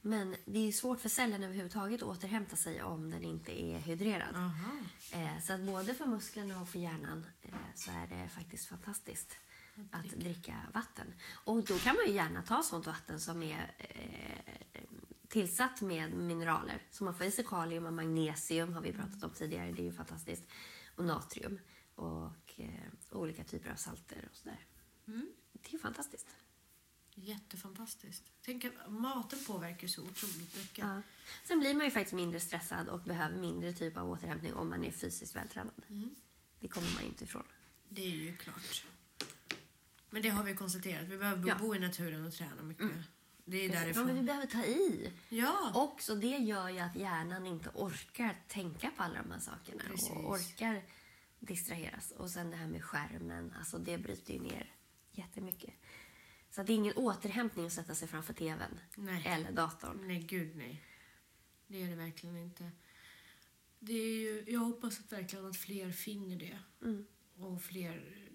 Men 0.01 0.35
det 0.45 0.67
är 0.67 0.71
svårt 0.71 0.99
för 0.99 1.09
cellen 1.09 1.43
överhuvudtaget 1.43 2.01
att 2.01 2.07
återhämta 2.09 2.55
sig 2.55 2.83
om 2.83 3.09
den 3.09 3.23
inte 3.23 3.61
är 3.63 3.79
hydrerad. 3.79 4.35
Aha. 4.35 4.71
Eh, 5.11 5.39
så 5.41 5.53
att 5.53 5.61
både 5.61 5.93
för 5.93 6.05
musklerna 6.05 6.61
och 6.61 6.69
för 6.69 6.79
hjärnan 6.79 7.25
eh, 7.41 7.53
så 7.75 7.91
är 7.91 8.07
det 8.07 8.29
faktiskt 8.29 8.65
fantastiskt 8.65 9.37
att 9.91 10.09
dricka 10.09 10.55
vatten. 10.73 11.13
Och 11.43 11.63
då 11.63 11.77
kan 11.79 11.95
man 11.95 12.05
ju 12.07 12.13
gärna 12.13 12.41
ta 12.41 12.63
sånt 12.63 12.87
vatten 12.87 13.19
som 13.19 13.43
är 13.43 13.75
eh, 13.77 14.81
tillsatt 15.27 15.81
med 15.81 16.13
mineraler. 16.13 16.81
Så 16.91 17.03
man 17.03 17.15
får 17.15 17.25
i 17.25 17.31
sig 17.31 17.45
kalium 17.45 17.85
och 17.85 17.93
magnesium 17.93 18.73
har 18.73 18.81
vi 18.81 18.93
pratat 18.93 19.23
om 19.23 19.29
tidigare. 19.29 19.71
Det 19.71 19.81
är 19.81 19.85
ju 19.85 19.93
fantastiskt. 19.93 20.43
Och 20.95 21.05
natrium 21.05 21.59
och 21.95 22.42
eh, 22.59 23.17
olika 23.17 23.43
typer 23.43 23.71
av 23.71 23.75
salter 23.75 24.27
och 24.31 24.37
sådär. 24.37 24.59
Det 25.51 25.67
är 25.69 25.71
ju 25.71 25.79
fantastiskt. 25.79 26.27
Jättefantastiskt. 27.15 28.23
Tänk 28.41 28.65
att 28.65 28.73
maten 28.91 29.39
påverkar 29.47 29.87
så 29.87 30.01
otroligt 30.01 30.55
mycket. 30.57 30.77
Ja. 30.77 31.01
Sen 31.43 31.59
blir 31.59 31.73
man 31.73 31.85
ju 31.85 31.91
faktiskt 31.91 32.13
mindre 32.13 32.39
stressad 32.39 32.87
och 32.89 32.99
behöver 33.01 33.37
mindre 33.37 33.73
typ 33.73 33.97
av 33.97 34.09
återhämtning 34.11 34.53
om 34.53 34.69
man 34.69 34.83
är 34.83 34.91
fysiskt 34.91 35.35
vältränad. 35.35 35.73
Det 36.59 36.67
kommer 36.67 36.93
man 36.95 37.03
inte 37.03 37.23
ifrån. 37.23 37.43
Det 37.89 38.01
är 38.05 38.09
ju 38.09 38.37
klart. 38.37 38.85
Men 40.09 40.21
det 40.21 40.29
har 40.29 40.43
vi 40.43 40.55
konstaterat. 40.55 41.07
Vi 41.07 41.17
behöver 41.17 41.47
Ja. 41.47 41.55
bo 41.59 41.75
i 41.75 41.79
naturen 41.79 42.25
och 42.25 42.33
träna 42.33 42.63
mycket. 42.63 42.91
Det 43.45 43.57
är 43.65 43.69
därifrån. 43.69 44.05
men 44.05 44.15
vi 44.15 44.21
behöver 44.21 44.47
ta 44.47 44.63
i. 44.65 45.11
Ja. 45.29 45.71
Också 45.75 46.15
det 46.15 46.37
gör 46.37 46.69
ju 46.69 46.79
att 46.79 46.95
hjärnan 46.95 47.45
inte 47.45 47.69
orkar 47.73 48.41
tänka 48.47 48.91
på 48.97 49.03
alla 49.03 49.21
de 49.21 49.31
här 49.31 49.39
sakerna 49.39 49.83
Precis. 49.87 50.09
och 50.09 50.29
orkar 50.31 50.83
distraheras. 51.45 52.11
Och 52.11 52.29
sen 52.29 52.49
det 52.51 52.57
här 52.57 52.67
med 52.67 52.83
skärmen, 52.83 53.53
alltså 53.57 53.77
det 53.77 53.97
bryter 53.97 54.33
ju 54.33 54.39
ner 54.39 54.75
jättemycket. 55.11 55.73
Så 56.49 56.63
det 56.63 56.73
är 56.73 56.75
ingen 56.75 56.93
återhämtning 56.93 57.65
att 57.65 57.73
sätta 57.73 57.95
sig 57.95 58.07
framför 58.07 58.33
tvn 58.33 58.79
Nej. 58.95 59.23
eller 59.27 59.51
datorn. 59.51 60.07
Nej, 60.07 60.19
gud 60.19 60.55
nej. 60.55 60.83
Det 61.67 61.83
är 61.83 61.87
det 61.89 61.95
verkligen 61.95 62.37
inte. 62.37 62.71
Det 63.79 63.93
är 63.93 64.17
ju, 64.17 64.43
jag 64.47 64.59
hoppas 64.59 64.99
att 64.99 65.11
verkligen 65.11 65.45
att 65.45 65.57
fler 65.57 65.91
finner 65.91 66.35
det. 66.35 66.59
Mm. 66.81 67.05
Och 67.37 67.61
fler 67.61 68.29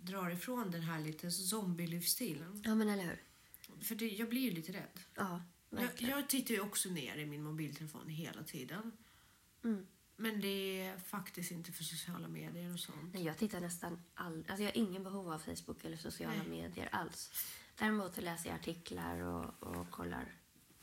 drar 0.00 0.30
ifrån 0.30 0.70
den 0.70 0.82
här 0.82 1.00
lite 1.00 1.30
zombie-livsstilen. 1.30 2.62
Ja, 2.64 2.74
men 2.74 2.88
eller 2.88 3.04
hur? 3.04 3.22
För 3.82 3.94
det, 3.94 4.08
jag 4.08 4.28
blir 4.28 4.40
ju 4.40 4.50
lite 4.50 4.72
rädd. 4.72 5.00
Ja, 5.14 5.42
Jag, 5.70 5.78
verkligen. 5.78 6.16
jag 6.18 6.28
tittar 6.28 6.54
ju 6.54 6.60
också 6.60 6.88
ner 6.88 7.16
i 7.16 7.26
min 7.26 7.42
mobiltelefon 7.42 8.08
hela 8.08 8.42
tiden. 8.42 8.92
Mm. 9.64 9.86
Men 10.16 10.40
det 10.40 10.80
är 10.86 10.98
faktiskt 10.98 11.50
inte 11.50 11.72
för 11.72 11.84
sociala 11.84 12.28
medier 12.28 12.72
och 12.72 12.80
sånt. 12.80 13.14
Nej, 13.14 13.24
jag 13.24 13.38
tittar 13.38 13.60
nästan 13.60 14.02
aldrig... 14.14 14.50
Alltså 14.50 14.62
jag 14.62 14.70
har 14.70 14.76
ingen 14.78 15.02
behov 15.02 15.32
av 15.32 15.38
Facebook 15.38 15.84
eller 15.84 15.96
sociala 15.96 16.34
Nej. 16.36 16.48
medier 16.48 16.88
alls. 16.92 17.30
Däremot 17.78 18.16
läser 18.22 18.48
jag 18.50 18.58
artiklar 18.58 19.18
och, 19.20 19.62
och 19.62 19.90
kollar. 19.90 20.32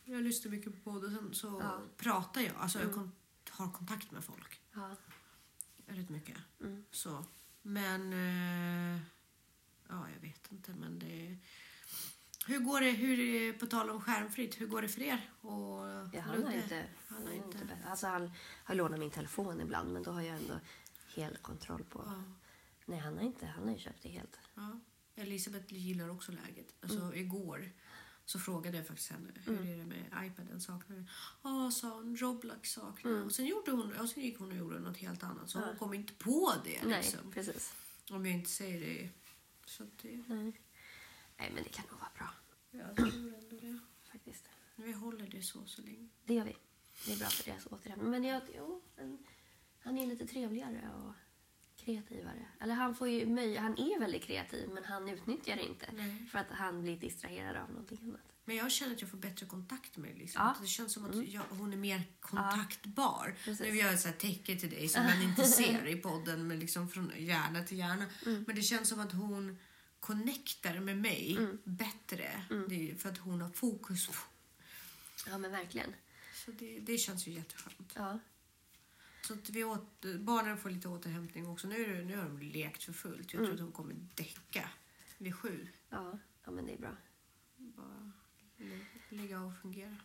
Jag 0.04 0.24
lyssnar 0.24 0.52
mycket 0.52 0.84
på 0.84 0.92
och 0.92 1.12
sen 1.12 1.34
så 1.34 1.48
Ja. 1.48 1.76
Mm. 1.76 1.90
pratar 1.98 2.42
jag. 2.42 2.56
Alltså 2.56 2.80
jag 2.80 2.94
kon- 2.94 3.12
har 3.50 3.72
kontakt 3.72 4.12
med 4.12 4.24
folk. 4.24 4.62
Ja. 4.74 4.96
Väldigt 5.86 6.10
mycket. 6.10 6.38
Mm. 6.60 6.86
Så. 6.92 7.26
Men... 7.62 8.14
Eh, 8.14 9.02
ja, 9.90 10.08
jag 10.14 10.22
vet 10.22 10.52
inte. 10.52 10.72
Men 10.74 11.00
det... 11.00 11.38
Hur 12.52 12.60
går 12.60 12.80
det, 12.82 12.92
hur, 12.92 13.54
på 13.54 13.66
tal 13.66 13.90
om 13.90 14.02
skärmfritt, 14.02 14.62
hur 14.62 14.68
går 14.68 14.82
det 14.82 14.88
för 14.90 15.02
er? 15.02 15.30
Och 15.42 15.52
Ja, 16.14 16.22
han 16.22 16.44
har 16.44 16.52
inte... 16.52 16.86
Han 17.08 17.28
har 17.28 17.34
inte. 17.34 17.78
Alltså 17.88 18.08
han 18.08 18.32
har 18.64 18.76
lånat 18.76 19.00
min 19.00 19.12
telefon 19.12 19.62
ibland, 19.62 19.94
men 19.94 20.04
då 20.04 20.12
har 20.12 20.22
jag 20.22 20.36
ändå 20.38 20.60
hel 21.16 21.38
kontroll 21.38 21.84
på... 21.84 22.04
Ja, 22.06 22.24
Nej, 22.86 23.00
han 23.00 23.18
har 23.18 23.24
inte. 23.24 23.46
Han 23.46 23.64
har 23.68 23.72
ju 23.74 23.80
köpt 23.80 24.02
det 24.04 24.10
helt. 24.10 24.40
ja. 24.56 24.80
Elisabeth 25.16 25.74
gillar 25.74 26.10
också 26.10 26.32
läget. 26.32 26.74
Alltså 26.82 27.00
Mm. 27.00 27.14
igår 27.18 27.72
så 28.26 28.40
frågade 28.40 28.78
jag 28.78 28.88
faktiskt 28.88 29.12
henne 29.12 29.30
hur 29.46 29.68
är 29.70 29.78
det 29.78 29.86
med 29.86 30.06
iPaden. 30.26 30.62
Saknar 30.62 30.96
du? 30.96 31.06
Ja, 31.44 31.72
sa 31.72 31.90
hon. 31.96 32.18
Roblox 32.18 32.72
saknar 32.72 33.12
jag. 33.12 33.26
Och 33.26 33.32
sen, 33.32 33.46
gjorde 33.46 33.72
hon, 33.72 33.94
och 33.98 34.10
sen 34.10 34.24
gick 34.24 34.40
hon 34.40 34.52
och 34.52 34.58
gjorde 34.58 34.80
något 34.80 34.98
helt 34.98 35.24
annat. 35.24 35.50
Så 35.50 35.60
hon 35.60 35.76
kom 35.78 35.94
inte 35.94 36.14
på 36.14 36.54
det. 36.64 36.84
Nej, 36.86 37.02
Liksom. 37.02 37.32
precis. 37.32 37.74
Om 38.12 38.26
jag 38.26 38.36
inte 38.36 38.50
säger 38.50 38.80
det. 38.80 39.10
Så 39.66 39.84
det... 40.02 40.24
Nej. 40.28 40.62
Nej, 41.38 41.52
men 41.56 41.64
det 41.64 41.70
kan 41.70 41.86
nog 41.92 42.00
vara 42.00 42.10
bra 42.18 42.30
Jag 42.72 42.96
tror 42.96 43.08
ändå 43.08 43.58
det. 43.62 43.80
faktiskt. 44.12 44.50
Vi 44.76 44.92
håller 44.92 45.28
det 45.28 45.42
så 45.42 45.66
så 45.66 45.82
länge. 45.82 46.08
Det 46.26 46.34
gör 46.34 46.46
vi. 46.46 46.56
Det 47.06 47.14
är 47.14 47.18
bra 47.18 47.28
för 47.28 47.52
deras 47.52 47.66
återhämtning. 47.66 48.12
Men 48.12 48.24
jag, 48.24 48.42
jo, 48.58 48.82
en, 48.96 49.18
han 49.80 49.98
är 49.98 50.08
lite 50.08 50.28
trevligare 50.28 50.90
och 50.96 51.14
kreativare. 51.86 52.48
Eller 52.60 52.74
han 52.74 52.96
får 52.96 53.08
ju 53.08 53.58
han 53.58 53.78
är 53.78 54.00
väldigt 54.00 54.24
kreativ 54.24 54.70
men 54.70 54.84
han 54.84 55.10
utnyttjar 55.10 55.56
det 55.56 55.64
inte. 55.66 55.90
Nej. 55.94 56.28
För 56.32 56.40
att 56.40 56.50
han 56.50 56.82
blir 56.82 56.98
distraherad 56.98 57.56
av 57.56 57.70
någonting 57.70 58.00
annat. 58.04 58.22
Men 58.46 58.56
jag 58.56 58.72
känner 58.72 58.96
att 58.96 59.02
jag 59.02 59.10
får 59.10 59.18
bättre 59.18 59.46
kontakt 59.46 59.98
med 59.98 60.18
liksom. 60.18 60.42
Ja. 60.42 60.56
Det 60.62 60.68
känns 60.68 60.94
som 60.94 61.06
att 61.06 61.28
jag, 61.28 61.44
hon 61.50 61.74
är 61.74 61.78
mer 61.78 62.04
kontaktbar. 62.20 63.36
Precis. 63.44 63.68
Nu 63.68 63.78
gör 63.78 63.88
jag 63.88 64.00
så 64.00 64.08
här 64.08 64.16
tecken 64.16 64.60
till 64.60 64.70
dig 64.70 64.88
som 64.88 65.04
man 65.04 65.22
inte 65.22 65.44
ser 65.58 65.88
i 65.88 65.96
podden, 65.96 66.48
men 66.48 66.60
liksom 66.60 66.90
från 66.90 67.12
hjärna 67.18 67.64
till 67.64 67.78
hjärna. 67.78 68.06
Men 68.26 68.56
det 68.56 68.62
känns 68.62 68.90
som 68.90 69.00
att 69.00 69.12
hon 69.12 69.58
connectar 70.02 70.80
med 70.80 70.98
mig 70.98 71.38
bättre. 71.64 72.46
Det 72.70 72.76
är 72.76 72.84
ju 72.84 72.96
för 72.96 73.10
att 73.10 73.18
hon 73.18 73.42
har 73.42 73.50
fokus 73.50 74.08
på. 74.08 74.14
Ja 75.28 75.38
men 75.38 75.52
verkligen. 75.52 75.94
Så 76.34 76.52
det, 76.52 76.80
det 76.80 76.98
känns 76.98 77.28
ju 77.28 77.32
jätteskönt. 77.32 77.94
Ja. 77.96 78.20
Så 79.28 79.34
att 79.34 79.50
vi 79.50 79.64
åt, 79.64 80.06
barnen 80.20 80.58
får 80.58 80.70
lite 80.70 80.88
återhämtning 80.88 81.48
också. 81.48 81.68
Nu, 81.68 81.84
är 81.86 81.98
det- 81.98 82.06
nu 82.06 82.18
har 82.18 82.24
de 82.24 82.40
lekt 82.40 82.84
för 82.84 82.94
fullt. 82.94 83.34
Jag 83.34 83.44
tror 83.44 83.52
att 83.54 83.58
de 83.60 83.72
kommer 83.72 83.96
däcka 84.16 84.70
vid 85.18 85.36
sju. 85.36 85.68
Ja, 85.90 86.18
ja 86.44 86.52
men 86.52 86.66
det 86.66 86.74
är 86.74 86.78
bra. 86.78 86.98
Bara 87.58 88.12
lä- 88.58 88.86
lägga 89.10 89.42
och 89.42 89.58
fungera. 89.62 89.96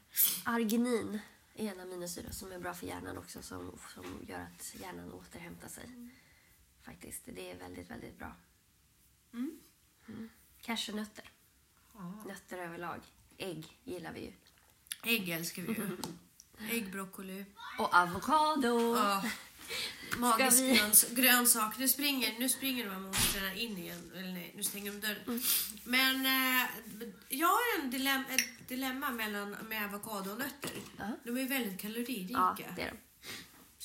Arginin 0.44 1.18
är 1.54 1.72
en 1.72 1.80
aminosyror 1.80 2.30
som 2.30 2.52
är 2.52 2.58
bra 2.58 2.74
för 2.74 2.86
hjärnan 2.86 3.18
också 3.18 3.42
som, 3.42 3.78
som 3.94 4.24
gör 4.28 4.40
att 4.40 4.74
hjärnan 4.80 5.12
återhämtar 5.12 5.68
sig. 5.68 6.10
Faktiskt. 6.82 7.22
Det 7.24 7.50
är 7.50 7.58
väldigt, 7.58 7.90
väldigt 7.90 8.18
bra. 8.18 8.32
Mm. 9.32 9.60
Mm. 10.08 10.28
Cashewnötter. 10.62 11.24
Ja. 11.94 12.24
Nötter 12.26 12.58
överlag. 12.58 13.00
Ägg 13.38 13.66
gillar 13.84 14.12
vi 14.12 14.20
ju. 14.20 14.32
Ägg 15.04 15.28
älskar 15.28 15.62
vi 15.62 15.68
ju. 15.72 15.96
Ägg, 16.70 16.92
broccoli. 16.92 17.44
Och 17.78 17.94
avokado! 17.94 18.96
Ja. 18.96 19.24
Magisk 20.18 20.58
vi- 20.62 20.76
gröns, 20.76 21.04
grönsak. 21.10 21.78
Nu 21.78 21.88
springer, 21.88 22.38
nu 22.38 22.48
springer 22.48 22.84
de 22.84 22.90
här 22.90 23.00
monstren 23.00 23.56
in 23.56 23.78
igen. 23.78 24.12
Eller 24.16 24.32
nej, 24.32 24.52
nu 24.56 24.62
stänger 24.64 24.92
de 24.92 25.00
dörren. 25.00 25.22
Mm. 25.26 25.40
Men 25.84 26.26
eh, 26.26 26.68
jag 27.28 27.48
har 27.48 27.80
en 27.82 27.90
dilemma, 27.90 28.24
ett 28.30 28.68
dilemma 28.68 29.10
mellan, 29.10 29.50
med 29.50 29.84
avokado 29.84 30.30
och 30.32 30.38
nötter. 30.38 30.70
Ja. 30.96 31.04
De 31.24 31.36
är 31.38 31.48
väldigt 31.48 31.80
kaloririka. 31.80 32.32
Ja, 32.32 32.56
det 32.76 32.82
är 32.82 32.90
de. 32.90 32.96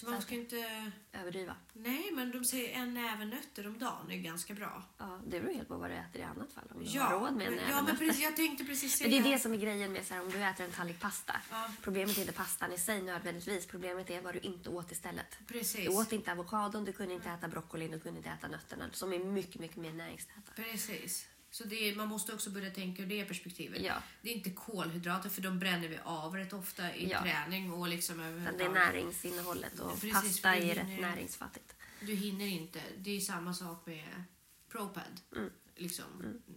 Så 0.02 0.10
man 0.10 0.22
ska 0.22 0.36
inte... 0.36 0.92
Överdriva. 1.14 1.56
Nej, 1.74 2.10
men 2.14 2.32
de 2.32 2.46
säger 2.46 2.80
en 2.80 2.94
näve 2.94 3.26
nötter 3.26 3.68
om 3.68 3.80
dagen 3.80 4.12
är 4.12 4.18
ganska 4.18 4.54
bra. 4.54 4.84
Ja, 4.98 5.20
det 5.28 5.40
beror 5.40 5.54
helt 5.54 5.68
på 5.68 5.76
vad 5.78 5.90
du 5.90 5.94
äter 5.96 6.22
i 6.22 6.24
annat 6.24 6.54
fall. 6.54 6.64
Om 6.76 6.84
du 6.84 6.90
Ja, 6.90 7.04
har 7.04 7.20
råd 7.20 7.34
med 7.34 7.48
en 7.48 7.54
men, 7.54 7.64
näve 7.64 7.72
ja 7.72 7.82
men 7.82 7.98
precis, 7.98 8.24
jag 8.24 8.36
tänkte 8.36 8.64
precis 8.66 8.98
säga 8.98 9.10
Men 9.10 9.24
det 9.24 9.30
är 9.30 9.34
det 9.34 9.40
som 9.40 9.54
är 9.54 9.58
grejen 9.58 9.92
med 9.94 10.06
så 10.06 10.14
här, 10.14 10.22
om 10.22 10.30
du 10.32 10.44
äter 10.44 10.66
en 10.66 10.72
tallrik 10.72 11.00
pasta. 11.00 11.36
Ja. 11.52 11.70
Problemet 11.82 12.18
är 12.18 12.22
inte 12.22 12.34
pastan 12.34 12.74
i 12.74 12.78
sig 12.78 13.02
nödvändigtvis. 13.02 13.66
Problemet 13.66 14.10
är 14.10 14.22
vad 14.22 14.34
du 14.34 14.40
inte 14.40 14.70
åt 14.70 14.92
istället. 14.92 15.38
Precis. 15.48 15.86
Du 15.86 15.90
åt 15.90 16.12
inte 16.12 16.32
avokadon, 16.32 16.86
du 16.86 16.94
kunde 16.94 17.14
inte 17.14 17.30
äta 17.30 17.48
broccolin, 17.48 17.92
du 17.92 18.00
kunde 18.00 18.18
inte 18.18 18.30
äta 18.30 18.48
nötterna 18.48 18.90
som 18.92 19.14
är 19.14 19.20
mycket, 19.20 19.62
mycket 19.62 19.78
mer 19.78 19.94
näringstäta. 19.94 20.52
Precis. 20.56 21.28
Så 21.54 21.64
det 21.64 21.96
man 21.96 22.08
måste 22.08 22.34
också 22.34 22.50
börja 22.50 22.72
tänka 22.72 23.02
ur 23.04 23.06
det 23.08 23.26
perspektivet. 23.26 23.82
Ja. 23.82 24.04
Det 24.22 24.30
är 24.30 24.34
inte 24.34 24.52
kolhydrater 24.52 25.30
för 25.30 25.42
de 25.42 25.60
bränner 25.60 25.88
vi 25.88 26.00
av 26.04 26.36
rätt 26.36 26.54
ofta 26.54 26.96
i 26.96 27.10
Ja. 27.10 27.22
träning 27.22 27.72
och 27.74 27.88
liksom 27.88 28.20
Utan 28.20 28.58
det 28.58 28.64
är 28.64 28.70
näringsinnehållet 28.70 29.80
och 29.80 30.02
Precis, 30.02 30.12
pasta 30.14 30.56
är 30.56 30.76
rätt 30.76 31.02
näringsfattigt. 31.02 31.74
Du 32.02 32.14
hinner 32.16 32.46
inte. 32.48 32.82
Det 32.98 33.12
är 33.12 33.20
samma 33.20 33.54
sak 33.54 33.86
med 33.86 34.24
ProPad. 34.70 35.22
Mm. 35.36 35.50
Liksom, 35.76 36.06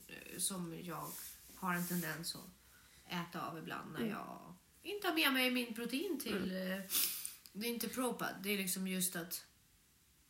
eh, 0.09 0.39
Som 0.39 0.75
jag 0.83 1.07
har 1.55 1.75
en 1.75 1.87
tendens 1.89 2.35
att 2.35 3.13
äta 3.13 3.47
av 3.51 3.59
ibland 3.59 3.89
Mm. 3.97 4.03
när 4.03 4.11
jag 4.11 4.55
inte 4.83 5.07
har 5.09 5.15
med 5.15 5.33
mig 5.33 5.51
min 5.51 5.75
protein 5.75 6.21
till... 6.21 6.51
eh, 6.51 6.81
Det 7.53 7.67
är 7.67 7.71
inte 7.71 7.89
ProPad. 7.89 8.35
Det 8.43 8.51
är 8.51 8.59
liksom 8.59 8.89
just 8.89 9.17
att 9.17 9.45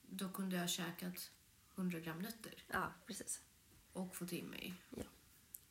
då 0.02 0.28
kunde 0.28 0.56
jag 0.56 0.62
ha 0.62 0.68
käkat 0.68 1.30
100 1.76 2.00
gram 2.00 2.18
nötter 2.18 2.62
Ja, 2.72 2.92
precis 3.06 3.40
och 3.94 4.16
fått 4.16 4.32
i 4.32 4.42
mig 4.42 4.74
ja. 4.90 5.04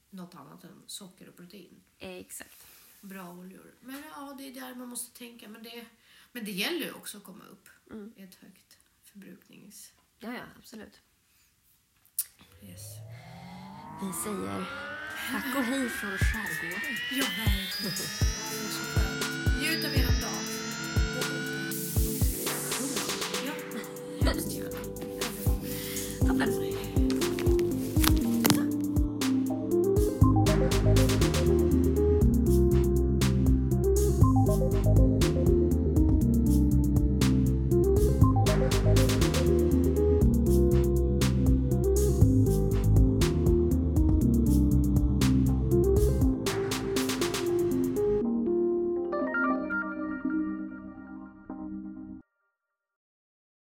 något 0.09 0.35
annat 0.35 0.63
än 0.63 0.83
socker 0.87 1.29
och 1.29 1.35
protein. 1.35 1.83
Exakt. 1.99 2.67
Bra 3.01 3.29
oljor. 3.29 3.75
Men 3.81 4.03
ja, 4.15 4.35
det 4.37 4.47
är 4.47 4.53
där 4.53 4.75
man 4.75 4.87
måste 4.87 5.17
tänka. 5.17 5.49
Men 5.49 5.63
det, 5.63 5.85
men 6.31 6.45
det 6.45 6.51
gäller 6.51 6.85
ju 6.85 6.93
också 6.93 7.17
att 7.17 7.23
komma 7.23 7.45
upp 7.45 7.69
mm. 7.91 8.13
i 8.15 8.21
ett 8.23 8.35
högt 8.35 8.77
förbruknings... 9.01 9.91
Ja, 10.19 10.33
ja, 10.33 10.43
absolut. 10.57 11.01
Yes. 12.61 12.81
Vi 14.01 14.13
säger 14.23 14.65
tack 15.31 15.55
och 15.57 15.63
hej 15.63 15.89
från 15.89 16.17
skärgården. 16.17 16.97
Ja, 17.11 17.25
verkligen. 17.37 17.93
Njut 19.59 19.85
av 19.85 19.93
er 19.93 20.21
dag. 20.21 20.43
Ja, 23.45 23.53
hemskt 24.25 24.51
gärna. 24.51 24.72